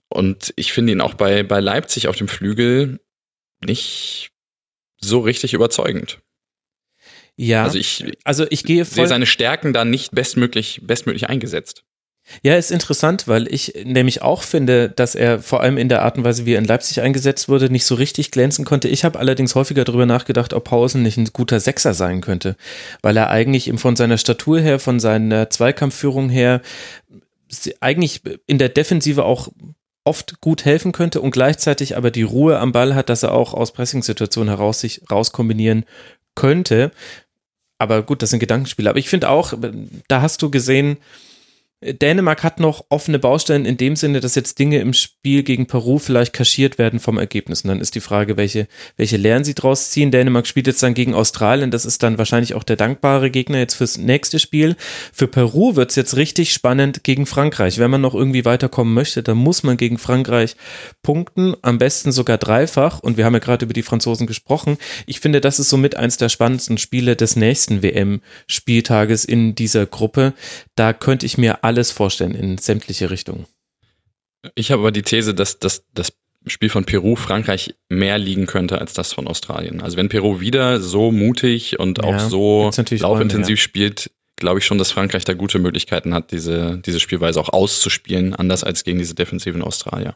Und 0.07 0.53
ich 0.55 0.73
finde 0.73 0.93
ihn 0.93 1.01
auch 1.01 1.13
bei, 1.13 1.43
bei 1.43 1.59
Leipzig 1.59 2.07
auf 2.07 2.15
dem 2.15 2.27
Flügel 2.27 2.99
nicht 3.63 4.31
so 4.99 5.19
richtig 5.19 5.53
überzeugend. 5.53 6.19
Ja, 7.35 7.63
also 7.63 7.77
ich, 7.77 8.03
also 8.25 8.45
ich 8.49 8.63
gehe 8.63 8.83
voll 8.83 8.95
sehe 8.95 9.07
seine 9.07 9.25
Stärken 9.25 9.71
da 9.71 9.85
nicht 9.85 10.11
bestmöglich, 10.11 10.81
bestmöglich 10.83 11.29
eingesetzt. 11.29 11.85
Ja, 12.41 12.55
ist 12.55 12.71
interessant, 12.71 13.27
weil 13.27 13.51
ich 13.51 13.73
nämlich 13.83 14.21
auch 14.21 14.43
finde, 14.43 14.89
dass 14.89 15.15
er 15.15 15.41
vor 15.41 15.61
allem 15.61 15.77
in 15.77 15.89
der 15.89 16.03
Art 16.03 16.17
und 16.17 16.23
Weise, 16.23 16.45
wie 16.45 16.53
er 16.53 16.59
in 16.59 16.65
Leipzig 16.65 17.01
eingesetzt 17.01 17.49
wurde, 17.49 17.69
nicht 17.69 17.85
so 17.85 17.95
richtig 17.95 18.31
glänzen 18.31 18.65
konnte. 18.65 18.87
Ich 18.87 19.03
habe 19.03 19.19
allerdings 19.19 19.55
häufiger 19.55 19.83
darüber 19.83 20.05
nachgedacht, 20.05 20.53
ob 20.53 20.65
Pausen 20.65 21.01
nicht 21.01 21.17
ein 21.17 21.29
guter 21.33 21.59
Sechser 21.59 21.93
sein 21.93 22.21
könnte, 22.21 22.55
weil 23.01 23.17
er 23.17 23.29
eigentlich 23.29 23.71
von 23.77 23.95
seiner 23.95 24.17
Statur 24.17 24.59
her, 24.59 24.79
von 24.79 24.99
seiner 24.99 25.49
Zweikampfführung 25.49 26.29
her, 26.29 26.61
eigentlich 27.79 28.21
in 28.45 28.59
der 28.59 28.69
Defensive 28.69 29.25
auch 29.25 29.49
oft 30.03 30.39
gut 30.41 30.65
helfen 30.65 30.91
könnte 30.91 31.21
und 31.21 31.31
gleichzeitig 31.31 31.97
aber 31.97 32.11
die 32.11 32.23
Ruhe 32.23 32.59
am 32.59 32.71
Ball 32.71 32.95
hat, 32.95 33.09
dass 33.09 33.23
er 33.23 33.33
auch 33.33 33.53
aus 33.53 33.73
Pressingsituationen 33.73 34.49
heraus 34.49 34.79
sich 34.79 35.01
rauskombinieren 35.11 35.85
könnte. 36.35 36.91
Aber 37.79 38.03
gut, 38.03 38.21
das 38.21 38.29
sind 38.29 38.39
Gedankenspiele. 38.39 38.89
Aber 38.89 38.99
ich 38.99 39.09
finde 39.09 39.29
auch, 39.29 39.53
da 40.07 40.21
hast 40.21 40.41
du 40.41 40.49
gesehen, 40.49 40.97
Dänemark 41.81 42.43
hat 42.43 42.59
noch 42.59 42.83
offene 42.89 43.19
Baustellen 43.19 43.65
in 43.65 43.77
dem 43.77 43.95
Sinne, 43.95 44.19
dass 44.19 44.35
jetzt 44.35 44.59
Dinge 44.59 44.79
im 44.79 44.91
Spiel 44.91 45.43
gegen 45.43 45.65
Peru 45.65 45.97
vielleicht 45.97 46.33
kaschiert 46.33 46.77
werden 46.77 46.99
vom 46.99 47.17
Ergebnis. 47.17 47.61
Und 47.61 47.69
dann 47.69 47.79
ist 47.79 47.95
die 47.95 48.01
Frage, 48.01 48.35
welche, 48.35 48.67
welche 48.97 49.15
Lehren 49.15 49.45
sie 49.45 49.53
draus 49.53 49.89
ziehen. 49.89 50.11
Dänemark 50.11 50.45
spielt 50.45 50.67
jetzt 50.67 50.83
dann 50.83 50.93
gegen 50.93 51.13
Australien. 51.13 51.71
Das 51.71 51.85
ist 51.85 52.03
dann 52.03 52.17
wahrscheinlich 52.17 52.53
auch 52.53 52.63
der 52.63 52.75
dankbare 52.75 53.31
Gegner 53.31 53.59
jetzt 53.59 53.75
fürs 53.75 53.97
nächste 53.97 54.39
Spiel. 54.39 54.75
Für 55.13 55.27
Peru 55.27 55.77
wird's 55.77 55.95
jetzt 55.95 56.17
richtig 56.17 56.51
spannend 56.51 57.05
gegen 57.05 57.25
Frankreich. 57.25 57.79
Wenn 57.79 57.91
man 57.91 58.01
noch 58.01 58.13
irgendwie 58.13 58.43
weiterkommen 58.43 58.93
möchte, 58.93 59.23
dann 59.23 59.37
muss 59.37 59.63
man 59.63 59.77
gegen 59.77 59.97
Frankreich 59.97 60.57
punkten. 61.01 61.55
Am 61.61 61.77
besten 61.77 62.11
sogar 62.11 62.37
dreifach. 62.37 62.99
Und 62.99 63.15
wir 63.15 63.23
haben 63.23 63.35
ja 63.35 63.39
gerade 63.39 63.63
über 63.63 63.73
die 63.73 63.83
Franzosen 63.83 64.27
gesprochen. 64.27 64.77
Ich 65.05 65.21
finde, 65.21 65.39
das 65.39 65.59
ist 65.59 65.69
somit 65.69 65.95
eins 65.95 66.17
der 66.17 66.27
spannendsten 66.27 66.77
Spiele 66.77 67.15
des 67.15 67.37
nächsten 67.37 67.81
WM-Spieltages 67.83 69.23
in 69.23 69.55
dieser 69.55 69.85
Gruppe. 69.85 70.33
Da 70.75 70.91
könnte 70.91 71.25
ich 71.25 71.37
mir 71.37 71.63
alles 71.69 71.91
vorstellen 71.91 72.33
in 72.33 72.57
sämtliche 72.57 73.11
Richtungen. 73.11 73.45
Ich 74.55 74.71
habe 74.71 74.81
aber 74.81 74.91
die 74.91 75.03
These, 75.03 75.35
dass, 75.35 75.59
dass 75.59 75.83
das 75.93 76.13
Spiel 76.47 76.69
von 76.69 76.83
Peru 76.83 77.15
Frankreich 77.15 77.75
mehr 77.89 78.17
liegen 78.17 78.47
könnte 78.47 78.79
als 78.79 78.93
das 78.93 79.13
von 79.13 79.27
Australien. 79.27 79.81
Also 79.81 79.97
wenn 79.97 80.09
Peru 80.09 80.39
wieder 80.39 80.81
so 80.81 81.11
mutig 81.11 81.79
und 81.79 82.03
auch 82.03 82.17
so 82.17 82.71
laufintensiv 82.89 83.59
ja. 83.59 83.63
spielt, 83.63 84.11
glaube 84.35 84.59
ich 84.59 84.65
schon, 84.65 84.79
dass 84.79 84.91
Frankreich 84.91 85.25
da 85.25 85.33
gute 85.33 85.59
Möglichkeiten 85.59 86.13
hat, 86.15 86.31
diese, 86.31 86.81
diese 86.83 86.99
Spielweise 86.99 87.39
auch 87.39 87.49
auszuspielen, 87.49 88.33
anders 88.33 88.63
als 88.63 88.83
gegen 88.83 88.97
diese 88.97 89.13
defensiven 89.13 89.61
Australier. 89.61 90.15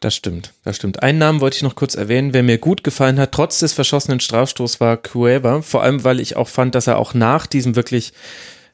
Das 0.00 0.16
stimmt, 0.16 0.52
das 0.64 0.76
stimmt. 0.76 1.00
Einen 1.00 1.18
Namen 1.18 1.40
wollte 1.40 1.58
ich 1.58 1.62
noch 1.62 1.76
kurz 1.76 1.94
erwähnen, 1.94 2.32
wer 2.32 2.42
mir 2.42 2.58
gut 2.58 2.82
gefallen 2.82 3.20
hat, 3.20 3.30
trotz 3.30 3.60
des 3.60 3.72
verschossenen 3.72 4.18
Strafstoßs, 4.18 4.80
war 4.80 4.96
Cueva. 4.96 5.62
Vor 5.62 5.84
allem, 5.84 6.02
weil 6.02 6.18
ich 6.18 6.34
auch 6.34 6.48
fand, 6.48 6.74
dass 6.74 6.88
er 6.88 6.98
auch 6.98 7.14
nach 7.14 7.46
diesem 7.46 7.76
wirklich, 7.76 8.12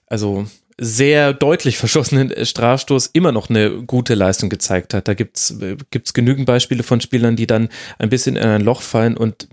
also 0.06 0.46
sehr 0.80 1.32
deutlich 1.32 1.76
verschossenen 1.76 2.32
Strafstoß 2.44 3.08
immer 3.12 3.32
noch 3.32 3.50
eine 3.50 3.82
gute 3.82 4.14
Leistung 4.14 4.48
gezeigt 4.48 4.94
hat. 4.94 5.08
Da 5.08 5.14
gibt's 5.14 5.58
gibt's 5.90 6.14
genügend 6.14 6.46
Beispiele 6.46 6.82
von 6.82 7.00
Spielern, 7.00 7.36
die 7.36 7.46
dann 7.46 7.68
ein 7.98 8.08
bisschen 8.08 8.36
in 8.36 8.44
ein 8.44 8.62
Loch 8.62 8.82
fallen 8.82 9.16
und 9.16 9.48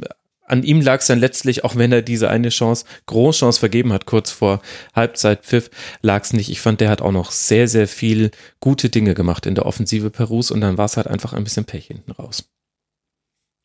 an 0.47 0.63
ihm 0.63 0.81
lag 0.81 0.99
es 0.99 1.07
dann 1.07 1.19
letztlich, 1.19 1.63
auch 1.63 1.75
wenn 1.75 1.91
er 1.91 2.03
diese 2.03 2.29
eine 2.29 2.49
Chance, 2.49 2.85
Großchance 3.07 3.59
vergeben 3.59 3.91
hat, 3.91 4.05
kurz 4.05 4.29
vor 4.29 4.61
Halbzeitpfiff, 4.95 5.71
lag 6.01 6.23
es 6.23 6.33
nicht. 6.33 6.49
Ich 6.49 6.61
fand, 6.61 6.81
der 6.81 6.89
hat 6.89 7.01
auch 7.01 7.11
noch 7.11 7.31
sehr, 7.31 7.67
sehr 7.67 7.87
viel 7.87 8.31
gute 8.59 8.89
Dinge 8.89 9.15
gemacht 9.15 9.47
in 9.47 9.55
der 9.55 9.65
Offensive 9.65 10.11
Perus 10.11 10.51
und 10.51 10.61
dann 10.61 10.77
war 10.77 10.85
es 10.85 10.97
halt 10.97 11.07
einfach 11.07 11.33
ein 11.33 11.43
bisschen 11.43 11.65
Pech 11.65 11.87
hinten 11.87 12.11
raus. 12.11 12.47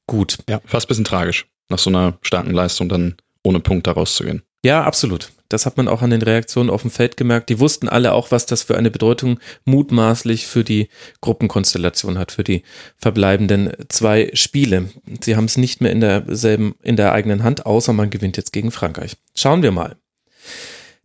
Gut. 0.06 0.38
Ja, 0.48 0.60
fast 0.64 0.86
ein 0.86 0.88
bisschen 0.88 1.04
tragisch, 1.04 1.46
nach 1.68 1.78
so 1.78 1.90
einer 1.90 2.18
starken 2.22 2.52
Leistung 2.52 2.88
dann 2.88 3.16
ohne 3.44 3.60
Punkt 3.60 3.86
da 3.86 3.92
rauszugehen. 3.92 4.42
Ja, 4.64 4.82
absolut. 4.82 5.30
Das 5.50 5.66
hat 5.66 5.76
man 5.76 5.88
auch 5.88 6.00
an 6.00 6.10
den 6.10 6.22
Reaktionen 6.22 6.70
auf 6.70 6.82
dem 6.82 6.90
Feld 6.90 7.18
gemerkt. 7.18 7.50
Die 7.50 7.58
wussten 7.58 7.88
alle 7.88 8.12
auch, 8.12 8.30
was 8.30 8.46
das 8.46 8.62
für 8.62 8.78
eine 8.78 8.90
Bedeutung 8.90 9.38
mutmaßlich 9.66 10.46
für 10.46 10.64
die 10.64 10.88
Gruppenkonstellation 11.20 12.18
hat, 12.18 12.32
für 12.32 12.44
die 12.44 12.62
verbleibenden 12.96 13.72
zwei 13.88 14.30
Spiele. 14.32 14.88
Sie 15.20 15.36
haben 15.36 15.44
es 15.44 15.58
nicht 15.58 15.82
mehr 15.82 15.90
in 15.90 16.00
derselben, 16.00 16.76
in 16.82 16.96
der 16.96 17.12
eigenen 17.12 17.42
Hand, 17.42 17.66
außer 17.66 17.92
man 17.92 18.10
gewinnt 18.10 18.36
jetzt 18.38 18.52
gegen 18.52 18.70
Frankreich. 18.70 19.16
Schauen 19.34 19.62
wir 19.62 19.72
mal. 19.72 19.96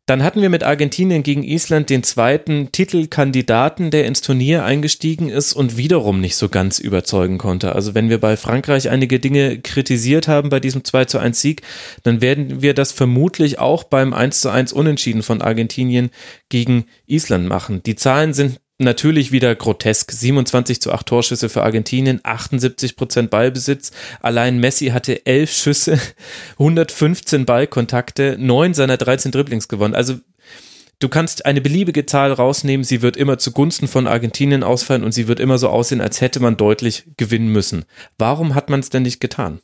Dann 0.08 0.22
hatten 0.22 0.42
wir 0.42 0.50
mit 0.50 0.64
Argentinien 0.64 1.24
gegen 1.24 1.42
Island 1.42 1.90
den 1.90 2.04
zweiten 2.04 2.72
Titelkandidaten, 2.72 3.90
der 3.90 4.06
ins 4.06 4.22
Turnier 4.22 4.64
eingestiegen 4.64 5.30
ist 5.30 5.54
und 5.54 5.78
wiederum 5.78 6.22
nicht 6.22 6.36
so 6.36 6.48
ganz 6.48 6.78
überzeugen 6.78 7.40
konnte. 7.40 7.74
Also 7.74 7.96
wenn 7.96 8.10
wir 8.10 8.20
bei 8.20 8.38
Frankreich 8.38 8.90
einige 8.90 9.20
Dinge 9.20 9.60
kritisiert 9.60 10.28
haben 10.28 10.50
bei 10.50 10.60
diesem 10.60 10.84
2 10.84 11.06
zu 11.06 11.18
1 11.18 11.42
Sieg, 11.42 11.64
dann 12.04 12.22
werden 12.22 12.62
wir 12.62 12.76
das 12.76 12.92
vermutlich 12.92 13.58
auch 13.58 13.84
beim 13.84 14.14
1 14.14 14.42
zu 14.42 14.52
1 14.52 14.74
Unentschieden 14.74 15.24
von 15.24 15.42
Argentinien 15.42 16.12
gegen 16.50 16.86
Island 17.08 17.48
machen. 17.48 17.82
Die 17.82 17.96
Zahlen 17.96 18.36
sind 18.36 18.60
natürlich 18.78 19.32
wieder 19.32 19.56
grotesk. 19.56 20.12
27 20.12 20.82
zu 20.82 20.92
8 20.92 21.06
Torschüsse 21.06 21.50
für 21.50 21.64
Argentinien, 21.64 22.20
78 22.24 22.96
Prozent 22.96 23.30
Ballbesitz. 23.30 23.92
Allein 24.22 24.60
Messi 24.60 24.88
hatte 24.88 25.26
11 25.26 25.52
Schüsse, 25.52 26.00
115 26.60 27.46
Ballkontakte, 27.46 28.38
9 28.40 28.74
seiner 28.74 28.98
13 28.98 29.32
Dribblings 29.32 29.68
gewonnen. 29.68 29.96
Also 29.96 30.20
du 31.00 31.10
kannst 31.10 31.46
eine 31.46 31.62
beliebige 31.62 32.06
Zahl 32.06 32.34
rausnehmen, 32.34 32.84
sie 32.84 33.02
wird 33.02 33.18
immer 33.18 33.38
zugunsten 33.38 33.88
von 33.88 34.08
Argentinien 34.08 34.64
ausfallen 34.64 35.04
und 35.04 35.14
sie 35.14 35.28
wird 35.28 35.40
immer 35.40 35.58
so 35.58 35.70
aussehen, 35.70 36.02
als 36.02 36.22
hätte 36.22 36.40
man 36.40 36.58
deutlich 36.58 37.06
gewinnen 37.18 37.50
müssen. 37.50 37.86
Warum 38.18 38.56
hat 38.56 38.70
man 38.70 38.80
es 38.80 38.90
denn 38.90 39.04
nicht 39.04 39.20
getan? 39.20 39.62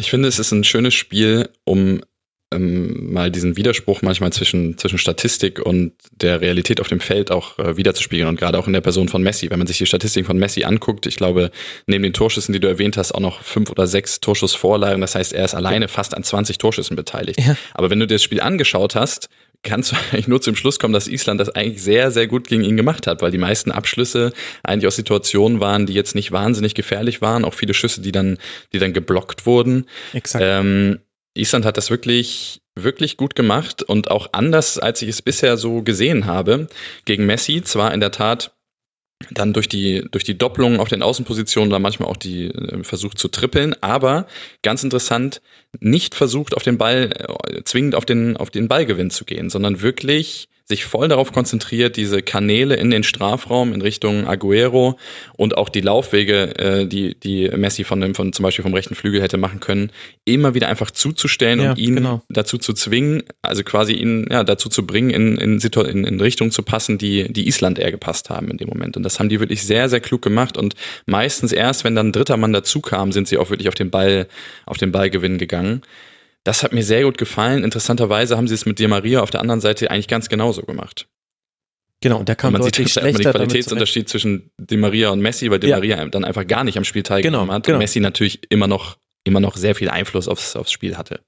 Ich 0.00 0.10
finde, 0.10 0.28
es 0.28 0.38
ist 0.38 0.52
ein 0.52 0.62
schönes 0.62 0.94
Spiel, 0.94 1.50
um 1.64 2.02
ähm, 2.50 3.12
mal 3.12 3.30
diesen 3.30 3.56
Widerspruch 3.56 4.02
manchmal 4.02 4.32
zwischen, 4.32 4.78
zwischen 4.78 4.98
Statistik 4.98 5.60
und 5.60 5.92
der 6.12 6.40
Realität 6.40 6.80
auf 6.80 6.88
dem 6.88 7.00
Feld 7.00 7.30
auch 7.30 7.58
äh, 7.58 7.76
wiederzuspiegeln 7.76 8.28
und 8.28 8.38
gerade 8.38 8.58
auch 8.58 8.66
in 8.66 8.72
der 8.72 8.80
Person 8.80 9.08
von 9.08 9.22
Messi. 9.22 9.50
Wenn 9.50 9.58
man 9.58 9.66
sich 9.66 9.78
die 9.78 9.86
Statistiken 9.86 10.26
von 10.26 10.38
Messi 10.38 10.64
anguckt, 10.64 11.06
ich 11.06 11.16
glaube, 11.16 11.50
neben 11.86 12.02
den 12.02 12.14
Torschüssen, 12.14 12.52
die 12.52 12.60
du 12.60 12.68
erwähnt 12.68 12.96
hast, 12.96 13.12
auch 13.12 13.20
noch 13.20 13.42
fünf 13.42 13.70
oder 13.70 13.86
sechs 13.86 14.20
Torschussvorlagen. 14.20 15.00
Das 15.00 15.14
heißt, 15.14 15.32
er 15.32 15.44
ist 15.44 15.54
alleine 15.54 15.88
fast 15.88 16.16
an 16.16 16.24
20 16.24 16.58
Torschüssen 16.58 16.96
beteiligt. 16.96 17.40
Ja. 17.40 17.56
Aber 17.74 17.90
wenn 17.90 18.00
du 18.00 18.06
dir 18.06 18.14
das 18.14 18.22
Spiel 18.22 18.40
angeschaut 18.40 18.94
hast, 18.94 19.28
kannst 19.62 19.92
du 19.92 19.96
eigentlich 20.12 20.28
nur 20.28 20.40
zum 20.40 20.56
Schluss 20.56 20.78
kommen, 20.78 20.94
dass 20.94 21.06
Island 21.08 21.40
das 21.40 21.50
eigentlich 21.50 21.82
sehr, 21.82 22.10
sehr 22.10 22.26
gut 22.26 22.48
gegen 22.48 22.64
ihn 22.64 22.76
gemacht 22.76 23.06
hat, 23.06 23.20
weil 23.22 23.30
die 23.30 23.38
meisten 23.38 23.70
Abschlüsse 23.70 24.32
eigentlich 24.62 24.86
aus 24.86 24.96
Situationen 24.96 25.60
waren, 25.60 25.86
die 25.86 25.94
jetzt 25.94 26.14
nicht 26.14 26.32
wahnsinnig 26.32 26.74
gefährlich 26.74 27.20
waren, 27.20 27.44
auch 27.44 27.54
viele 27.54 27.74
Schüsse, 27.74 28.00
die 28.00 28.12
dann, 28.12 28.38
die 28.72 28.78
dann 28.78 28.92
geblockt 28.92 29.46
wurden. 29.46 29.86
Exakt. 30.14 30.44
Ähm, 30.46 31.00
Island 31.38 31.64
hat 31.64 31.76
das 31.76 31.90
wirklich, 31.90 32.60
wirklich 32.74 33.16
gut 33.16 33.34
gemacht 33.34 33.82
und 33.82 34.10
auch 34.10 34.28
anders, 34.32 34.78
als 34.78 35.02
ich 35.02 35.08
es 35.08 35.22
bisher 35.22 35.56
so 35.56 35.82
gesehen 35.82 36.26
habe. 36.26 36.68
Gegen 37.04 37.26
Messi 37.26 37.62
zwar 37.62 37.92
in 37.94 38.00
der 38.00 38.10
Tat 38.10 38.52
dann 39.30 39.52
durch 39.52 39.68
die, 39.68 40.04
durch 40.10 40.24
die 40.24 40.38
Doppelungen 40.38 40.78
auf 40.78 40.88
den 40.88 41.02
Außenpositionen 41.02 41.70
da 41.70 41.78
manchmal 41.78 42.08
auch 42.08 42.16
die 42.16 42.46
äh, 42.46 42.84
versucht 42.84 43.18
zu 43.18 43.28
trippeln, 43.28 43.74
aber 43.80 44.26
ganz 44.62 44.84
interessant, 44.84 45.42
nicht 45.80 46.14
versucht 46.14 46.54
auf 46.56 46.62
den 46.62 46.78
Ball, 46.78 47.10
äh, 47.48 47.62
zwingend 47.64 47.94
auf 47.94 48.04
den, 48.04 48.36
auf 48.36 48.50
den 48.50 48.68
Ballgewinn 48.68 49.10
zu 49.10 49.24
gehen, 49.24 49.50
sondern 49.50 49.80
wirklich 49.82 50.48
sich 50.68 50.84
voll 50.84 51.08
darauf 51.08 51.32
konzentriert, 51.32 51.96
diese 51.96 52.20
Kanäle 52.20 52.76
in 52.76 52.90
den 52.90 53.02
Strafraum 53.02 53.72
in 53.72 53.80
Richtung 53.80 54.26
Aguero 54.26 54.98
und 55.34 55.56
auch 55.56 55.70
die 55.70 55.80
Laufwege, 55.80 56.58
äh, 56.58 56.86
die, 56.86 57.18
die 57.18 57.48
Messi 57.48 57.84
von 57.84 58.02
dem, 58.02 58.14
von 58.14 58.34
zum 58.34 58.42
Beispiel 58.42 58.62
vom 58.62 58.74
rechten 58.74 58.94
Flügel 58.94 59.22
hätte 59.22 59.38
machen 59.38 59.60
können, 59.60 59.90
immer 60.26 60.52
wieder 60.52 60.68
einfach 60.68 60.90
zuzustellen 60.90 61.60
ja, 61.60 61.70
und 61.70 61.78
ihn 61.78 61.96
genau. 61.96 62.22
dazu 62.28 62.58
zu 62.58 62.74
zwingen, 62.74 63.22
also 63.40 63.62
quasi 63.64 63.94
ihn 63.94 64.26
ja, 64.30 64.44
dazu 64.44 64.68
zu 64.68 64.86
bringen, 64.86 65.08
in, 65.08 65.38
in, 65.38 65.58
in, 65.58 66.04
in 66.04 66.20
Richtung 66.20 66.50
zu 66.50 66.62
passen, 66.62 66.98
die, 66.98 67.32
die 67.32 67.48
Island 67.48 67.78
eher 67.78 67.90
gepasst 67.90 68.28
haben 68.28 68.50
in 68.50 68.58
dem 68.58 68.68
Moment. 68.68 68.98
Und 68.98 69.04
das 69.04 69.18
haben 69.18 69.30
die 69.30 69.40
wirklich 69.40 69.62
sehr, 69.62 69.88
sehr 69.88 70.00
klug 70.00 70.20
gemacht 70.20 70.58
und 70.58 70.74
meistens 71.06 71.52
erst, 71.52 71.84
wenn 71.84 71.94
dann 71.94 72.08
ein 72.08 72.12
dritter 72.12 72.36
Mann 72.36 72.52
dazu 72.52 72.82
kam, 72.82 73.12
sind 73.12 73.26
sie 73.26 73.38
auch 73.38 73.48
wirklich 73.48 73.68
auf 73.68 73.74
den 73.74 73.90
Ball, 73.90 74.28
auf 74.66 74.76
den 74.76 74.92
Ballgewinn 74.92 75.38
gegangen. 75.38 75.80
Das 76.48 76.62
hat 76.62 76.72
mir 76.72 76.82
sehr 76.82 77.02
gut 77.02 77.18
gefallen. 77.18 77.62
Interessanterweise 77.62 78.38
haben 78.38 78.48
sie 78.48 78.54
es 78.54 78.64
mit 78.64 78.78
Di 78.78 78.86
Maria 78.86 79.20
auf 79.20 79.28
der 79.28 79.42
anderen 79.42 79.60
Seite 79.60 79.90
eigentlich 79.90 80.08
ganz 80.08 80.30
genauso 80.30 80.62
gemacht. 80.62 81.06
Genau, 82.00 82.16
und 82.20 82.26
der 82.26 82.36
kam 82.36 82.54
man 82.54 82.62
deutlich 82.62 82.88
sieht 82.88 83.02
schlechter. 83.02 83.24
Man 83.24 83.32
den 83.32 83.32
Qualitätsunterschied 83.32 84.08
zwischen 84.08 84.50
Di 84.56 84.78
Maria 84.78 85.10
und 85.10 85.20
Messi, 85.20 85.50
weil 85.50 85.58
Di 85.58 85.66
ja. 85.68 85.76
Maria 85.76 86.06
dann 86.06 86.24
einfach 86.24 86.46
gar 86.46 86.64
nicht 86.64 86.78
am 86.78 86.84
Spiel 86.84 87.02
teilgenommen 87.02 87.48
genau, 87.48 87.54
hat 87.54 87.66
genau. 87.66 87.76
und 87.76 87.80
Messi 87.80 88.00
natürlich 88.00 88.50
immer 88.50 88.66
noch 88.66 88.96
immer 89.24 89.40
noch 89.40 89.58
sehr 89.58 89.74
viel 89.74 89.90
Einfluss 89.90 90.26
aufs, 90.26 90.56
aufs 90.56 90.72
Spiel 90.72 90.96
hatte. 90.96 91.20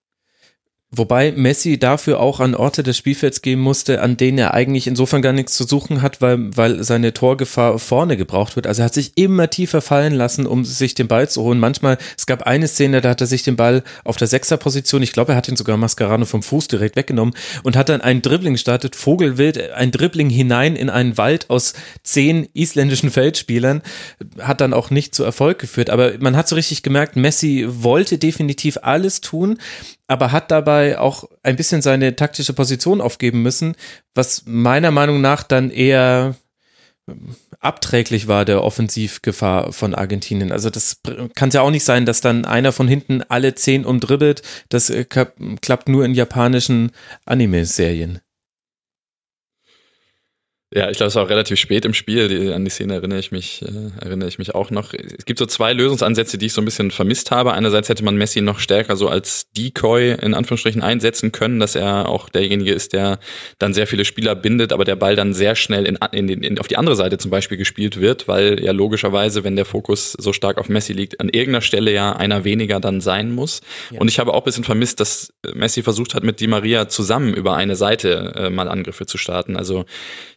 Wobei 0.92 1.30
Messi 1.30 1.78
dafür 1.78 2.18
auch 2.18 2.40
an 2.40 2.56
Orte 2.56 2.82
des 2.82 2.96
Spielfelds 2.96 3.42
gehen 3.42 3.60
musste, 3.60 4.02
an 4.02 4.16
denen 4.16 4.38
er 4.38 4.54
eigentlich 4.54 4.88
insofern 4.88 5.22
gar 5.22 5.32
nichts 5.32 5.56
zu 5.56 5.62
suchen 5.62 6.02
hat, 6.02 6.20
weil, 6.20 6.56
weil 6.56 6.82
seine 6.82 7.14
Torgefahr 7.14 7.78
vorne 7.78 8.16
gebraucht 8.16 8.56
wird. 8.56 8.66
Also 8.66 8.82
er 8.82 8.86
hat 8.86 8.94
sich 8.94 9.12
immer 9.14 9.48
tiefer 9.50 9.82
fallen 9.82 10.12
lassen, 10.12 10.46
um 10.46 10.64
sich 10.64 10.94
den 10.96 11.06
Ball 11.06 11.28
zu 11.28 11.42
holen. 11.42 11.60
Manchmal, 11.60 11.96
es 12.18 12.26
gab 12.26 12.42
eine 12.42 12.66
Szene, 12.66 13.00
da 13.02 13.10
hat 13.10 13.20
er 13.20 13.28
sich 13.28 13.44
den 13.44 13.54
Ball 13.54 13.84
auf 14.02 14.16
der 14.16 14.26
Sechserposition, 14.26 15.00
ich 15.04 15.12
glaube, 15.12 15.30
er 15.30 15.36
hat 15.36 15.48
ihn 15.48 15.54
sogar 15.54 15.76
Mascarano 15.76 16.24
vom 16.24 16.42
Fuß 16.42 16.66
direkt 16.66 16.96
weggenommen 16.96 17.34
und 17.62 17.76
hat 17.76 17.88
dann 17.88 18.00
einen 18.00 18.20
Dribbling 18.20 18.54
gestartet, 18.54 18.96
Vogelwild, 18.96 19.70
ein 19.70 19.92
Dribbling 19.92 20.28
hinein 20.28 20.74
in 20.74 20.90
einen 20.90 21.16
Wald 21.16 21.50
aus 21.50 21.74
zehn 22.02 22.48
isländischen 22.52 23.12
Feldspielern, 23.12 23.82
hat 24.40 24.60
dann 24.60 24.74
auch 24.74 24.90
nicht 24.90 25.14
zu 25.14 25.22
Erfolg 25.22 25.60
geführt. 25.60 25.88
Aber 25.88 26.14
man 26.18 26.34
hat 26.34 26.48
so 26.48 26.56
richtig 26.56 26.82
gemerkt, 26.82 27.14
Messi 27.14 27.64
wollte 27.68 28.18
definitiv 28.18 28.78
alles 28.82 29.20
tun, 29.20 29.58
aber 30.10 30.32
hat 30.32 30.50
dabei 30.50 30.98
auch 30.98 31.22
ein 31.44 31.54
bisschen 31.54 31.82
seine 31.82 32.16
taktische 32.16 32.52
Position 32.52 33.00
aufgeben 33.00 33.42
müssen, 33.42 33.76
was 34.12 34.42
meiner 34.44 34.90
Meinung 34.90 35.20
nach 35.20 35.44
dann 35.44 35.70
eher 35.70 36.34
ähm, 37.08 37.36
abträglich 37.60 38.26
war 38.26 38.44
der 38.44 38.64
Offensivgefahr 38.64 39.72
von 39.72 39.94
Argentinien. 39.94 40.50
Also 40.50 40.68
das 40.68 41.00
kann 41.36 41.50
es 41.50 41.54
ja 41.54 41.60
auch 41.60 41.70
nicht 41.70 41.84
sein, 41.84 42.06
dass 42.06 42.20
dann 42.20 42.44
einer 42.44 42.72
von 42.72 42.88
hinten 42.88 43.22
alle 43.28 43.54
zehn 43.54 43.84
umdribbelt. 43.84 44.42
Das 44.68 44.90
äh, 44.90 45.04
klappt 45.04 45.88
nur 45.88 46.04
in 46.04 46.14
japanischen 46.14 46.90
Anime-Serien. 47.24 48.18
Ja, 50.72 50.88
ich 50.88 50.98
glaube, 50.98 51.08
es 51.08 51.16
war 51.16 51.24
auch 51.24 51.30
relativ 51.30 51.58
spät 51.58 51.84
im 51.84 51.94
Spiel. 51.94 52.28
Die, 52.28 52.52
an 52.52 52.64
die 52.64 52.70
Szene 52.70 52.94
erinnere 52.94 53.18
ich 53.18 53.32
mich, 53.32 53.60
äh, 53.62 54.04
erinnere 54.04 54.28
ich 54.28 54.38
mich 54.38 54.54
auch 54.54 54.70
noch. 54.70 54.94
Es 54.94 55.24
gibt 55.24 55.40
so 55.40 55.46
zwei 55.46 55.72
Lösungsansätze, 55.72 56.38
die 56.38 56.46
ich 56.46 56.52
so 56.52 56.62
ein 56.62 56.64
bisschen 56.64 56.92
vermisst 56.92 57.32
habe. 57.32 57.54
Einerseits 57.54 57.88
hätte 57.88 58.04
man 58.04 58.14
Messi 58.14 58.40
noch 58.40 58.60
stärker 58.60 58.94
so 58.94 59.08
als 59.08 59.50
Decoy 59.50 60.12
in 60.12 60.32
Anführungsstrichen 60.32 60.80
einsetzen 60.80 61.32
können, 61.32 61.58
dass 61.58 61.74
er 61.74 62.08
auch 62.08 62.28
derjenige 62.28 62.72
ist, 62.72 62.92
der 62.92 63.18
dann 63.58 63.74
sehr 63.74 63.88
viele 63.88 64.04
Spieler 64.04 64.36
bindet, 64.36 64.72
aber 64.72 64.84
der 64.84 64.94
Ball 64.94 65.16
dann 65.16 65.34
sehr 65.34 65.56
schnell 65.56 65.86
in, 65.86 65.98
in, 66.12 66.28
in, 66.28 66.58
auf 66.60 66.68
die 66.68 66.76
andere 66.76 66.94
Seite 66.94 67.18
zum 67.18 67.32
Beispiel 67.32 67.58
gespielt 67.58 68.00
wird, 68.00 68.28
weil 68.28 68.62
ja 68.62 68.70
logischerweise, 68.70 69.42
wenn 69.42 69.56
der 69.56 69.64
Fokus 69.64 70.12
so 70.12 70.32
stark 70.32 70.56
auf 70.56 70.68
Messi 70.68 70.92
liegt, 70.92 71.18
an 71.18 71.30
irgendeiner 71.30 71.62
Stelle 71.62 71.92
ja 71.92 72.12
einer 72.12 72.44
weniger 72.44 72.78
dann 72.78 73.00
sein 73.00 73.32
muss. 73.32 73.60
Ja. 73.90 73.98
Und 73.98 74.06
ich 74.06 74.20
habe 74.20 74.32
auch 74.34 74.42
ein 74.42 74.44
bisschen 74.44 74.62
vermisst, 74.64 75.00
dass 75.00 75.32
Messi 75.52 75.82
versucht 75.82 76.14
hat, 76.14 76.22
mit 76.22 76.38
Di 76.38 76.46
Maria 76.46 76.88
zusammen 76.88 77.34
über 77.34 77.56
eine 77.56 77.74
Seite 77.74 78.34
äh, 78.36 78.50
mal 78.50 78.68
Angriffe 78.68 79.04
zu 79.04 79.18
starten. 79.18 79.56
Also 79.56 79.84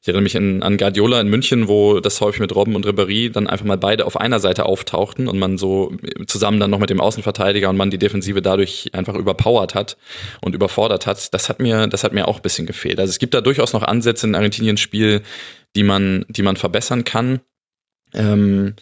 ich 0.01 0.07
erinnere 0.07 0.22
mich 0.23 0.35
in, 0.35 0.63
an 0.63 0.77
Guardiola 0.77 1.21
in 1.21 1.27
München, 1.27 1.67
wo 1.67 1.99
das 1.99 2.19
häufig 2.21 2.39
mit 2.39 2.55
Robben 2.55 2.75
und 2.75 2.85
Ribéry 2.85 3.29
dann 3.31 3.47
einfach 3.47 3.65
mal 3.65 3.77
beide 3.77 4.05
auf 4.05 4.19
einer 4.19 4.39
Seite 4.39 4.65
auftauchten 4.65 5.27
und 5.27 5.37
man 5.37 5.57
so 5.57 5.93
zusammen 6.27 6.59
dann 6.59 6.71
noch 6.71 6.79
mit 6.79 6.89
dem 6.89 7.01
Außenverteidiger 7.01 7.69
und 7.69 7.77
man 7.77 7.91
die 7.91 7.97
Defensive 7.97 8.41
dadurch 8.41 8.89
einfach 8.93 9.15
überpowert 9.15 9.75
hat 9.75 9.97
und 10.41 10.55
überfordert 10.55 11.05
hat. 11.05 11.33
Das 11.33 11.49
hat 11.49 11.59
mir, 11.59 11.87
das 11.87 12.03
hat 12.03 12.13
mir 12.13 12.27
auch 12.27 12.37
ein 12.37 12.41
bisschen 12.41 12.65
gefehlt. 12.65 12.99
Also 12.99 13.11
es 13.11 13.19
gibt 13.19 13.33
da 13.33 13.41
durchaus 13.41 13.73
noch 13.73 13.83
Ansätze 13.83 14.25
in 14.25 14.35
Argentiniens 14.35 14.79
Spiel, 14.79 15.21
die 15.75 15.83
man, 15.83 16.25
die 16.29 16.41
man 16.43 16.55
verbessern 16.55 17.03
kann. 17.03 17.41
Ähm, 18.13 18.75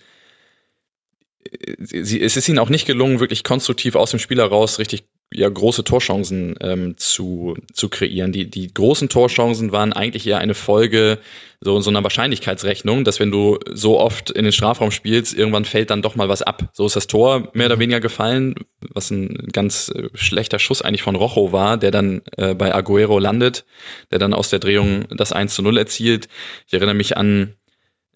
sie, 1.80 2.22
es 2.22 2.38
ist 2.38 2.48
ihnen 2.48 2.60
auch 2.60 2.70
nicht 2.70 2.86
gelungen, 2.86 3.20
wirklich 3.20 3.44
konstruktiv 3.44 3.96
aus 3.96 4.12
dem 4.12 4.20
Spiel 4.20 4.40
heraus 4.40 4.80
richtig 4.80 5.04
ja, 5.34 5.48
große 5.48 5.84
Torchancen 5.84 6.56
ähm, 6.60 6.98
zu, 6.98 7.56
zu 7.74 7.90
kreieren. 7.90 8.32
Die, 8.32 8.50
die 8.50 8.74
großen 8.74 9.10
Torchancen 9.10 9.72
waren 9.72 9.94
eigentlich 9.94 10.28
eher 10.28 10.40
eine 10.40 10.54
Folge 10.54 11.20
so, 11.62 11.80
so 11.80 11.90
einer 11.92 12.04
Wahrscheinlichkeitsrechnung, 12.04 13.04
dass 13.04 13.20
wenn 13.20 13.32
du 13.32 13.60
so 13.72 14.00
oft 14.00 14.32
in 14.32 14.44
den 14.44 14.52
Strafraum 14.52 14.90
spielst, 14.92 15.34
irgendwann 15.34 15.64
fällt 15.64 15.92
dann 15.92 16.02
doch 16.02 16.16
mal 16.16 16.28
was 16.28 16.42
ab. 16.42 16.70
So 16.74 16.86
ist 16.86 16.96
das 16.96 17.08
Tor 17.08 17.50
mehr 17.54 17.68
oder 17.68 17.80
weniger 17.80 18.00
gefallen, 18.00 18.56
was 18.90 19.12
ein 19.12 19.50
ganz 19.54 19.90
äh, 19.90 20.10
schlechter 20.16 20.60
Schuss 20.60 20.82
eigentlich 20.82 21.04
von 21.04 21.16
Rojo 21.16 21.52
war, 21.52 21.78
der 21.78 21.92
dann 21.92 22.24
äh, 22.36 22.56
bei 22.56 22.74
Aguero 22.74 23.20
landet, 23.20 23.66
der 24.12 24.20
dann 24.20 24.34
aus 24.34 24.50
der 24.50 24.60
Drehung 24.60 25.06
das 25.16 25.32
1 25.32 25.54
zu 25.54 25.62
0 25.62 25.78
erzielt. 25.78 26.28
Ich 26.68 26.74
erinnere 26.74 26.96
mich 26.96 27.16
an 27.16 27.56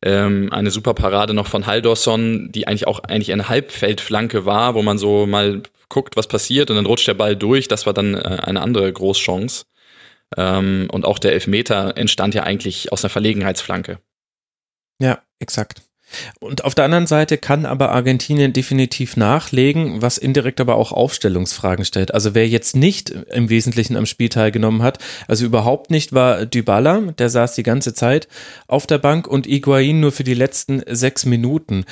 ähm, 0.05 0.53
eine 0.53 0.71
super 0.71 0.93
Parade 0.93 1.33
noch 1.33 1.47
von 1.47 1.65
Haldorsson, 1.65 2.51
die 2.51 2.67
eigentlich 2.67 2.87
auch 2.87 2.99
eigentlich 2.99 3.33
eine 3.33 3.49
Halbfeldflanke 3.49 4.45
war, 4.45 4.75
wo 4.75 4.83
man 4.83 4.97
so 4.97 5.25
mal 5.25 5.63
guckt, 5.89 6.15
was 6.15 6.27
passiert 6.27 6.69
und 6.69 6.75
dann 6.75 6.85
rutscht 6.85 7.07
der 7.07 7.15
Ball 7.15 7.35
durch. 7.35 7.67
Das 7.67 7.85
war 7.85 7.93
dann 7.93 8.13
äh, 8.13 8.37
eine 8.43 8.61
andere 8.61 8.91
Großchance. 8.91 9.65
Ähm, 10.37 10.87
und 10.91 11.05
auch 11.05 11.19
der 11.19 11.33
Elfmeter 11.33 11.97
entstand 11.97 12.35
ja 12.35 12.43
eigentlich 12.43 12.91
aus 12.91 13.03
einer 13.03 13.09
Verlegenheitsflanke. 13.09 13.99
Ja, 15.01 15.21
exakt. 15.39 15.81
Und 16.39 16.63
auf 16.63 16.75
der 16.75 16.85
anderen 16.85 17.07
Seite 17.07 17.37
kann 17.37 17.65
aber 17.65 17.91
Argentinien 17.91 18.53
definitiv 18.53 19.17
nachlegen, 19.17 20.01
was 20.01 20.17
indirekt 20.17 20.61
aber 20.61 20.75
auch 20.75 20.91
Aufstellungsfragen 20.91 21.85
stellt. 21.85 22.13
Also 22.13 22.35
wer 22.35 22.47
jetzt 22.47 22.75
nicht 22.75 23.09
im 23.09 23.49
Wesentlichen 23.49 23.95
am 23.95 24.05
Spiel 24.05 24.29
teilgenommen 24.29 24.83
hat, 24.83 24.99
also 25.27 25.45
überhaupt 25.45 25.91
nicht 25.91 26.13
war 26.13 26.45
Dybala, 26.45 27.13
der 27.17 27.29
saß 27.29 27.55
die 27.55 27.63
ganze 27.63 27.93
Zeit 27.93 28.27
auf 28.67 28.87
der 28.87 28.97
Bank 28.97 29.27
und 29.27 29.47
Iguain 29.47 29.99
nur 29.99 30.11
für 30.11 30.23
die 30.23 30.33
letzten 30.33 30.81
sechs 30.87 31.25
Minuten 31.25 31.85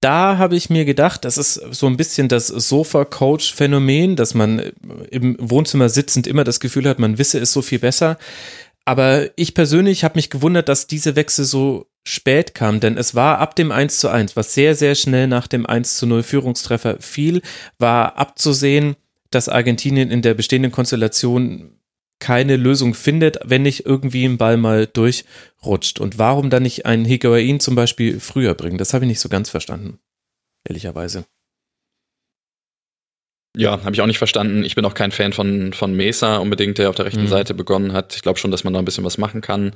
da 0.00 0.38
habe 0.38 0.56
ich 0.56 0.70
mir 0.70 0.86
gedacht, 0.86 1.26
das 1.26 1.36
ist 1.36 1.54
so 1.54 1.86
ein 1.86 1.98
bisschen 1.98 2.28
das 2.28 2.46
Sofa-Coach-Phänomen, 2.48 4.16
dass 4.16 4.34
man 4.34 4.72
im 5.10 5.36
Wohnzimmer 5.38 5.90
sitzend 5.90 6.26
immer 6.26 6.42
das 6.42 6.58
Gefühl 6.58 6.88
hat, 6.88 6.98
man 6.98 7.18
wisse 7.18 7.38
es 7.38 7.52
so 7.52 7.60
viel 7.60 7.78
besser. 7.78 8.18
Aber 8.86 9.28
ich 9.36 9.54
persönlich 9.54 10.02
habe 10.02 10.16
mich 10.16 10.30
gewundert, 10.30 10.70
dass 10.70 10.86
diese 10.86 11.16
Wechsel 11.16 11.44
so 11.44 11.86
spät 12.04 12.54
kam, 12.54 12.80
denn 12.80 12.96
es 12.96 13.14
war 13.14 13.38
ab 13.38 13.54
dem 13.56 13.70
1 13.72 13.98
zu 13.98 14.08
1, 14.08 14.36
was 14.36 14.54
sehr, 14.54 14.74
sehr 14.74 14.94
schnell 14.94 15.26
nach 15.26 15.46
dem 15.46 15.66
1 15.66 15.96
zu 15.98 16.06
0 16.06 16.22
Führungstreffer 16.22 16.96
fiel, 17.00 17.42
war 17.78 18.16
abzusehen, 18.16 18.96
dass 19.30 19.48
Argentinien 19.48 20.10
in 20.10 20.22
der 20.22 20.34
bestehenden 20.34 20.72
Konstellation 20.72 21.80
keine 22.18 22.56
Lösung 22.56 22.94
findet, 22.94 23.38
wenn 23.44 23.62
nicht 23.62 23.86
irgendwie 23.86 24.24
ein 24.24 24.38
Ball 24.38 24.56
mal 24.56 24.86
durchrutscht. 24.86 26.00
Und 26.00 26.18
warum 26.18 26.50
dann 26.50 26.62
nicht 26.62 26.84
einen 26.84 27.04
Higuain 27.04 27.60
zum 27.60 27.74
Beispiel 27.74 28.20
früher 28.20 28.54
bringen? 28.54 28.78
Das 28.78 28.92
habe 28.92 29.04
ich 29.04 29.08
nicht 29.08 29.20
so 29.20 29.28
ganz 29.28 29.48
verstanden, 29.48 29.98
ehrlicherweise. 30.68 31.24
Ja, 33.56 33.82
habe 33.82 33.92
ich 33.92 34.00
auch 34.00 34.06
nicht 34.06 34.18
verstanden. 34.18 34.64
Ich 34.64 34.76
bin 34.76 34.84
auch 34.84 34.94
kein 34.94 35.10
Fan 35.10 35.32
von, 35.32 35.72
von 35.72 35.94
Mesa 35.94 36.36
unbedingt, 36.36 36.78
der 36.78 36.88
auf 36.88 36.94
der 36.94 37.06
rechten 37.06 37.22
mhm. 37.22 37.28
Seite 37.28 37.54
begonnen 37.54 37.92
hat. 37.92 38.14
Ich 38.14 38.22
glaube 38.22 38.38
schon, 38.38 38.52
dass 38.52 38.62
man 38.62 38.72
da 38.72 38.78
ein 38.78 38.84
bisschen 38.84 39.04
was 39.04 39.18
machen 39.18 39.40
kann. 39.40 39.72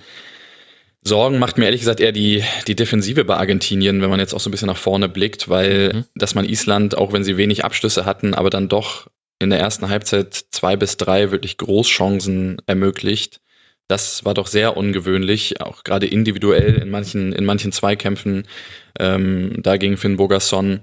Sorgen 1.07 1.39
macht 1.39 1.59
mir 1.59 1.67
ehrlich 1.67 1.83
gesagt 1.83 2.01
eher 2.01 2.13
die, 2.13 2.43
die 2.67 2.75
Defensive 2.75 3.25
bei 3.25 3.37
Argentinien, 3.37 4.01
wenn 4.01 4.09
man 4.09 4.21
jetzt 4.21 4.33
auch 4.33 4.41
so 4.41 4.49
ein 4.49 4.53
bisschen 4.53 4.69
nach 4.69 4.79
vorne 4.79 5.09
blickt, 5.09 5.51
weil 5.51 5.93
mhm. 5.93 6.05
dass 6.15 6.35
man 6.35 6.49
Island, 6.49 6.97
auch 6.97 7.13
wenn 7.13 7.25
sie 7.25 7.37
wenig 7.37 7.65
Abschlüsse 7.65 8.07
hatten, 8.07 8.33
aber 8.33 8.49
dann 8.49 8.69
doch 8.69 9.09
in 9.39 9.51
der 9.51 9.61
ersten 9.61 9.89
Halbzeit 9.91 10.35
zwei 10.51 10.77
bis 10.77 10.97
drei 10.97 11.31
wirklich 11.31 11.59
Großchancen 11.59 12.63
ermöglicht. 12.67 13.41
Das 13.87 14.25
war 14.25 14.33
doch 14.33 14.47
sehr 14.47 14.79
ungewöhnlich, 14.79 15.61
auch 15.61 15.85
gerade 15.85 16.07
individuell 16.07 16.77
in 16.77 16.91
manchen, 16.91 17.35
in 17.35 17.45
manchen 17.45 17.71
Zweikämpfen. 17.71 18.45
Ähm, 18.99 19.59
da 19.59 19.77
ging 19.77 19.99
Finn 19.99 20.17
Bogerson 20.17 20.81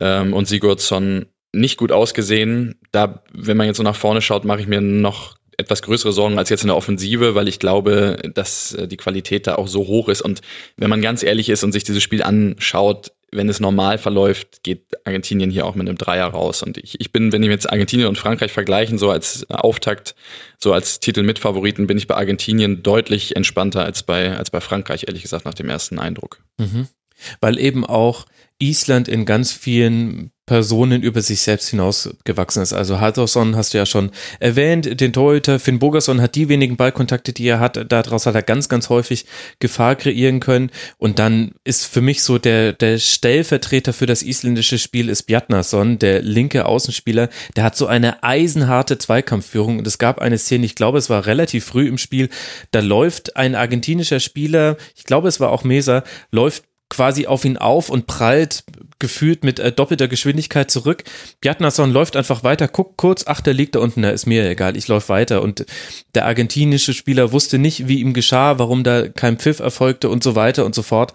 ähm, 0.00 0.32
und 0.32 0.48
Sigurdsson 0.48 1.26
nicht 1.52 1.76
gut 1.76 1.92
ausgesehen. 1.92 2.80
Da, 2.90 3.22
wenn 3.34 3.58
man 3.58 3.66
jetzt 3.66 3.76
so 3.76 3.82
nach 3.82 3.96
vorne 3.96 4.22
schaut, 4.22 4.46
mache 4.46 4.62
ich 4.62 4.66
mir 4.66 4.80
noch 4.80 5.36
etwas 5.62 5.82
größere 5.82 6.12
Sorgen 6.12 6.38
als 6.38 6.50
jetzt 6.50 6.62
in 6.62 6.68
der 6.68 6.76
Offensive, 6.76 7.34
weil 7.34 7.48
ich 7.48 7.58
glaube, 7.58 8.18
dass 8.34 8.74
äh, 8.74 8.86
die 8.86 8.96
Qualität 8.96 9.46
da 9.46 9.56
auch 9.56 9.68
so 9.68 9.86
hoch 9.86 10.08
ist. 10.08 10.22
Und 10.22 10.40
wenn 10.76 10.90
man 10.90 11.02
ganz 11.02 11.22
ehrlich 11.22 11.48
ist 11.48 11.64
und 11.64 11.72
sich 11.72 11.84
dieses 11.84 12.02
Spiel 12.02 12.22
anschaut, 12.22 13.12
wenn 13.34 13.48
es 13.48 13.60
normal 13.60 13.96
verläuft, 13.96 14.62
geht 14.62 14.84
Argentinien 15.06 15.50
hier 15.50 15.64
auch 15.64 15.74
mit 15.74 15.88
einem 15.88 15.96
Dreier 15.96 16.26
raus. 16.26 16.62
Und 16.62 16.76
ich, 16.76 17.00
ich 17.00 17.12
bin, 17.12 17.32
wenn 17.32 17.42
ich 17.42 17.48
jetzt 17.48 17.70
Argentinien 17.70 18.08
und 18.08 18.18
Frankreich 18.18 18.52
vergleichen, 18.52 18.98
so 18.98 19.10
als 19.10 19.48
Auftakt, 19.48 20.14
so 20.58 20.74
als 20.74 21.00
Titel 21.00 21.22
mit 21.22 21.38
Favoriten, 21.38 21.86
bin 21.86 21.96
ich 21.96 22.06
bei 22.06 22.14
Argentinien 22.14 22.82
deutlich 22.82 23.34
entspannter 23.34 23.84
als 23.84 24.02
bei, 24.02 24.36
als 24.36 24.50
bei 24.50 24.60
Frankreich, 24.60 25.04
ehrlich 25.06 25.22
gesagt, 25.22 25.46
nach 25.46 25.54
dem 25.54 25.70
ersten 25.70 25.98
Eindruck. 25.98 26.40
Mhm. 26.58 26.88
Weil 27.40 27.58
eben 27.58 27.86
auch 27.86 28.26
Island 28.58 29.08
in 29.08 29.24
ganz 29.24 29.52
vielen 29.52 30.31
Personen 30.46 31.02
über 31.02 31.22
sich 31.22 31.40
selbst 31.40 31.68
hinausgewachsen 31.68 32.64
ist. 32.64 32.72
Also 32.72 32.98
Haldorsson 32.98 33.54
hast 33.54 33.74
du 33.74 33.78
ja 33.78 33.86
schon 33.86 34.10
erwähnt, 34.40 35.00
den 35.00 35.12
Torhüter 35.12 35.60
Finn 35.60 35.78
Bogerson 35.78 36.20
hat 36.20 36.34
die 36.34 36.48
wenigen 36.48 36.76
Ballkontakte, 36.76 37.32
die 37.32 37.46
er 37.46 37.60
hat, 37.60 37.92
daraus 37.92 38.26
hat 38.26 38.34
er 38.34 38.42
ganz, 38.42 38.68
ganz 38.68 38.88
häufig 38.88 39.26
Gefahr 39.60 39.94
kreieren 39.94 40.40
können. 40.40 40.70
Und 40.98 41.20
dann 41.20 41.52
ist 41.62 41.86
für 41.86 42.00
mich 42.00 42.24
so 42.24 42.38
der, 42.38 42.72
der 42.72 42.98
Stellvertreter 42.98 43.92
für 43.92 44.06
das 44.06 44.24
isländische 44.24 44.78
Spiel 44.78 45.08
ist 45.08 45.24
Bjarnason, 45.24 46.00
der 46.00 46.22
linke 46.22 46.66
Außenspieler, 46.66 47.28
der 47.54 47.62
hat 47.62 47.76
so 47.76 47.86
eine 47.86 48.24
eisenharte 48.24 48.98
Zweikampfführung. 48.98 49.78
Und 49.78 49.86
es 49.86 49.98
gab 49.98 50.18
eine 50.18 50.38
Szene, 50.38 50.66
ich 50.66 50.74
glaube 50.74 50.98
es 50.98 51.08
war 51.08 51.26
relativ 51.26 51.66
früh 51.66 51.86
im 51.86 51.98
Spiel, 51.98 52.30
da 52.72 52.80
läuft 52.80 53.36
ein 53.36 53.54
argentinischer 53.54 54.18
Spieler, 54.18 54.76
ich 54.96 55.04
glaube 55.04 55.28
es 55.28 55.38
war 55.38 55.50
auch 55.50 55.62
Mesa, 55.62 56.02
läuft 56.32 56.64
quasi 56.92 57.26
auf 57.26 57.46
ihn 57.46 57.56
auf 57.56 57.88
und 57.88 58.06
prallt 58.06 58.64
gefühlt 58.98 59.44
mit 59.44 59.58
äh, 59.58 59.72
doppelter 59.72 60.08
Geschwindigkeit 60.08 60.70
zurück. 60.70 61.04
Bjartnason 61.40 61.90
läuft 61.90 62.16
einfach 62.16 62.44
weiter, 62.44 62.68
guckt 62.68 62.98
kurz, 62.98 63.24
ach, 63.26 63.40
der 63.40 63.54
liegt 63.54 63.74
da 63.74 63.80
unten, 63.80 64.02
da 64.02 64.10
ist 64.10 64.26
mir 64.26 64.46
egal, 64.48 64.76
ich 64.76 64.88
laufe 64.88 65.08
weiter. 65.08 65.40
Und 65.40 65.64
der 66.14 66.26
argentinische 66.26 66.92
Spieler 66.92 67.32
wusste 67.32 67.58
nicht, 67.58 67.88
wie 67.88 68.00
ihm 68.00 68.12
geschah, 68.12 68.58
warum 68.58 68.84
da 68.84 69.08
kein 69.08 69.38
Pfiff 69.38 69.60
erfolgte 69.60 70.10
und 70.10 70.22
so 70.22 70.36
weiter 70.36 70.66
und 70.66 70.74
so 70.74 70.82
fort. 70.82 71.14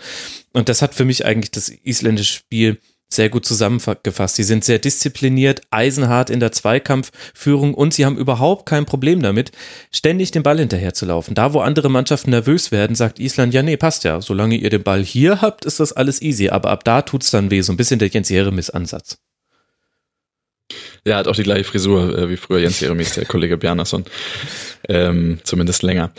Und 0.52 0.68
das 0.68 0.82
hat 0.82 0.96
für 0.96 1.06
mich 1.06 1.26
eigentlich 1.26 1.52
das 1.52 1.70
isländische 1.70 2.34
Spiel 2.34 2.80
sehr 3.10 3.30
gut 3.30 3.46
zusammengefasst. 3.46 4.36
Sie 4.36 4.44
sind 4.44 4.64
sehr 4.64 4.80
diszipliniert, 4.80 5.62
eisenhart 5.72 6.30
in 6.30 6.40
der 6.40 6.52
Zweikampfführung 6.52 7.74
und 7.74 7.94
sie 7.94 8.06
haben 8.06 8.18
überhaupt 8.18 8.66
kein 8.66 8.86
Problem 8.86 9.22
damit, 9.22 9.52
ständig 9.92 10.32
den 10.32 10.44
Ball 10.44 10.60
hinterher 10.60 10.94
zu 10.94 11.06
laufen. 11.06 11.34
Da, 11.34 11.54
wo 11.54 11.62
andere 11.62 11.90
Mannschaften 11.90 12.32
nervös 12.32 12.72
werden, 12.72 12.96
sagt 12.96 13.20
Island, 13.20 13.54
ja, 13.54 13.64
nee, 13.64 13.78
passt 13.78 14.04
ja. 14.04 14.22
Solange 14.22 14.56
ihr 14.56 14.70
den 14.70 14.84
Ball 14.84 15.04
hier 15.04 15.42
habt, 15.42 15.66
ist 15.66 15.80
das 15.80 15.94
alles 15.94 16.22
easy. 16.22 16.50
Aber 16.50 16.70
ab 16.70 16.84
da 16.84 17.02
tut's 17.02 17.32
dann 17.32 17.50
weh. 17.50 17.62
So 17.62 17.72
ein 17.72 17.78
bisschen 17.78 18.00
der 18.00 18.10
Jens 18.10 18.30
Jeremis-Ansatz. 18.30 19.20
Ja, 21.06 21.16
hat 21.16 21.30
auch 21.30 21.36
die 21.36 21.44
gleiche 21.44 21.64
Frisur 21.64 22.18
äh, 22.18 22.30
wie 22.30 22.36
früher 22.36 22.60
Jens 22.60 22.82
Jeremis, 22.82 23.14
der 23.14 23.26
Kollege 23.26 23.58
Bjarnason. 23.58 24.04
Ähm, 24.90 25.40
zumindest 25.44 25.82
länger. 25.82 26.12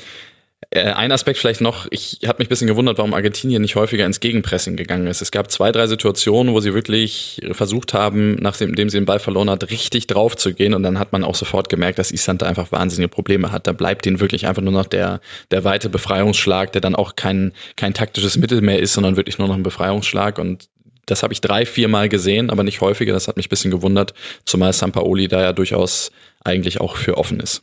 Äh, 0.71 0.81
ein 0.81 1.13
Aspekt 1.13 1.39
vielleicht 1.39 1.61
noch, 1.61 1.87
ich 1.91 2.19
habe 2.27 2.39
mich 2.39 2.47
ein 2.47 2.51
bisschen 2.51 2.67
gewundert, 2.67 2.99
warum 2.99 3.15
Argentinien 3.15 3.63
nicht 3.63 3.77
häufiger 3.77 4.05
ins 4.05 4.21
Gegenpressing 4.21 4.77
gegangen 4.77 5.07
ist. 5.07 5.23
Es 5.23 5.31
gab 5.31 5.51
zwei, 5.51 5.71
drei 5.71 5.87
Situationen, 5.87 6.53
wo 6.53 6.61
sie 6.61 6.75
wirklich 6.75 7.41
versucht 7.53 7.95
haben, 7.95 8.35
nachdem 8.35 8.75
sie 8.75 8.99
den 8.99 9.05
Ball 9.05 9.21
verloren 9.21 9.51
hat, 9.51 9.71
richtig 9.71 10.09
drauf 10.09 10.37
zu 10.37 10.53
gehen 10.53 10.75
und 10.75 10.83
dann 10.83 10.99
hat 10.99 11.13
man 11.13 11.23
auch 11.23 11.37
sofort 11.37 11.69
gemerkt, 11.69 11.99
dass 11.99 12.11
Island 12.11 12.43
einfach 12.43 12.73
wahnsinnige 12.73 13.09
Probleme 13.09 13.53
hat. 13.53 13.67
Da 13.67 13.73
bleibt 13.73 14.05
ihnen 14.07 14.21
wirklich 14.21 14.47
einfach 14.47 14.63
nur 14.63 14.73
noch 14.73 14.87
der, 14.87 15.21
der 15.53 15.65
weite 15.65 15.89
Befreiungsschlag, 15.89 16.73
der 16.73 16.81
dann 16.81 16.97
auch 16.97 17.15
kein, 17.15 17.53
kein 17.77 17.95
taktisches 17.95 18.37
Mittel 18.37 18.61
mehr 18.61 18.81
ist, 18.81 18.95
sondern 18.95 19.17
wirklich 19.17 19.39
nur 19.39 19.49
noch 19.49 19.55
ein 19.55 19.63
Befreiungsschlag 19.63 20.39
und 20.39 20.69
das 21.07 21.23
habe 21.23 21.33
ich 21.33 21.41
drei, 21.41 21.65
vier 21.65 21.89
Mal 21.89 22.11
gesehen, 22.11 22.51
aber 22.51 22.65
nicht 22.65 22.83
häufiger. 22.83 23.15
Das 23.15 23.29
hat 23.29 23.39
mich 23.39 23.47
ein 23.47 23.49
bisschen 23.49 23.71
gewundert, 23.71 24.13
zumal 24.45 24.75
Sampaoli 24.75 25.27
da 25.27 25.41
ja 25.41 25.53
durchaus 25.55 26.11
eigentlich 26.45 26.83
auch 26.83 26.97
für 26.97 27.17
offen 27.17 27.41
ist. 27.41 27.63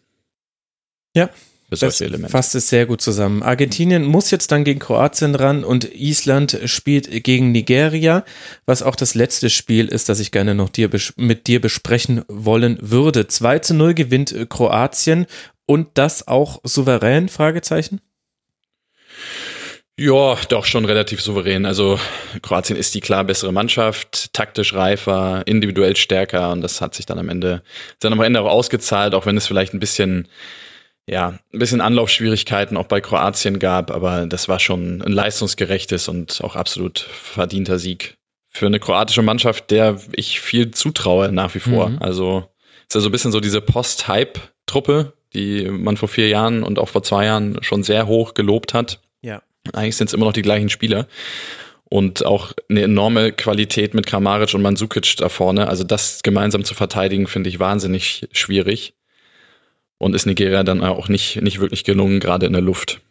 Ja, 1.16 1.30
für 1.70 1.76
solche 1.76 1.92
das 1.94 2.02
Elemente. 2.02 2.32
Fasst 2.32 2.56
es 2.56 2.70
sehr 2.70 2.86
gut 2.86 3.02
zusammen. 3.02 3.44
Argentinien 3.44 4.04
muss 4.04 4.32
jetzt 4.32 4.52
dann 4.52 4.64
gegen 4.64 4.80
Kroatien 4.80 5.36
ran 5.36 5.64
und 5.64 5.94
Island 5.94 6.60
spielt 6.66 7.24
gegen 7.24 7.52
Nigeria, 7.52 8.24
was 8.66 8.84
auch 8.84 8.96
das 8.96 9.16
letzte 9.16 9.50
Spiel 9.50 9.88
ist, 9.88 10.10
das 10.10 10.20
ich 10.20 10.32
gerne 10.32 10.56
noch 10.56 10.70
dir, 10.70 10.90
mit 11.16 11.48
dir 11.48 11.62
besprechen 11.62 12.24
wollen 12.28 12.78
würde. 12.82 13.28
2 13.28 13.60
zu 13.60 13.74
0 13.74 13.94
gewinnt 13.94 14.32
äh, 14.32 14.46
Kroatien 14.46 15.26
und 15.66 15.90
das 15.96 16.28
auch 16.28 16.60
souverän? 16.64 17.30
Fragezeichen. 17.30 18.02
Ja, 19.98 20.36
doch 20.50 20.66
schon 20.66 20.84
relativ 20.84 21.22
souverän. 21.22 21.66
Also 21.66 21.98
Kroatien 22.42 22.78
ist 22.78 22.94
die 22.96 23.00
klar 23.00 23.24
bessere 23.24 23.54
Mannschaft, 23.54 24.34
taktisch 24.34 24.74
reifer, 24.74 25.44
individuell 25.46 25.96
stärker 25.96 26.52
und 26.52 26.60
das 26.60 26.82
hat 26.82 26.94
sich 26.96 27.06
dann 27.06 27.18
am 27.18 27.30
Ende 27.30 27.64
dann 28.00 28.12
am 28.12 28.20
Ende 28.20 28.42
auch 28.42 28.52
ausgezahlt, 28.52 29.16
auch 29.16 29.26
wenn 29.26 29.38
es 29.38 29.48
vielleicht 29.48 29.74
ein 29.74 29.80
bisschen 29.80 30.28
ja, 31.08 31.38
ein 31.54 31.60
bisschen 31.60 31.82
Anlaufschwierigkeiten 31.82 32.78
auch 32.78 32.88
bei 32.88 33.00
Kroatien 33.00 33.60
gab, 33.60 33.92
aber 33.92 34.26
das 34.26 34.50
war 34.50 34.60
schon 34.60 35.02
ein 35.02 35.12
leistungsgerechtes 35.12 36.08
und 36.08 36.42
auch 36.44 36.56
absolut 36.56 37.00
verdienter 37.00 37.78
Sieg 37.78 38.18
für 38.50 38.66
eine 38.66 38.80
kroatische 38.80 39.22
Mannschaft, 39.22 39.70
der 39.70 40.00
ich 40.14 40.40
viel 40.40 40.72
zutraue 40.72 41.32
nach 41.32 41.54
wie 41.56 41.60
vor. 41.60 41.90
Mhm. 41.90 42.02
Also 42.02 42.50
ist 42.88 42.96
ja 42.96 43.02
so 43.02 43.10
ein 43.10 43.12
bisschen 43.12 43.32
so 43.32 43.40
diese 43.40 43.62
Post-Hype-Truppe, 43.62 45.14
die 45.34 45.70
man 45.70 45.98
vor 45.98 46.08
vier 46.08 46.30
Jahren 46.30 46.64
und 46.64 46.80
auch 46.80 46.90
vor 46.90 47.04
zwei 47.04 47.26
Jahren 47.26 47.62
schon 47.62 47.84
sehr 47.84 48.08
hoch 48.08 48.34
gelobt 48.34 48.74
hat. 48.74 49.02
Ja. 49.22 49.42
Eigentlich 49.74 49.98
sind 49.98 50.08
es 50.08 50.14
immer 50.14 50.26
noch 50.26 50.34
die 50.34 50.42
gleichen 50.42 50.70
Spieler. 50.70 51.08
Und 51.88 52.26
auch 52.26 52.54
eine 52.70 52.82
enorme 52.82 53.32
Qualität 53.32 53.94
mit 53.94 54.08
Kramaric 54.08 54.54
und 54.54 54.62
Mandzukic 54.62 55.18
da 55.18 55.30
vorne. 55.30 55.68
Also 55.68 55.84
das 55.84 56.24
gemeinsam 56.24 56.64
zu 56.64 56.74
verteidigen, 56.74 57.28
finde 57.28 57.50
ich 57.50 57.60
wahnsinnig 57.60 58.28
schwierig. 58.32 58.96
Und 59.98 60.14
ist 60.14 60.26
Nigeria 60.26 60.64
dann 60.64 60.84
auch 60.84 61.08
nicht, 61.08 61.42
nicht 61.42 61.60
wirklich 61.60 61.84
gelungen, 61.84 62.20
gerade 62.20 62.46
in 62.46 62.54
der 62.54 62.62
Luft. 62.62 63.02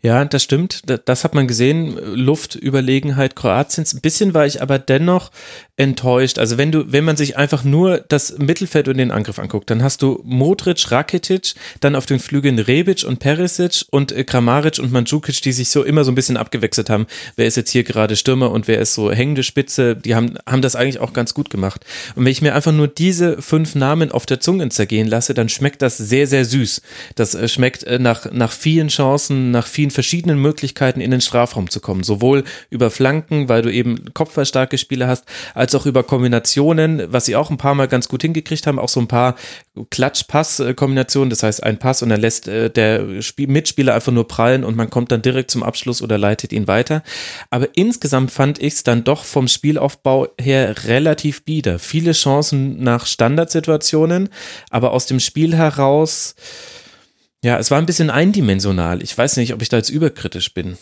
Ja, 0.00 0.24
das 0.24 0.42
stimmt. 0.42 0.82
Das 1.04 1.24
hat 1.24 1.34
man 1.34 1.46
gesehen. 1.46 1.98
Luftüberlegenheit 2.14 3.36
Kroatiens. 3.36 3.92
Ein 3.92 4.00
bisschen 4.00 4.32
war 4.32 4.46
ich 4.46 4.62
aber 4.62 4.78
dennoch 4.78 5.30
enttäuscht. 5.76 6.38
Also 6.38 6.58
wenn 6.58 6.72
du, 6.72 6.90
wenn 6.92 7.04
man 7.04 7.16
sich 7.16 7.36
einfach 7.36 7.64
nur 7.64 7.98
das 8.08 8.36
Mittelfeld 8.38 8.88
und 8.88 8.96
den 8.96 9.10
Angriff 9.10 9.38
anguckt, 9.38 9.70
dann 9.70 9.82
hast 9.82 10.02
du 10.02 10.20
Modric, 10.24 10.90
Rakitic, 10.90 11.54
dann 11.80 11.94
auf 11.94 12.06
den 12.06 12.18
Flügeln 12.18 12.58
Rebic 12.58 13.04
und 13.04 13.18
Perisic 13.18 13.84
und 13.90 14.10
äh, 14.10 14.24
Kramaric 14.24 14.78
und 14.78 14.90
Mandzukic, 14.90 15.40
die 15.42 15.52
sich 15.52 15.68
so 15.68 15.84
immer 15.84 16.02
so 16.02 16.10
ein 16.10 16.16
bisschen 16.16 16.36
abgewechselt 16.36 16.90
haben. 16.90 17.06
Wer 17.36 17.46
ist 17.46 17.56
jetzt 17.56 17.70
hier 17.70 17.84
gerade 17.84 18.16
Stürmer 18.16 18.50
und 18.50 18.66
wer 18.66 18.80
ist 18.80 18.94
so 18.94 19.12
hängende 19.12 19.44
Spitze? 19.44 19.94
Die 19.94 20.14
haben, 20.14 20.36
haben 20.46 20.62
das 20.62 20.74
eigentlich 20.76 20.98
auch 20.98 21.12
ganz 21.12 21.32
gut 21.32 21.48
gemacht. 21.48 21.84
Und 22.16 22.24
wenn 22.24 22.32
ich 22.32 22.42
mir 22.42 22.54
einfach 22.54 22.72
nur 22.72 22.88
diese 22.88 23.40
fünf 23.40 23.76
Namen 23.76 24.10
auf 24.10 24.26
der 24.26 24.40
Zunge 24.40 24.68
zergehen 24.70 25.06
lasse, 25.06 25.32
dann 25.32 25.48
schmeckt 25.48 25.82
das 25.82 25.96
sehr, 25.96 26.26
sehr 26.26 26.44
süß. 26.44 26.82
Das 27.14 27.34
äh, 27.34 27.48
schmeckt 27.48 27.84
äh, 27.84 28.00
nach, 28.00 28.32
nach 28.32 28.50
vielen 28.50 28.88
Chancen, 28.88 29.52
nach 29.58 29.66
vielen 29.66 29.90
verschiedenen 29.90 30.40
Möglichkeiten 30.40 31.00
in 31.00 31.10
den 31.10 31.20
Strafraum 31.20 31.68
zu 31.68 31.80
kommen. 31.80 32.04
Sowohl 32.04 32.44
über 32.70 32.90
Flanken, 32.90 33.48
weil 33.48 33.62
du 33.62 33.72
eben 33.72 34.14
kopfballstarke 34.14 34.78
Spieler 34.78 35.08
hast, 35.08 35.24
als 35.52 35.74
auch 35.74 35.84
über 35.84 36.04
Kombinationen, 36.04 37.12
was 37.12 37.24
sie 37.24 37.34
auch 37.34 37.50
ein 37.50 37.56
paar 37.56 37.74
Mal 37.74 37.88
ganz 37.88 38.08
gut 38.08 38.22
hingekriegt 38.22 38.68
haben, 38.68 38.78
auch 38.78 38.88
so 38.88 39.00
ein 39.00 39.08
paar 39.08 39.34
Klatsch-Pass-Kombinationen. 39.90 41.28
Das 41.28 41.42
heißt, 41.42 41.64
ein 41.64 41.80
Pass 41.80 42.04
und 42.04 42.10
dann 42.10 42.20
lässt 42.20 42.46
äh, 42.46 42.70
der 42.70 43.20
Spiel 43.20 43.48
Mitspieler 43.48 43.94
einfach 43.94 44.12
nur 44.12 44.28
prallen 44.28 44.62
und 44.62 44.76
man 44.76 44.90
kommt 44.90 45.10
dann 45.10 45.22
direkt 45.22 45.50
zum 45.50 45.64
Abschluss 45.64 46.02
oder 46.02 46.18
leitet 46.18 46.52
ihn 46.52 46.68
weiter. 46.68 47.02
Aber 47.50 47.66
insgesamt 47.74 48.30
fand 48.30 48.60
ich 48.60 48.74
es 48.74 48.84
dann 48.84 49.02
doch 49.02 49.24
vom 49.24 49.48
Spielaufbau 49.48 50.28
her 50.40 50.84
relativ 50.84 51.44
bieder. 51.44 51.80
Viele 51.80 52.12
Chancen 52.12 52.80
nach 52.80 53.06
Standardsituationen, 53.06 54.28
aber 54.70 54.92
aus 54.92 55.06
dem 55.06 55.18
Spiel 55.18 55.56
heraus 55.56 56.36
ja, 57.48 57.58
es 57.58 57.70
war 57.70 57.78
ein 57.78 57.86
bisschen 57.86 58.10
eindimensional. 58.10 59.02
Ich 59.02 59.16
weiß 59.16 59.38
nicht, 59.38 59.54
ob 59.54 59.62
ich 59.62 59.70
da 59.70 59.78
jetzt 59.78 59.88
überkritisch 59.88 60.52
bin. 60.52 60.76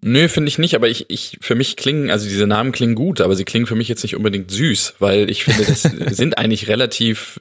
Nö, 0.00 0.26
finde 0.26 0.48
ich 0.48 0.58
nicht, 0.58 0.74
aber 0.74 0.88
ich, 0.88 1.08
ich, 1.10 1.38
für 1.40 1.54
mich 1.54 1.76
klingen, 1.76 2.10
also 2.10 2.28
diese 2.28 2.48
Namen 2.48 2.72
klingen 2.72 2.96
gut, 2.96 3.20
aber 3.20 3.36
sie 3.36 3.44
klingen 3.44 3.66
für 3.66 3.76
mich 3.76 3.86
jetzt 3.86 4.02
nicht 4.02 4.16
unbedingt 4.16 4.50
süß, 4.50 4.96
weil 4.98 5.30
ich 5.30 5.44
finde, 5.44 5.64
das 5.64 5.82
sind 6.16 6.38
eigentlich 6.38 6.66
relativ, 6.66 7.38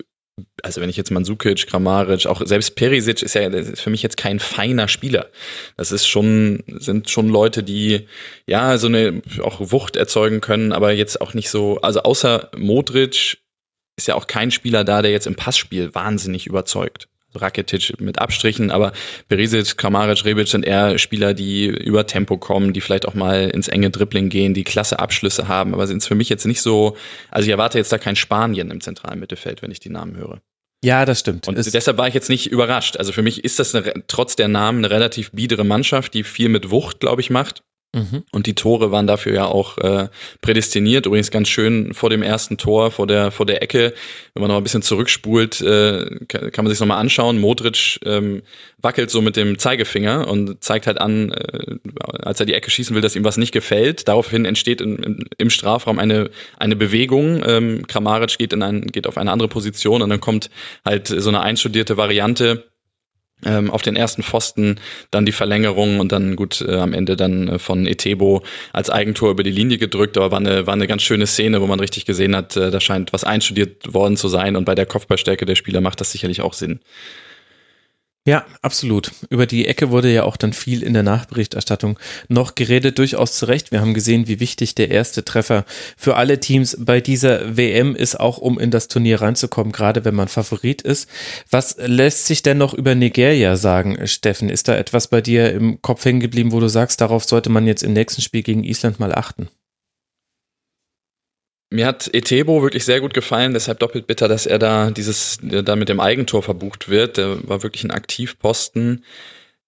also 0.62 0.80
wenn 0.80 0.92
ich 0.92 0.96
jetzt 0.96 1.10
Mansukic, 1.10 1.66
Kramaric, 1.66 2.28
auch 2.28 2.46
selbst 2.46 2.76
Perisic 2.76 3.24
ist 3.24 3.34
ja 3.34 3.48
ist 3.48 3.82
für 3.82 3.90
mich 3.90 4.04
jetzt 4.04 4.16
kein 4.16 4.40
feiner 4.40 4.88
Spieler. 4.88 5.32
Das 5.76 5.92
ist 5.92 6.06
schon, 6.06 6.64
sind 6.68 7.10
schon 7.10 7.30
Leute, 7.30 7.64
die 7.64 8.08
ja 8.46 8.78
so 8.78 8.86
eine 8.86 9.24
auch 9.42 9.72
Wucht 9.72 9.96
erzeugen 9.96 10.40
können, 10.40 10.72
aber 10.72 10.92
jetzt 10.92 11.20
auch 11.20 11.34
nicht 11.34 11.50
so, 11.50 11.82
also 11.82 12.04
außer 12.04 12.52
Modric 12.56 13.40
ist 13.98 14.08
ja 14.08 14.14
auch 14.14 14.28
kein 14.28 14.52
Spieler 14.52 14.84
da, 14.84 15.02
der 15.02 15.10
jetzt 15.10 15.26
im 15.26 15.36
Passspiel 15.36 15.96
wahnsinnig 15.96 16.46
überzeugt. 16.46 17.08
Rakitic 17.36 18.00
mit 18.00 18.20
Abstrichen, 18.20 18.72
aber 18.72 18.94
Berisic, 19.28 19.78
Kramaric, 19.78 20.26
Rebic 20.26 20.48
sind 20.48 20.66
eher 20.66 20.98
Spieler, 20.98 21.34
die 21.34 21.66
über 21.66 22.06
Tempo 22.08 22.38
kommen, 22.38 22.74
die 22.74 22.82
vielleicht 22.82 23.08
auch 23.08 23.14
mal 23.14 23.50
ins 23.50 23.68
enge 23.68 23.90
Dribbling 23.90 24.30
gehen, 24.30 24.54
die 24.54 24.64
klasse 24.64 25.00
Abschlüsse 25.00 25.48
haben, 25.48 25.74
aber 25.74 25.88
sind 25.88 25.98
es 25.98 26.08
für 26.08 26.16
mich 26.16 26.30
jetzt 26.30 26.46
nicht 26.46 26.62
so, 26.62 26.96
also 27.32 27.46
ich 27.46 27.52
erwarte 27.52 27.78
jetzt 27.78 27.92
da 27.92 27.98
kein 27.98 28.16
Spanien 28.16 28.72
im 28.72 28.82
zentralen 28.82 29.20
Mittelfeld, 29.20 29.62
wenn 29.62 29.72
ich 29.72 29.80
die 29.80 29.90
Namen 29.90 30.16
höre. 30.16 30.42
Ja, 30.84 31.06
das 31.06 31.22
stimmt. 31.22 31.48
Und 31.48 31.58
es 31.58 31.72
deshalb 31.72 31.98
war 31.98 32.10
ich 32.10 32.14
jetzt 32.14 32.30
nicht 32.30 32.48
überrascht. 32.48 32.98
Also 32.98 33.14
für 33.14 33.22
mich 33.22 33.46
ist 33.46 33.58
das 33.58 33.74
eine, 33.74 34.04
trotz 34.08 34.36
der 34.36 34.50
Namen 34.50 34.80
eine 34.80 34.90
relativ 34.90 35.32
biedere 35.32 35.64
Mannschaft, 35.64 36.14
die 36.14 36.24
viel 36.26 36.50
mit 36.50 36.72
Wucht, 36.72 37.00
glaube 37.00 37.22
ich, 37.22 37.30
macht. 37.30 37.64
Mhm. 37.94 38.24
Und 38.32 38.48
die 38.48 38.56
Tore 38.56 38.92
waren 38.92 39.06
dafür 39.06 39.34
ja 39.34 39.46
auch 39.46 39.78
äh, 39.78 40.08
prädestiniert. 40.42 41.06
Übrigens 41.06 41.30
ganz 41.30 41.48
schön 41.48 41.94
vor 41.94 42.10
dem 42.10 42.24
ersten 42.24 42.58
Tor, 42.58 42.90
vor 42.90 43.06
der 43.06 43.30
vor 43.30 43.46
der 43.46 43.62
Ecke. 43.62 43.94
Wenn 44.34 44.42
man 44.42 44.50
noch 44.50 44.58
ein 44.58 44.64
bisschen 44.64 44.82
zurückspult, 44.82 45.62
äh, 45.62 46.06
kann, 46.28 46.52
kann 46.52 46.66
man 46.66 46.72
sich 46.72 46.80
noch 46.80 46.88
mal 46.88 46.98
anschauen. 46.98 47.40
Modric 47.40 48.00
ähm, 48.04 48.42
wackelt 48.82 49.12
so 49.12 49.22
mit 49.22 49.38
dem 49.38 49.60
Zeigefinger 49.60 50.28
und 50.28 50.64
zeigt 50.64 50.88
halt 50.88 51.00
an, 51.00 51.32
äh, 51.32 51.76
als 52.24 52.40
er 52.40 52.48
die 52.48 52.56
Ecke 52.56 52.72
schießen 52.72 52.96
will, 52.96 53.04
dass 53.04 53.16
ihm 53.16 53.24
was 53.24 53.38
nicht 53.38 53.52
gefällt. 53.52 54.08
Daraufhin 54.08 54.46
entsteht 54.46 54.82
in, 54.82 54.98
in, 54.98 55.26
im 55.38 55.50
Strafraum 55.52 56.00
eine 56.00 56.32
eine 56.58 56.76
Bewegung. 56.76 57.44
Ähm, 57.46 57.86
Kramaric 57.86 58.40
geht 58.40 58.54
in 58.54 58.64
ein, 58.64 58.88
geht 58.88 59.06
auf 59.06 59.18
eine 59.18 59.32
andere 59.32 59.50
Position 59.50 60.02
und 60.02 60.10
dann 60.10 60.20
kommt 60.20 60.50
halt 60.84 61.08
so 61.08 61.30
eine 61.30 61.42
einstudierte 61.42 61.96
Variante 61.96 62.73
ähm, 63.46 63.72
auf 63.72 63.82
den 63.82 63.96
ersten 63.96 64.24
Pfosten, 64.24 64.80
dann 65.12 65.26
die 65.26 65.32
Verlängerung 65.32 66.00
und 66.00 66.12
dann 66.12 66.36
gut 66.36 66.62
äh, 66.62 66.76
am 66.76 66.94
Ende 66.94 67.16
dann 67.16 67.48
äh, 67.48 67.60
von 67.60 67.86
Etebo 67.86 68.44
als 68.72 68.90
Eigentor 68.90 69.32
über 69.32 69.44
die 69.44 69.52
Linie 69.52 69.78
gedrückt, 69.78 70.18
aber 70.18 70.32
war 70.32 70.40
eine, 70.40 70.68
war 70.68 70.74
eine 70.74 70.88
ganz 70.88 71.04
schöne 71.04 71.28
Szene, 71.28 71.62
wo 71.62 71.68
man 71.68 71.80
richtig 71.80 72.06
gesehen 72.06 72.36
hat, 72.36 72.56
äh, 72.58 72.72
da 72.72 72.80
scheint 72.80 73.14
was 73.14 73.24
einstudiert 73.24 73.94
worden 73.94 74.18
zu 74.18 74.28
sein 74.28 74.56
und 74.56 74.66
bei 74.66 74.76
der 74.76 74.86
Kopfballstärke 74.86 75.46
der 75.46 75.56
Spieler 75.56 75.82
macht 75.82 76.02
das 76.02 76.12
sicherlich 76.12 76.42
auch 76.42 76.54
Sinn. 76.54 76.80
Ja, 78.26 78.46
absolut. 78.62 79.12
Über 79.30 79.46
die 79.46 79.68
Ecke 79.68 79.90
wurde 79.90 80.10
ja 80.10 80.24
auch 80.24 80.38
dann 80.38 80.54
viel 80.54 80.82
in 80.82 80.94
der 80.94 81.04
Nachberichterstattung 81.04 82.00
noch 82.30 82.56
geredet, 82.56 82.98
durchaus 82.98 83.34
zu 83.34 83.48
Recht. 83.48 83.74
Wir 83.74 83.82
haben 83.82 83.94
gesehen, 83.94 84.30
wie 84.30 84.40
wichtig 84.40 84.76
der 84.76 84.90
erste 84.90 85.26
Treffer 85.26 85.66
für 85.98 86.16
alle 86.16 86.40
Teams 86.40 86.78
bei 86.80 87.02
dieser 87.02 87.58
WM 87.58 87.98
ist, 87.98 88.18
auch 88.18 88.38
um 88.38 88.58
in 88.60 88.72
das 88.72 88.88
Turnier 88.88 89.20
reinzukommen, 89.20 89.74
gerade 89.74 90.06
wenn 90.06 90.16
man 90.16 90.30
Favorit 90.30 90.82
ist. 90.82 91.10
Was 91.50 91.76
lässt 91.78 92.26
sich 92.28 92.42
denn 92.44 92.58
noch 92.58 92.74
über 92.74 92.96
Nigeria 92.96 93.58
sagen, 93.58 94.08
Steffen? 94.08 94.48
Ist 94.50 94.70
da 94.70 94.78
etwas 94.78 95.10
bei 95.10 95.20
dir 95.20 95.52
im 95.52 95.82
Kopf 95.82 96.06
hängen 96.06 96.22
geblieben, 96.22 96.54
wo 96.54 96.62
du 96.62 96.70
sagst, 96.70 97.02
darauf 97.02 97.26
sollte 97.26 97.50
man 97.50 97.68
jetzt 97.68 97.84
im 97.84 97.92
nächsten 97.92 98.22
Spiel 98.22 98.44
gegen 98.44 98.64
Island 98.64 99.02
mal 99.02 99.14
achten? 99.14 99.50
Mir 101.74 101.88
hat 101.88 102.08
Etebo 102.14 102.62
wirklich 102.62 102.86
sehr 102.86 103.02
gut 103.02 103.16
gefallen, 103.16 103.54
deshalb 103.54 103.80
doppelt 103.80 104.06
bitter, 104.06 104.28
dass 104.28 104.46
er 104.46 104.60
da 104.60 104.92
dieses, 104.92 105.40
da 105.42 105.76
mit 105.76 105.90
dem 105.90 106.00
Eigentor 106.00 106.44
verbucht 106.44 106.88
wird. 106.88 107.18
Der 107.18 107.50
war 107.50 107.64
wirklich 107.64 107.84
ein 107.84 107.90
Aktivposten. 107.90 109.04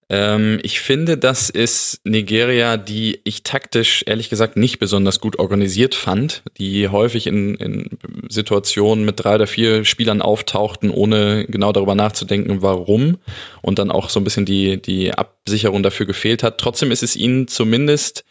Ähm, 0.08 0.60
ich 0.62 0.78
finde, 0.78 1.18
das 1.18 1.50
ist 1.50 2.00
Nigeria, 2.04 2.76
die 2.76 3.20
ich 3.24 3.42
taktisch 3.42 4.04
ehrlich 4.06 4.30
gesagt 4.30 4.56
nicht 4.56 4.78
besonders 4.78 5.18
gut 5.18 5.40
organisiert 5.40 5.96
fand, 5.96 6.44
die 6.58 6.88
häufig 6.88 7.26
in, 7.26 7.56
in 7.56 7.98
Situationen 8.28 9.04
mit 9.04 9.24
drei 9.24 9.34
oder 9.34 9.48
vier 9.48 9.84
Spielern 9.84 10.22
auftauchten, 10.22 10.90
ohne 10.90 11.44
genau 11.48 11.72
darüber 11.72 11.96
nachzudenken, 11.96 12.62
warum 12.62 13.18
und 13.62 13.80
dann 13.80 13.90
auch 13.90 14.10
so 14.10 14.20
ein 14.20 14.24
bisschen 14.24 14.46
die, 14.46 14.80
die 14.80 15.12
Absicherung 15.12 15.82
dafür 15.82 16.06
gefehlt 16.06 16.44
hat. 16.44 16.58
Trotzdem 16.58 16.92
ist 16.92 17.02
es 17.02 17.16
ihnen 17.16 17.48
zumindest 17.48 18.24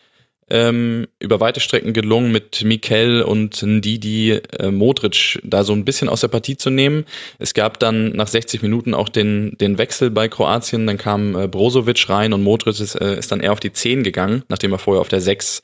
ähm, 0.49 1.08
über 1.19 1.39
weite 1.39 1.60
Strecken 1.60 1.93
gelungen, 1.93 2.31
mit 2.31 2.63
Mikel 2.63 3.23
und 3.23 3.62
Ndidi 3.63 4.31
äh, 4.31 4.71
Modric 4.71 5.39
da 5.43 5.63
so 5.63 5.73
ein 5.73 5.86
bisschen 5.86 6.08
aus 6.08 6.21
der 6.21 6.27
Partie 6.27 6.58
zu 6.58 6.69
nehmen. 6.69 7.05
Es 7.39 7.53
gab 7.53 7.79
dann 7.79 8.10
nach 8.12 8.27
60 8.27 8.62
Minuten 8.62 8.93
auch 8.93 9.10
den, 9.10 9.58
den 9.60 9.77
Wechsel 9.77 10.12
bei 10.12 10.27
Kroatien, 10.27 10.86
dann 10.86 10.97
kam 10.97 11.36
äh, 11.36 11.47
Brozovic 11.47 12.10
rein 12.10 12.34
und 12.34 12.43
Modric 12.43 12.79
ist, 12.79 12.95
äh, 12.95 13.17
ist 13.17 13.31
dann 13.31 13.39
eher 13.39 13.53
auf 13.53 13.60
die 13.60 13.73
10 13.73 14.03
gegangen, 14.03 14.43
nachdem 14.49 14.71
er 14.71 14.79
vorher 14.79 15.01
auf 15.01 15.10
der 15.10 15.21
6 15.21 15.63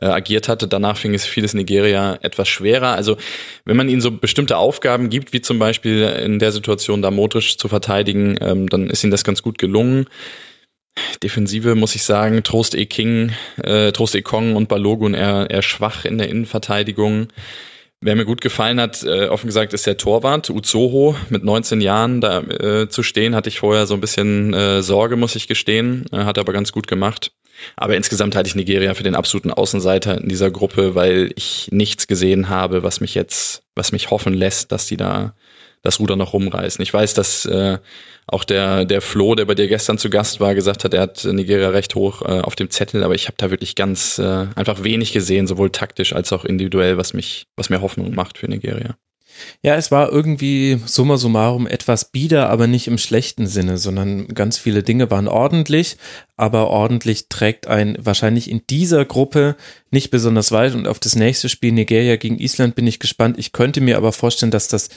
äh, 0.00 0.06
agiert 0.06 0.48
hatte. 0.48 0.68
Danach 0.68 0.96
fing 0.96 1.14
es 1.14 1.24
vieles 1.24 1.54
Nigeria 1.54 2.18
etwas 2.22 2.48
schwerer. 2.48 2.94
Also 2.94 3.16
wenn 3.64 3.76
man 3.76 3.88
ihnen 3.88 4.00
so 4.00 4.10
bestimmte 4.10 4.56
Aufgaben 4.56 5.10
gibt, 5.10 5.32
wie 5.32 5.40
zum 5.40 5.58
Beispiel 5.58 6.02
in 6.02 6.38
der 6.38 6.52
Situation 6.52 7.02
da 7.02 7.10
Modric 7.10 7.58
zu 7.58 7.68
verteidigen, 7.68 8.36
ähm, 8.40 8.68
dann 8.68 8.88
ist 8.88 9.04
ihnen 9.04 9.10
das 9.10 9.24
ganz 9.24 9.42
gut 9.42 9.58
gelungen. 9.58 10.06
Defensive 11.22 11.74
muss 11.74 11.94
ich 11.94 12.02
sagen, 12.02 12.42
Trost 12.42 12.74
E. 12.74 12.86
King, 12.86 13.32
äh, 13.62 13.92
Trost 13.92 14.14
E. 14.14 14.22
Kong 14.22 14.56
und 14.56 14.68
Balogun 14.68 15.14
eher, 15.14 15.48
eher 15.50 15.62
schwach 15.62 16.04
in 16.04 16.18
der 16.18 16.28
Innenverteidigung. 16.28 17.28
Wer 18.00 18.16
mir 18.16 18.26
gut 18.26 18.42
gefallen 18.42 18.80
hat, 18.80 19.02
äh, 19.02 19.28
offen 19.28 19.46
gesagt, 19.46 19.72
ist 19.72 19.86
der 19.86 19.96
Torwart, 19.96 20.50
Uzoho, 20.50 21.16
mit 21.30 21.42
19 21.42 21.80
Jahren 21.80 22.20
da 22.20 22.40
äh, 22.40 22.88
zu 22.88 23.02
stehen, 23.02 23.34
hatte 23.34 23.48
ich 23.48 23.60
vorher 23.60 23.86
so 23.86 23.94
ein 23.94 24.00
bisschen 24.00 24.52
äh, 24.52 24.82
Sorge, 24.82 25.16
muss 25.16 25.36
ich 25.36 25.48
gestehen, 25.48 26.04
äh, 26.12 26.18
hat 26.18 26.38
aber 26.38 26.52
ganz 26.52 26.70
gut 26.70 26.86
gemacht. 26.86 27.32
Aber 27.76 27.96
insgesamt 27.96 28.36
halte 28.36 28.48
ich 28.48 28.54
Nigeria 28.56 28.92
für 28.94 29.04
den 29.04 29.14
absoluten 29.14 29.50
Außenseiter 29.50 30.20
in 30.20 30.28
dieser 30.28 30.50
Gruppe, 30.50 30.94
weil 30.94 31.32
ich 31.36 31.68
nichts 31.70 32.06
gesehen 32.06 32.48
habe, 32.50 32.82
was 32.82 33.00
mich 33.00 33.14
jetzt, 33.14 33.62
was 33.74 33.92
mich 33.92 34.10
hoffen 34.10 34.34
lässt, 34.34 34.70
dass 34.70 34.86
die 34.86 34.96
da 34.96 35.34
das 35.82 36.00
Ruder 36.00 36.16
noch 36.16 36.32
rumreißen. 36.32 36.82
Ich 36.82 36.92
weiß, 36.92 37.14
dass 37.14 37.44
äh, 37.46 37.78
auch 38.26 38.44
der, 38.44 38.84
der 38.84 39.00
Flo, 39.00 39.34
der 39.34 39.44
bei 39.44 39.54
dir 39.54 39.68
gestern 39.68 39.98
zu 39.98 40.10
Gast 40.10 40.40
war, 40.40 40.54
gesagt 40.54 40.84
hat, 40.84 40.94
er 40.94 41.02
hat 41.02 41.24
Nigeria 41.24 41.68
recht 41.68 41.94
hoch 41.94 42.22
äh, 42.22 42.40
auf 42.40 42.56
dem 42.56 42.70
Zettel, 42.70 43.04
aber 43.04 43.14
ich 43.14 43.26
habe 43.26 43.36
da 43.36 43.50
wirklich 43.50 43.74
ganz 43.74 44.18
äh, 44.18 44.46
einfach 44.54 44.82
wenig 44.82 45.12
gesehen, 45.12 45.46
sowohl 45.46 45.70
taktisch 45.70 46.12
als 46.14 46.32
auch 46.32 46.44
individuell, 46.44 46.96
was 46.96 47.12
mich, 47.12 47.46
was 47.56 47.70
mir 47.70 47.80
Hoffnung 47.80 48.14
macht 48.14 48.38
für 48.38 48.48
Nigeria. 48.48 48.96
Ja, 49.62 49.76
es 49.76 49.90
war 49.90 50.10
irgendwie 50.12 50.80
summa 50.86 51.16
summarum 51.16 51.66
etwas 51.66 52.10
bieder, 52.10 52.50
aber 52.50 52.66
nicht 52.66 52.86
im 52.86 52.98
schlechten 52.98 53.46
Sinne, 53.46 53.78
sondern 53.78 54.28
ganz 54.28 54.58
viele 54.58 54.82
Dinge 54.82 55.10
waren 55.10 55.28
ordentlich, 55.28 55.96
aber 56.36 56.68
ordentlich 56.68 57.28
trägt 57.28 57.66
ein 57.66 57.96
wahrscheinlich 57.98 58.50
in 58.50 58.62
dieser 58.68 59.04
Gruppe 59.04 59.56
nicht 59.90 60.10
besonders 60.10 60.52
weit 60.52 60.74
und 60.74 60.86
auf 60.86 60.98
das 60.98 61.16
nächste 61.16 61.48
Spiel 61.48 61.72
Nigeria 61.72 62.16
gegen 62.16 62.38
Island 62.38 62.74
bin 62.74 62.86
ich 62.86 62.98
gespannt. 62.98 63.38
Ich 63.38 63.52
könnte 63.52 63.80
mir 63.80 63.96
aber 63.96 64.12
vorstellen, 64.12 64.50
dass 64.50 64.68
das 64.68 64.88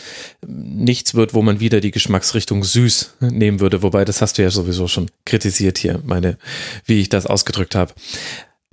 nichts 0.45 1.15
wird, 1.15 1.34
wo 1.34 1.41
man 1.41 1.60
wieder 1.60 1.80
die 1.80 1.91
Geschmacksrichtung 1.91 2.63
süß 2.63 3.17
nehmen 3.21 3.60
würde, 3.60 3.84
wobei 3.84 4.06
das 4.06 4.21
hast 4.21 4.38
du 4.38 4.41
ja 4.41 4.50
sowieso 4.50 4.88
schon 4.88 5.10
kritisiert 5.26 5.78
hier, 5.78 6.02
meine, 6.06 6.38
wie 6.86 7.00
ich 7.00 7.10
das 7.10 7.26
ausgedrückt 7.26 7.76
habe. 7.76 7.93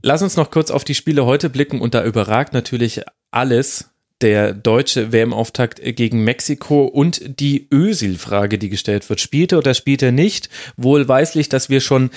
Lass 0.03 0.20
uns 0.20 0.37
noch 0.37 0.50
kurz 0.50 0.70
auf 0.70 0.85
die 0.85 0.94
Spiele 0.94 1.24
heute 1.24 1.48
blicken 1.48 1.81
und 1.81 1.94
da 1.94 2.05
überragt 2.05 2.53
natürlich 2.53 3.00
alles 3.31 3.94
der 4.20 4.55
deutsche 4.55 5.12
WM-Auftakt 5.12 5.81
gegen 5.83 6.24
Mexiko 6.24 6.85
und 6.85 7.40
die 7.40 7.68
Ösil-Frage, 7.70 8.59
die 8.59 8.68
gestellt 8.68 9.09
wird. 9.09 9.20
Spielt 9.20 9.53
er 9.53 9.59
oder 9.59 9.74
spielt 9.74 10.03
er 10.03 10.12
nicht? 10.12 10.48
Wohlweislich, 10.77 11.48
dass 11.48 11.68
wir 11.68 11.81
schon 11.81 12.11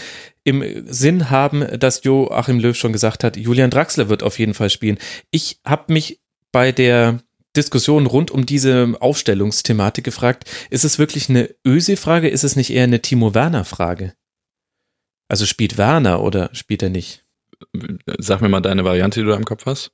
im 0.43 0.63
Sinn 0.87 1.29
haben, 1.29 1.79
dass 1.79 2.03
Joachim 2.03 2.59
Löw 2.59 2.77
schon 2.77 2.93
gesagt 2.93 3.23
hat, 3.23 3.35
Julian 3.35 3.71
Draxler 3.71 4.09
wird 4.09 4.23
auf 4.23 4.39
jeden 4.39 4.53
Fall 4.53 4.69
spielen. 4.69 4.97
Ich 5.31 5.59
habe 5.65 5.91
mich 5.91 6.21
bei 6.51 6.71
der 6.71 7.19
Diskussion 7.55 8.05
rund 8.05 8.31
um 8.31 8.45
diese 8.45 8.95
Aufstellungsthematik 8.99 10.05
gefragt, 10.05 10.45
ist 10.69 10.85
es 10.85 10.99
wirklich 10.99 11.29
eine 11.29 11.53
Ösil-Frage? 11.65 12.29
Ist 12.29 12.43
es 12.43 12.55
nicht 12.55 12.69
eher 12.69 12.83
eine 12.83 13.01
Timo 13.01 13.33
Werner-Frage? 13.33 14.13
Also 15.27 15.45
spielt 15.45 15.77
Werner 15.77 16.21
oder 16.21 16.49
spielt 16.53 16.83
er 16.83 16.89
nicht? 16.89 17.25
Sag 18.19 18.41
mir 18.41 18.49
mal 18.49 18.61
deine 18.61 18.85
Variante, 18.85 19.19
die 19.19 19.25
du 19.25 19.33
im 19.33 19.43
Kopf 19.43 19.65
hast. 19.65 19.91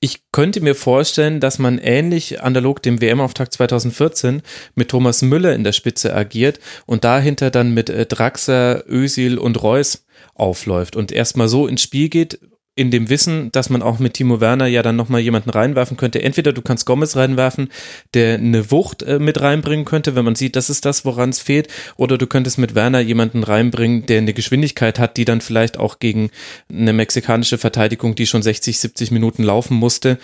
Ich 0.00 0.30
könnte 0.32 0.60
mir 0.60 0.74
vorstellen, 0.74 1.40
dass 1.40 1.58
man 1.58 1.78
ähnlich 1.78 2.42
analog 2.42 2.82
dem 2.82 3.00
WM-Auftakt 3.00 3.52
2014 3.54 4.42
mit 4.74 4.90
Thomas 4.90 5.22
Müller 5.22 5.54
in 5.54 5.64
der 5.64 5.72
Spitze 5.72 6.14
agiert 6.14 6.60
und 6.86 7.04
dahinter 7.04 7.50
dann 7.50 7.72
mit 7.74 7.90
äh, 7.90 8.06
Draxler, 8.06 8.84
Ösil 8.86 9.38
und 9.38 9.62
Reus 9.62 10.06
aufläuft 10.34 10.96
und 10.96 11.12
erstmal 11.12 11.48
so 11.48 11.66
ins 11.66 11.82
Spiel 11.82 12.08
geht, 12.08 12.40
in 12.78 12.92
dem 12.92 13.08
Wissen, 13.08 13.50
dass 13.50 13.70
man 13.70 13.82
auch 13.82 13.98
mit 13.98 14.14
Timo 14.14 14.40
Werner 14.40 14.68
ja 14.68 14.84
dann 14.84 14.94
nochmal 14.94 15.20
jemanden 15.20 15.50
reinwerfen 15.50 15.96
könnte. 15.96 16.22
Entweder 16.22 16.52
du 16.52 16.62
kannst 16.62 16.86
Gomez 16.86 17.16
reinwerfen, 17.16 17.70
der 18.14 18.34
eine 18.34 18.70
Wucht 18.70 19.02
äh, 19.02 19.18
mit 19.18 19.40
reinbringen 19.40 19.84
könnte, 19.84 20.14
wenn 20.14 20.24
man 20.24 20.36
sieht, 20.36 20.54
das 20.54 20.70
ist 20.70 20.84
das, 20.84 21.04
woran 21.04 21.30
es 21.30 21.40
fehlt, 21.40 21.66
oder 21.96 22.18
du 22.18 22.28
könntest 22.28 22.56
mit 22.56 22.76
Werner 22.76 23.00
jemanden 23.00 23.42
reinbringen, 23.42 24.06
der 24.06 24.18
eine 24.18 24.32
Geschwindigkeit 24.32 25.00
hat, 25.00 25.16
die 25.16 25.24
dann 25.24 25.40
vielleicht 25.40 25.76
auch 25.76 25.98
gegen 25.98 26.30
eine 26.70 26.92
mexikanische 26.92 27.58
Verteidigung, 27.58 28.14
die 28.14 28.28
schon 28.28 28.42
60, 28.42 28.78
70 28.78 29.10
Minuten 29.10 29.42
laufen 29.42 29.76
musste, 29.76 30.16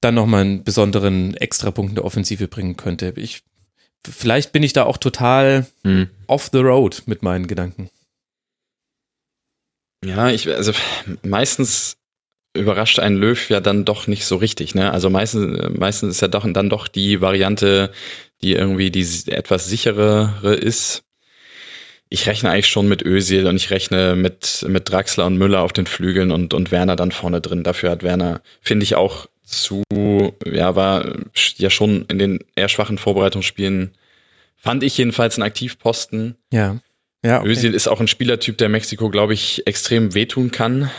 dann 0.00 0.14
nochmal 0.14 0.42
einen 0.42 0.62
besonderen 0.62 1.36
Extrapunkt 1.36 1.90
in 1.90 1.96
der 1.96 2.04
Offensive 2.04 2.46
bringen 2.46 2.76
könnte. 2.76 3.12
Ich, 3.16 3.42
vielleicht 4.08 4.52
bin 4.52 4.62
ich 4.62 4.72
da 4.72 4.84
auch 4.84 4.98
total 4.98 5.66
hm. 5.82 6.10
off 6.28 6.48
the 6.52 6.60
road 6.60 7.02
mit 7.06 7.24
meinen 7.24 7.48
Gedanken. 7.48 7.90
Ja, 10.06 10.30
ich, 10.30 10.48
also 10.48 10.72
meistens 11.22 11.96
überrascht 12.54 12.98
ein 13.00 13.16
Löw 13.16 13.50
ja 13.50 13.60
dann 13.60 13.84
doch 13.84 14.06
nicht 14.06 14.24
so 14.24 14.36
richtig, 14.36 14.74
ne? 14.74 14.92
Also 14.92 15.10
meistens, 15.10 15.58
meistens 15.76 16.16
ist 16.16 16.20
ja 16.22 16.28
doch 16.28 16.46
dann 16.50 16.70
doch 16.70 16.88
die 16.88 17.20
Variante, 17.20 17.92
die 18.40 18.52
irgendwie 18.52 18.90
die 18.90 19.06
etwas 19.30 19.66
sicherere 19.66 20.54
ist. 20.54 21.02
Ich 22.08 22.26
rechne 22.28 22.50
eigentlich 22.50 22.68
schon 22.68 22.88
mit 22.88 23.04
Özil 23.04 23.46
und 23.46 23.56
ich 23.56 23.70
rechne 23.70 24.14
mit, 24.14 24.64
mit 24.68 24.88
Draxler 24.88 25.26
und 25.26 25.38
Müller 25.38 25.62
auf 25.62 25.72
den 25.72 25.86
Flügeln 25.86 26.30
und, 26.30 26.54
und 26.54 26.70
Werner 26.70 26.94
dann 26.94 27.10
vorne 27.10 27.40
drin. 27.40 27.64
Dafür 27.64 27.90
hat 27.90 28.04
Werner, 28.04 28.42
finde 28.60 28.84
ich 28.84 28.94
auch 28.94 29.26
zu, 29.42 29.82
ja, 30.44 30.76
war 30.76 31.16
ja 31.56 31.70
schon 31.70 32.06
in 32.06 32.18
den 32.18 32.44
eher 32.54 32.68
schwachen 32.68 32.98
Vorbereitungsspielen, 32.98 33.96
fand 34.56 34.82
ich 34.82 34.96
jedenfalls 34.98 35.36
einen 35.36 35.46
Aktivposten. 35.46 36.36
Ja. 36.52 36.78
Ja, 37.26 37.40
okay. 37.40 37.48
Özil 37.48 37.74
ist 37.74 37.88
auch 37.88 38.00
ein 38.00 38.06
Spielertyp, 38.06 38.56
der 38.56 38.68
Mexiko, 38.68 39.10
glaube 39.10 39.34
ich, 39.34 39.66
extrem 39.66 40.14
wehtun 40.14 40.52
kann. 40.52 40.92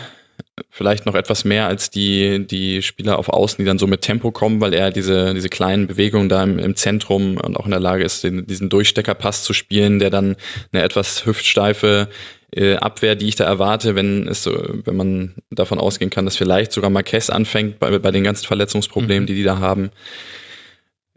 Vielleicht 0.69 1.05
noch 1.05 1.15
etwas 1.15 1.45
mehr 1.45 1.67
als 1.67 1.89
die, 1.89 2.45
die 2.45 2.81
Spieler 2.81 3.17
auf 3.17 3.29
Außen, 3.29 3.57
die 3.59 3.65
dann 3.65 3.79
so 3.79 3.87
mit 3.87 4.01
Tempo 4.01 4.31
kommen, 4.31 4.59
weil 4.59 4.73
er 4.73 4.91
diese, 4.91 5.33
diese 5.33 5.47
kleinen 5.47 5.87
Bewegungen 5.87 6.27
da 6.27 6.43
im, 6.43 6.59
im 6.59 6.75
Zentrum 6.75 7.37
und 7.37 7.55
auch 7.55 7.63
in 7.63 7.71
der 7.71 7.79
Lage 7.79 8.03
ist, 8.03 8.25
den, 8.25 8.45
diesen 8.45 8.67
Durchsteckerpass 8.67 9.45
zu 9.45 9.53
spielen, 9.53 9.99
der 9.99 10.09
dann 10.09 10.35
eine 10.73 10.83
etwas 10.83 11.25
hüftsteife 11.25 12.09
äh, 12.53 12.75
Abwehr, 12.75 13.15
die 13.15 13.29
ich 13.29 13.35
da 13.35 13.45
erwarte, 13.45 13.95
wenn 13.95 14.27
es 14.27 14.43
so, 14.43 14.51
wenn 14.83 14.97
man 14.97 15.35
davon 15.49 15.79
ausgehen 15.79 16.09
kann, 16.09 16.25
dass 16.25 16.35
vielleicht 16.35 16.73
sogar 16.73 16.89
Marquez 16.89 17.29
anfängt 17.29 17.79
bei, 17.79 17.97
bei 17.99 18.11
den 18.11 18.25
ganzen 18.25 18.45
Verletzungsproblemen, 18.45 19.23
mhm. 19.23 19.27
die 19.27 19.35
die 19.35 19.43
da 19.43 19.59
haben 19.59 19.91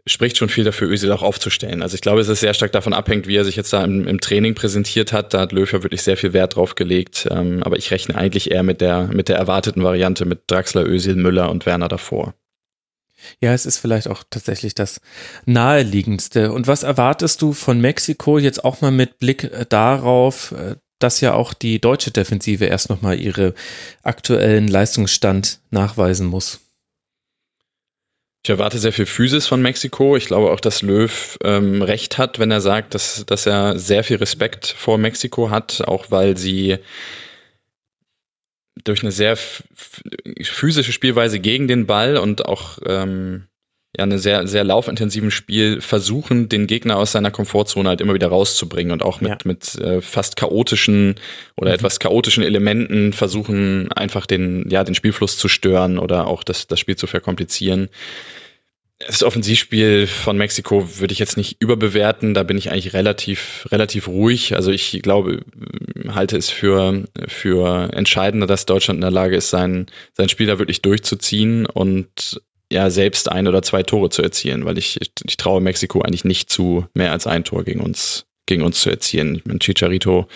spricht 0.05 0.37
schon 0.37 0.49
viel 0.49 0.63
dafür, 0.63 0.89
Özil 0.89 1.11
auch 1.11 1.21
aufzustellen. 1.21 1.81
Also 1.81 1.95
ich 1.95 2.01
glaube, 2.01 2.21
es 2.21 2.27
ist 2.27 2.39
sehr 2.39 2.53
stark 2.53 2.71
davon 2.71 2.93
abhängt, 2.93 3.27
wie 3.27 3.35
er 3.35 3.45
sich 3.45 3.55
jetzt 3.55 3.71
da 3.73 3.83
im, 3.83 4.07
im 4.07 4.19
Training 4.19 4.55
präsentiert 4.55 5.13
hat. 5.13 5.33
Da 5.33 5.41
hat 5.41 5.53
ja 5.53 5.83
wirklich 5.83 6.01
sehr 6.01 6.17
viel 6.17 6.33
Wert 6.33 6.55
drauf 6.55 6.75
gelegt. 6.75 7.27
Ähm, 7.29 7.61
aber 7.63 7.77
ich 7.77 7.91
rechne 7.91 8.15
eigentlich 8.15 8.51
eher 8.51 8.63
mit 8.63 8.81
der, 8.81 9.03
mit 9.07 9.29
der 9.29 9.37
erwarteten 9.37 9.83
Variante 9.83 10.25
mit 10.25 10.41
Draxler, 10.47 10.85
Özil, 10.85 11.15
Müller 11.15 11.49
und 11.49 11.65
Werner 11.65 11.87
davor. 11.87 12.33
Ja, 13.39 13.53
es 13.53 13.65
ist 13.65 13.77
vielleicht 13.77 14.07
auch 14.07 14.23
tatsächlich 14.29 14.75
das 14.75 14.99
naheliegendste. 15.45 16.51
Und 16.51 16.67
was 16.67 16.83
erwartest 16.83 17.41
du 17.41 17.53
von 17.53 17.79
Mexiko 17.79 18.37
jetzt 18.37 18.65
auch 18.65 18.81
mal 18.81 18.91
mit 18.91 19.19
Blick 19.19 19.43
äh, 19.43 19.65
darauf, 19.67 20.51
äh, 20.53 20.75
dass 20.99 21.21
ja 21.21 21.33
auch 21.33 21.53
die 21.53 21.79
deutsche 21.79 22.11
Defensive 22.11 22.65
erst 22.65 22.89
nochmal 22.89 23.19
ihre 23.19 23.53
aktuellen 24.03 24.67
Leistungsstand 24.67 25.59
nachweisen 25.71 26.27
muss? 26.27 26.59
Ich 28.43 28.49
erwarte 28.49 28.79
sehr 28.79 28.91
viel 28.91 29.05
Physis 29.05 29.45
von 29.45 29.61
Mexiko. 29.61 30.17
Ich 30.17 30.25
glaube 30.25 30.51
auch, 30.51 30.59
dass 30.59 30.81
Löw 30.81 31.37
ähm, 31.43 31.83
recht 31.83 32.17
hat, 32.17 32.39
wenn 32.39 32.49
er 32.49 32.61
sagt, 32.61 32.95
dass, 32.95 33.23
dass 33.27 33.45
er 33.45 33.77
sehr 33.77 34.03
viel 34.03 34.17
Respekt 34.17 34.65
vor 34.65 34.97
Mexiko 34.97 35.51
hat, 35.51 35.83
auch 35.87 36.09
weil 36.09 36.37
sie 36.37 36.77
durch 38.83 39.03
eine 39.03 39.11
sehr 39.11 39.37
physische 40.41 40.91
Spielweise 40.91 41.39
gegen 41.39 41.67
den 41.67 41.85
Ball 41.85 42.17
und 42.17 42.45
auch 42.45 42.79
ähm, 42.85 43.47
ja, 43.97 44.05
eine 44.05 44.19
sehr, 44.19 44.47
sehr 44.47 44.63
laufintensiven 44.63 45.31
Spiel 45.31 45.81
versuchen, 45.81 46.47
den 46.47 46.65
Gegner 46.65 46.97
aus 46.97 47.11
seiner 47.11 47.29
Komfortzone 47.29 47.89
halt 47.89 47.99
immer 47.99 48.13
wieder 48.13 48.27
rauszubringen 48.27 48.93
und 48.93 49.03
auch 49.03 49.19
mit, 49.19 49.31
ja. 49.31 49.37
mit 49.43 49.75
äh, 49.75 50.01
fast 50.01 50.37
chaotischen 50.37 51.15
oder 51.57 51.71
mhm. 51.71 51.75
etwas 51.75 51.99
chaotischen 51.99 52.43
Elementen 52.43 53.11
versuchen, 53.11 53.91
einfach 53.91 54.25
den, 54.25 54.69
ja, 54.69 54.85
den 54.85 54.95
Spielfluss 54.95 55.37
zu 55.37 55.49
stören 55.49 55.99
oder 55.99 56.27
auch 56.27 56.43
das, 56.43 56.67
das 56.67 56.79
Spiel 56.79 56.95
zu 56.95 57.05
verkomplizieren. 57.05 57.89
Das 59.07 59.23
Offensivspiel 59.23 60.07
von 60.07 60.37
Mexiko 60.37 60.99
würde 60.99 61.11
ich 61.11 61.19
jetzt 61.19 61.35
nicht 61.35 61.57
überbewerten. 61.59 62.33
Da 62.33 62.43
bin 62.43 62.57
ich 62.57 62.71
eigentlich 62.71 62.93
relativ, 62.93 63.67
relativ 63.71 64.07
ruhig. 64.07 64.55
Also 64.55 64.71
ich 64.71 64.99
glaube, 65.01 65.39
halte 66.09 66.37
es 66.37 66.49
für, 66.49 67.05
für 67.27 67.89
entscheidender, 67.93 68.45
dass 68.45 68.67
Deutschland 68.67 68.97
in 68.97 69.01
der 69.01 69.11
Lage 69.11 69.35
ist, 69.35 69.49
seinen, 69.49 69.87
seinen 70.13 70.29
Spieler 70.29 70.59
wirklich 70.59 70.83
durchzuziehen 70.83 71.65
und 71.65 72.41
ja 72.71 72.89
selbst 72.89 73.31
ein 73.31 73.47
oder 73.47 73.61
zwei 73.61 73.83
Tore 73.83 74.09
zu 74.09 74.21
erzielen, 74.21 74.65
weil 74.65 74.77
ich, 74.77 74.99
ich, 75.01 75.11
ich 75.25 75.37
traue 75.37 75.61
Mexiko 75.61 76.01
eigentlich 76.01 76.25
nicht 76.25 76.49
zu, 76.49 76.85
mehr 76.93 77.11
als 77.11 77.27
ein 77.27 77.43
Tor 77.43 77.63
gegen 77.63 77.81
uns 77.81 78.25
gegen 78.47 78.63
uns 78.63 78.81
zu 78.81 78.89
erzielen. 78.89 79.41
Mit 79.45 79.63
Chicharito 79.63 80.27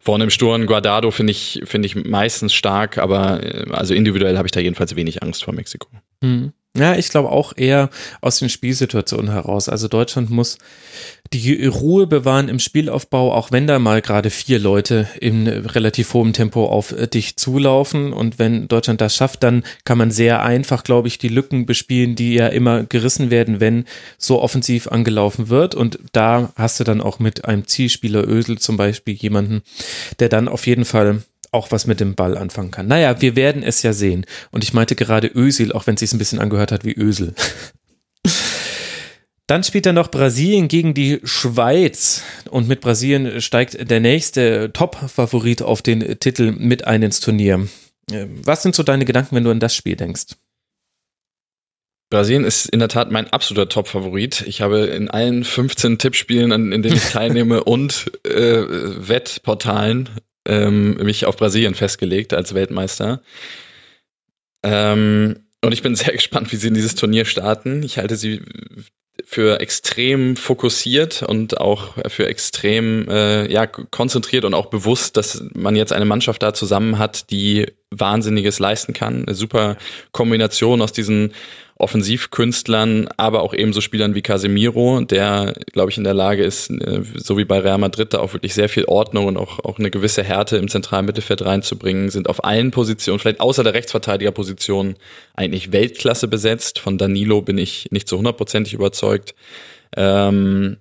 vorne 0.00 0.24
im 0.24 0.30
Sturm, 0.30 0.66
Guardado 0.66 1.10
finde 1.10 1.30
ich, 1.30 1.62
finde 1.64 1.86
ich 1.86 1.94
meistens 1.94 2.52
stark, 2.52 2.98
aber 2.98 3.42
äh, 3.42 3.70
also 3.70 3.94
individuell 3.94 4.36
habe 4.36 4.46
ich 4.46 4.52
da 4.52 4.60
jedenfalls 4.60 4.96
wenig 4.96 5.22
Angst 5.22 5.44
vor 5.44 5.54
Mexiko. 5.54 5.88
Mhm. 6.20 6.52
Ja, 6.76 6.96
ich 6.96 7.08
glaube 7.08 7.30
auch 7.30 7.52
eher 7.56 7.88
aus 8.20 8.40
den 8.40 8.48
Spielsituationen 8.48 9.30
heraus. 9.30 9.68
Also 9.68 9.86
Deutschland 9.86 10.30
muss 10.30 10.58
die 11.32 11.66
Ruhe 11.66 12.08
bewahren 12.08 12.48
im 12.48 12.58
Spielaufbau, 12.58 13.32
auch 13.32 13.52
wenn 13.52 13.68
da 13.68 13.78
mal 13.78 14.02
gerade 14.02 14.28
vier 14.28 14.58
Leute 14.58 15.08
in 15.20 15.46
relativ 15.46 16.12
hohem 16.14 16.32
Tempo 16.32 16.66
auf 16.66 16.92
dich 17.12 17.36
zulaufen. 17.36 18.12
Und 18.12 18.40
wenn 18.40 18.66
Deutschland 18.66 19.00
das 19.00 19.14
schafft, 19.14 19.44
dann 19.44 19.62
kann 19.84 19.98
man 19.98 20.10
sehr 20.10 20.42
einfach, 20.42 20.82
glaube 20.82 21.06
ich, 21.06 21.18
die 21.18 21.28
Lücken 21.28 21.64
bespielen, 21.64 22.16
die 22.16 22.34
ja 22.34 22.48
immer 22.48 22.82
gerissen 22.82 23.30
werden, 23.30 23.60
wenn 23.60 23.84
so 24.18 24.42
offensiv 24.42 24.88
angelaufen 24.88 25.50
wird. 25.50 25.76
Und 25.76 26.00
da 26.10 26.52
hast 26.56 26.80
du 26.80 26.84
dann 26.84 27.00
auch 27.00 27.20
mit 27.20 27.44
einem 27.44 27.68
Zielspieler 27.68 28.26
Ösel 28.26 28.58
zum 28.58 28.76
Beispiel 28.76 29.14
jemanden, 29.14 29.62
der 30.18 30.28
dann 30.28 30.48
auf 30.48 30.66
jeden 30.66 30.84
Fall 30.84 31.22
auch 31.54 31.70
was 31.70 31.86
mit 31.86 32.00
dem 32.00 32.14
Ball 32.14 32.36
anfangen 32.36 32.70
kann. 32.70 32.88
Naja, 32.88 33.20
wir 33.20 33.36
werden 33.36 33.62
es 33.62 33.82
ja 33.82 33.92
sehen. 33.92 34.26
Und 34.50 34.64
ich 34.64 34.74
meinte 34.74 34.96
gerade 34.96 35.28
Ösil, 35.28 35.72
auch 35.72 35.86
wenn 35.86 35.94
es 35.94 36.00
sich 36.00 36.12
ein 36.12 36.18
bisschen 36.18 36.40
angehört 36.40 36.72
hat 36.72 36.84
wie 36.84 36.94
Ösel. 36.94 37.34
Dann 39.46 39.62
spielt 39.62 39.84
er 39.84 39.92
noch 39.92 40.10
Brasilien 40.10 40.68
gegen 40.68 40.94
die 40.94 41.20
Schweiz. 41.22 42.22
Und 42.50 42.66
mit 42.66 42.80
Brasilien 42.80 43.40
steigt 43.40 43.90
der 43.90 44.00
nächste 44.00 44.72
Top-Favorit 44.72 45.62
auf 45.62 45.82
den 45.82 46.18
Titel 46.18 46.52
mit 46.52 46.86
ein 46.86 47.02
ins 47.02 47.20
Turnier. 47.20 47.68
Ähm, 48.10 48.40
was 48.42 48.62
sind 48.62 48.74
so 48.74 48.82
deine 48.82 49.04
Gedanken, 49.04 49.36
wenn 49.36 49.44
du 49.44 49.50
an 49.50 49.60
das 49.60 49.76
Spiel 49.76 49.96
denkst? 49.96 50.36
Brasilien 52.10 52.44
ist 52.44 52.66
in 52.66 52.78
der 52.78 52.88
Tat 52.88 53.10
mein 53.10 53.28
absoluter 53.28 53.68
Top-Favorit. 53.68 54.44
Ich 54.46 54.60
habe 54.60 54.86
in 54.86 55.10
allen 55.10 55.44
15 55.44 55.98
Tippspielen, 55.98 56.50
in 56.72 56.82
denen 56.82 56.96
ich 56.96 57.10
teilnehme 57.10 57.64
und 57.64 58.10
äh, 58.24 58.62
Wettportalen 59.08 60.08
ähm, 60.46 60.94
mich 60.94 61.26
auf 61.26 61.36
Brasilien 61.36 61.74
festgelegt 61.74 62.34
als 62.34 62.54
Weltmeister. 62.54 63.22
Ähm, 64.62 65.44
und 65.62 65.72
ich 65.72 65.82
bin 65.82 65.94
sehr 65.96 66.12
gespannt, 66.12 66.52
wie 66.52 66.56
sie 66.56 66.68
in 66.68 66.74
dieses 66.74 66.94
Turnier 66.94 67.24
starten. 67.24 67.82
Ich 67.82 67.98
halte 67.98 68.16
sie 68.16 68.42
für 69.24 69.60
extrem 69.60 70.36
fokussiert 70.36 71.22
und 71.22 71.58
auch 71.58 71.94
für 72.08 72.26
extrem 72.26 73.08
äh, 73.08 73.50
ja, 73.50 73.66
konzentriert 73.66 74.44
und 74.44 74.54
auch 74.54 74.66
bewusst, 74.66 75.16
dass 75.16 75.44
man 75.54 75.76
jetzt 75.76 75.92
eine 75.92 76.04
Mannschaft 76.04 76.42
da 76.42 76.52
zusammen 76.52 76.98
hat, 76.98 77.30
die 77.30 77.66
Wahnsinniges 77.90 78.58
leisten 78.58 78.92
kann. 78.92 79.24
Eine 79.24 79.34
super 79.34 79.76
Kombination 80.10 80.82
aus 80.82 80.92
diesen 80.92 81.32
Offensivkünstlern, 81.76 83.08
aber 83.16 83.42
auch 83.42 83.52
ebenso 83.52 83.80
Spielern 83.80 84.14
wie 84.14 84.22
Casemiro, 84.22 85.00
der, 85.00 85.54
glaube 85.72 85.90
ich, 85.90 85.98
in 85.98 86.04
der 86.04 86.14
Lage 86.14 86.44
ist, 86.44 86.70
äh, 86.70 87.02
so 87.16 87.36
wie 87.36 87.44
bei 87.44 87.58
Real 87.58 87.78
Madrid, 87.78 88.14
da 88.14 88.20
auch 88.20 88.32
wirklich 88.32 88.54
sehr 88.54 88.68
viel 88.68 88.84
Ordnung 88.84 89.26
und 89.26 89.36
auch, 89.36 89.58
auch 89.64 89.78
eine 89.78 89.90
gewisse 89.90 90.22
Härte 90.22 90.56
im 90.56 90.68
zentralen 90.68 91.04
Mittelfeld 91.04 91.44
reinzubringen, 91.44 92.10
sind 92.10 92.28
auf 92.28 92.44
allen 92.44 92.70
Positionen, 92.70 93.18
vielleicht 93.18 93.40
außer 93.40 93.64
der 93.64 93.74
Rechtsverteidigerposition, 93.74 94.94
eigentlich 95.34 95.72
Weltklasse 95.72 96.28
besetzt. 96.28 96.78
Von 96.78 96.96
Danilo 96.96 97.42
bin 97.42 97.58
ich 97.58 97.88
nicht 97.90 98.08
so 98.08 98.18
hundertprozentig 98.18 98.72
überzeugt. 98.72 99.34
Ähm, 99.96 100.76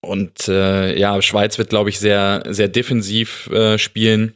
und 0.00 0.48
äh, 0.48 0.98
ja, 0.98 1.20
Schweiz 1.20 1.58
wird, 1.58 1.68
glaube 1.68 1.90
ich, 1.90 1.98
sehr, 1.98 2.42
sehr 2.48 2.68
defensiv 2.68 3.48
äh, 3.48 3.76
spielen 3.76 4.34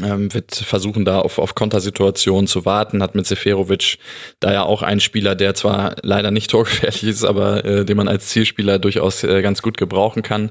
ähm, 0.00 0.32
wird 0.32 0.54
versuchen, 0.54 1.04
da 1.04 1.20
auf, 1.20 1.38
auf 1.38 1.54
Kontersituationen 1.54 2.46
zu 2.46 2.64
warten, 2.64 3.02
hat 3.02 3.14
mit 3.14 3.26
Seferovic 3.26 3.98
da 4.40 4.52
ja 4.52 4.62
auch 4.62 4.82
einen 4.82 5.00
Spieler, 5.00 5.34
der 5.34 5.54
zwar 5.54 5.96
leider 6.02 6.30
nicht 6.30 6.50
torgefährlich 6.50 7.04
ist, 7.04 7.24
aber 7.24 7.64
äh, 7.64 7.84
den 7.84 7.96
man 7.96 8.08
als 8.08 8.28
Zielspieler 8.28 8.78
durchaus 8.78 9.22
äh, 9.24 9.42
ganz 9.42 9.62
gut 9.62 9.76
gebrauchen 9.76 10.22
kann. 10.22 10.50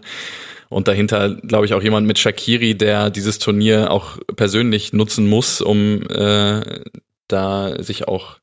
Und 0.69 0.87
dahinter, 0.87 1.35
glaube 1.35 1.65
ich, 1.65 1.73
auch 1.73 1.83
jemand 1.83 2.07
mit 2.07 2.17
Shakiri, 2.17 2.75
der 2.75 3.09
dieses 3.09 3.39
Turnier 3.39 3.91
auch 3.91 4.17
persönlich 4.37 4.93
nutzen 4.93 5.27
muss, 5.27 5.59
um 5.59 6.03
äh, 6.09 6.81
da 7.27 7.83
sich 7.83 8.07
auch 8.07 8.40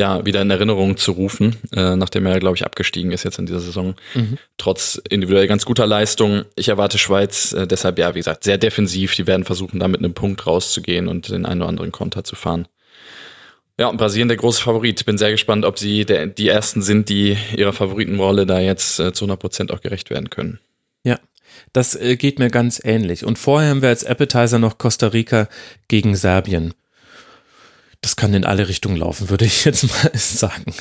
ja, 0.00 0.24
wieder 0.24 0.40
in 0.40 0.50
Erinnerung 0.50 0.96
zu 0.96 1.12
rufen, 1.12 1.56
äh, 1.76 1.94
nachdem 1.94 2.24
er, 2.24 2.40
glaube 2.40 2.56
ich, 2.56 2.64
abgestiegen 2.64 3.12
ist 3.12 3.22
jetzt 3.24 3.38
in 3.38 3.44
dieser 3.44 3.60
Saison. 3.60 3.94
Mhm. 4.14 4.38
Trotz 4.56 5.00
individuell 5.10 5.46
ganz 5.46 5.66
guter 5.66 5.86
Leistung. 5.86 6.44
Ich 6.56 6.70
erwarte 6.70 6.96
Schweiz 6.96 7.52
äh, 7.52 7.66
deshalb, 7.66 7.98
ja, 7.98 8.14
wie 8.14 8.20
gesagt, 8.20 8.42
sehr 8.42 8.56
defensiv. 8.56 9.14
Die 9.14 9.26
werden 9.26 9.44
versuchen, 9.44 9.78
da 9.78 9.88
mit 9.88 10.00
einem 10.00 10.14
Punkt 10.14 10.46
rauszugehen 10.46 11.06
und 11.06 11.28
den 11.28 11.44
einen 11.44 11.60
oder 11.60 11.68
anderen 11.68 11.92
Konter 11.92 12.24
zu 12.24 12.34
fahren. 12.34 12.66
Ja, 13.78 13.88
und 13.88 13.98
Brasilien 13.98 14.28
der 14.28 14.38
große 14.38 14.62
Favorit. 14.62 15.04
Bin 15.04 15.18
sehr 15.18 15.30
gespannt, 15.30 15.66
ob 15.66 15.78
sie 15.78 16.06
der, 16.06 16.26
die 16.26 16.48
Ersten 16.48 16.80
sind, 16.80 17.10
die 17.10 17.36
ihrer 17.54 17.74
Favoritenrolle 17.74 18.46
da 18.46 18.58
jetzt 18.58 19.00
äh, 19.00 19.12
zu 19.12 19.26
100 19.26 19.38
Prozent 19.38 19.70
auch 19.70 19.82
gerecht 19.82 20.08
werden 20.08 20.30
können. 20.30 20.60
Ja, 21.04 21.20
das 21.74 21.94
äh, 21.94 22.16
geht 22.16 22.38
mir 22.38 22.48
ganz 22.48 22.80
ähnlich. 22.82 23.26
Und 23.26 23.38
vorher 23.38 23.68
haben 23.68 23.82
wir 23.82 23.90
als 23.90 24.04
Appetizer 24.04 24.58
noch 24.58 24.78
Costa 24.78 25.08
Rica 25.08 25.46
gegen 25.88 26.16
Serbien 26.16 26.72
das 28.00 28.16
kann 28.16 28.34
in 28.34 28.44
alle 28.44 28.68
Richtungen 28.68 28.96
laufen, 28.96 29.30
würde 29.30 29.44
ich 29.44 29.64
jetzt 29.64 29.84
mal 30.04 30.10
sagen. 30.14 30.74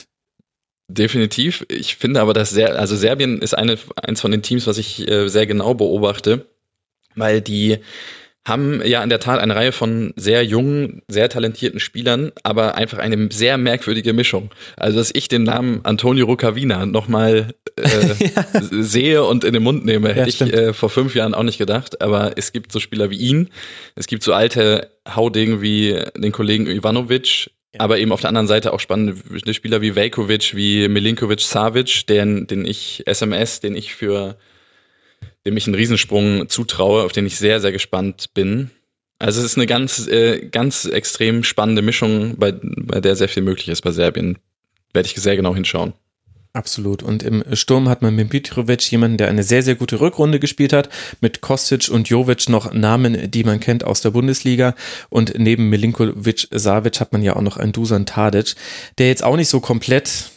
Definitiv. 0.87 1.65
Ich 1.69 1.97
finde 1.97 2.19
aber, 2.19 2.33
dass 2.33 2.49
sehr, 2.49 2.79
also 2.79 2.95
Serbien 2.95 3.41
ist 3.41 3.53
eine, 3.53 3.77
eins 4.01 4.21
von 4.21 4.31
den 4.31 4.41
Teams, 4.41 4.65
was 4.65 4.79
ich 4.79 5.07
äh, 5.07 5.27
sehr 5.27 5.45
genau 5.45 5.75
beobachte, 5.75 6.47
weil 7.15 7.41
die 7.41 7.77
haben 8.49 8.81
ja 8.83 9.01
in 9.03 9.09
der 9.09 9.19
Tat 9.19 9.39
eine 9.39 9.55
Reihe 9.55 9.71
von 9.71 10.13
sehr 10.15 10.43
jungen, 10.43 11.01
sehr 11.07 11.29
talentierten 11.29 11.79
Spielern, 11.79 12.31
aber 12.43 12.75
einfach 12.75 12.97
eine 12.97 13.29
sehr 13.31 13.57
merkwürdige 13.57 14.13
Mischung. 14.13 14.49
Also, 14.75 14.97
dass 14.97 15.11
ich 15.13 15.27
den 15.27 15.43
Namen 15.43 15.81
Antonio 15.83 16.25
Rucavina 16.25 16.85
nochmal 16.85 17.53
äh, 17.77 17.87
ja. 18.35 18.45
sehe 18.71 19.23
und 19.23 19.43
in 19.43 19.53
den 19.53 19.63
Mund 19.63 19.85
nehme, 19.85 20.09
hätte 20.09 20.21
ja, 20.21 20.27
ich 20.27 20.41
äh, 20.41 20.73
vor 20.73 20.89
fünf 20.89 21.15
Jahren 21.15 21.33
auch 21.33 21.43
nicht 21.43 21.57
gedacht. 21.57 22.01
Aber 22.01 22.33
es 22.35 22.51
gibt 22.51 22.71
so 22.71 22.79
Spieler 22.79 23.09
wie 23.09 23.17
ihn, 23.17 23.49
es 23.95 24.07
gibt 24.07 24.23
so 24.23 24.33
alte 24.33 24.91
Haudegen 25.07 25.61
wie 25.61 25.97
den 26.17 26.31
Kollegen 26.31 26.67
Ivanovic, 26.67 27.51
ja. 27.73 27.81
Aber 27.81 27.99
eben 27.99 28.11
auf 28.11 28.21
der 28.21 28.29
anderen 28.29 28.47
Seite 28.47 28.73
auch 28.73 28.79
spannende 28.79 29.53
Spieler 29.53 29.79
wie 29.81 29.95
Velkovic, 29.95 30.55
wie 30.55 30.87
Milinkovic 30.87 31.41
Savic, 31.41 32.07
den, 32.07 32.47
den 32.47 32.65
ich 32.65 33.03
SMS, 33.05 33.59
den 33.59 33.75
ich 33.75 33.93
für 33.93 34.37
dem 35.49 35.57
ich 35.57 35.67
einen 35.67 35.75
Riesensprung 35.75 36.47
zutraue, 36.47 37.03
auf 37.03 37.11
den 37.11 37.25
ich 37.25 37.37
sehr, 37.37 37.59
sehr 37.59 37.71
gespannt 37.71 38.33
bin. 38.33 38.69
Also 39.17 39.39
es 39.39 39.47
ist 39.47 39.57
eine 39.57 39.67
ganz, 39.67 40.07
äh, 40.07 40.47
ganz 40.47 40.85
extrem 40.85 41.43
spannende 41.43 41.81
Mischung, 41.81 42.37
bei, 42.37 42.53
bei 42.61 43.01
der 43.01 43.15
sehr 43.15 43.29
viel 43.29 43.43
möglich 43.43 43.67
ist 43.67 43.81
bei 43.81 43.91
Serbien. 43.91 44.37
Werde 44.93 45.07
ich 45.07 45.15
sehr 45.15 45.35
genau 45.35 45.53
hinschauen. 45.53 45.93
Absolut. 46.53 47.03
Und 47.03 47.21
im 47.21 47.43
Sturm 47.53 47.89
hat 47.89 48.01
man 48.01 48.15
mit 48.15 48.33
Mitrovic 48.33 48.89
jemanden, 48.91 49.17
der 49.17 49.27
eine 49.27 49.43
sehr, 49.43 49.61
sehr 49.61 49.75
gute 49.75 49.99
Rückrunde 49.99 50.39
gespielt 50.39 50.73
hat. 50.73 50.89
Mit 51.21 51.41
Kostic 51.41 51.89
und 51.89 52.09
Jovic 52.09 52.49
noch 52.49 52.73
Namen, 52.73 53.29
die 53.29 53.43
man 53.43 53.59
kennt 53.59 53.83
aus 53.83 54.01
der 54.01 54.11
Bundesliga. 54.11 54.73
Und 55.09 55.37
neben 55.37 55.69
Milinkovic 55.69 56.47
Savic 56.51 56.99
hat 56.99 57.11
man 57.11 57.21
ja 57.21 57.35
auch 57.35 57.41
noch 57.41 57.57
einen 57.57 57.71
Dusan 57.71 58.05
Tadic, 58.05 58.55
der 58.97 59.07
jetzt 59.07 59.23
auch 59.23 59.35
nicht 59.35 59.49
so 59.49 59.59
komplett 59.59 60.31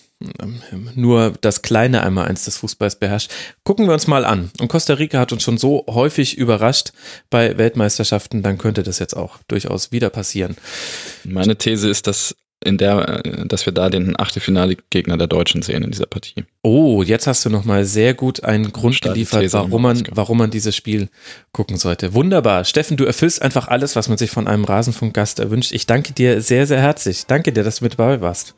nur 0.94 1.34
das 1.40 1.62
kleine 1.62 2.02
einmal 2.02 2.28
eins 2.28 2.44
des 2.44 2.56
Fußballs 2.58 2.96
beherrscht. 2.96 3.30
Gucken 3.64 3.86
wir 3.86 3.94
uns 3.94 4.06
mal 4.06 4.24
an. 4.24 4.50
Und 4.60 4.68
Costa 4.68 4.94
Rica 4.94 5.18
hat 5.18 5.32
uns 5.32 5.42
schon 5.42 5.58
so 5.58 5.84
häufig 5.88 6.36
überrascht 6.36 6.92
bei 7.30 7.58
Weltmeisterschaften, 7.58 8.42
dann 8.42 8.58
könnte 8.58 8.82
das 8.82 8.98
jetzt 8.98 9.16
auch 9.16 9.38
durchaus 9.48 9.92
wieder 9.92 10.10
passieren. 10.10 10.56
Meine 11.24 11.56
These 11.56 11.88
ist, 11.88 12.06
dass 12.06 12.34
in 12.64 12.78
der, 12.78 13.22
dass 13.44 13.66
wir 13.66 13.72
da 13.72 13.90
den 13.90 14.18
Achtelfinale-Gegner 14.18 15.16
der 15.16 15.26
Deutschen 15.26 15.62
sehen 15.62 15.82
in 15.82 15.90
dieser 15.90 16.06
Partie. 16.06 16.44
Oh, 16.62 17.02
jetzt 17.02 17.26
hast 17.26 17.44
du 17.44 17.50
nochmal 17.50 17.84
sehr 17.84 18.14
gut 18.14 18.44
einen 18.44 18.72
Grund 18.72 19.00
geliefert, 19.00 19.52
warum 19.52 19.82
man, 19.82 20.02
warum 20.10 20.38
man 20.38 20.50
dieses 20.50 20.76
Spiel 20.76 21.08
gucken 21.52 21.76
sollte. 21.76 22.14
Wunderbar. 22.14 22.64
Steffen, 22.64 22.96
du 22.96 23.04
erfüllst 23.04 23.42
einfach 23.42 23.68
alles, 23.68 23.96
was 23.96 24.08
man 24.08 24.18
sich 24.18 24.30
von 24.30 24.46
einem 24.46 24.64
Rasenfunkgast 24.64 25.40
erwünscht. 25.40 25.72
Ich 25.72 25.86
danke 25.86 26.12
dir 26.12 26.40
sehr, 26.40 26.66
sehr 26.66 26.80
herzlich. 26.80 27.26
Danke 27.26 27.52
dir, 27.52 27.64
dass 27.64 27.76
du 27.76 27.84
mit 27.84 27.94
dabei 27.94 28.20
warst. 28.20 28.54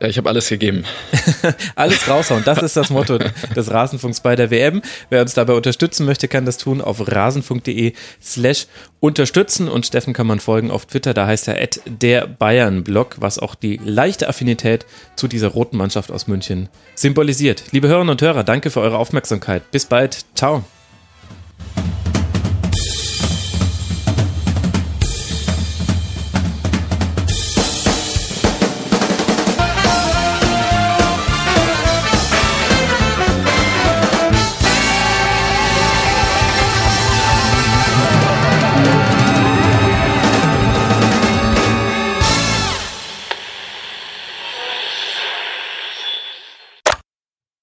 Ja, 0.00 0.08
ich 0.08 0.16
habe 0.16 0.30
alles 0.30 0.48
gegeben. 0.48 0.84
alles 1.74 2.08
raushauen. 2.08 2.42
Das 2.44 2.62
ist 2.62 2.74
das 2.74 2.88
Motto 2.88 3.18
des 3.18 3.70
Rasenfunks 3.70 4.20
bei 4.20 4.34
der 4.34 4.50
WM. 4.50 4.80
Wer 5.10 5.20
uns 5.20 5.34
dabei 5.34 5.52
unterstützen 5.52 6.06
möchte, 6.06 6.26
kann 6.26 6.46
das 6.46 6.56
tun 6.56 6.80
auf 6.80 7.06
rasenfunk.de 7.06 7.92
slash 8.22 8.66
unterstützen. 9.00 9.68
Und 9.68 9.84
Steffen 9.84 10.14
kann 10.14 10.26
man 10.26 10.40
folgen 10.40 10.70
auf 10.70 10.86
Twitter. 10.86 11.12
Da 11.12 11.26
heißt 11.26 11.48
er 11.48 11.62
at 11.62 11.80
der 11.84 12.26
Bayern-Blog, 12.26 13.16
was 13.20 13.38
auch 13.38 13.54
die 13.54 13.78
leichte 13.84 14.28
Affinität 14.28 14.86
zu 15.16 15.28
dieser 15.28 15.48
roten 15.48 15.76
Mannschaft 15.76 16.10
aus 16.10 16.26
München 16.26 16.70
symbolisiert. 16.94 17.64
Liebe 17.72 17.88
Hörerinnen 17.88 18.10
und 18.10 18.22
Hörer, 18.22 18.42
danke 18.42 18.70
für 18.70 18.80
eure 18.80 18.96
Aufmerksamkeit. 18.96 19.70
Bis 19.70 19.84
bald. 19.84 20.24
Ciao. 20.34 20.64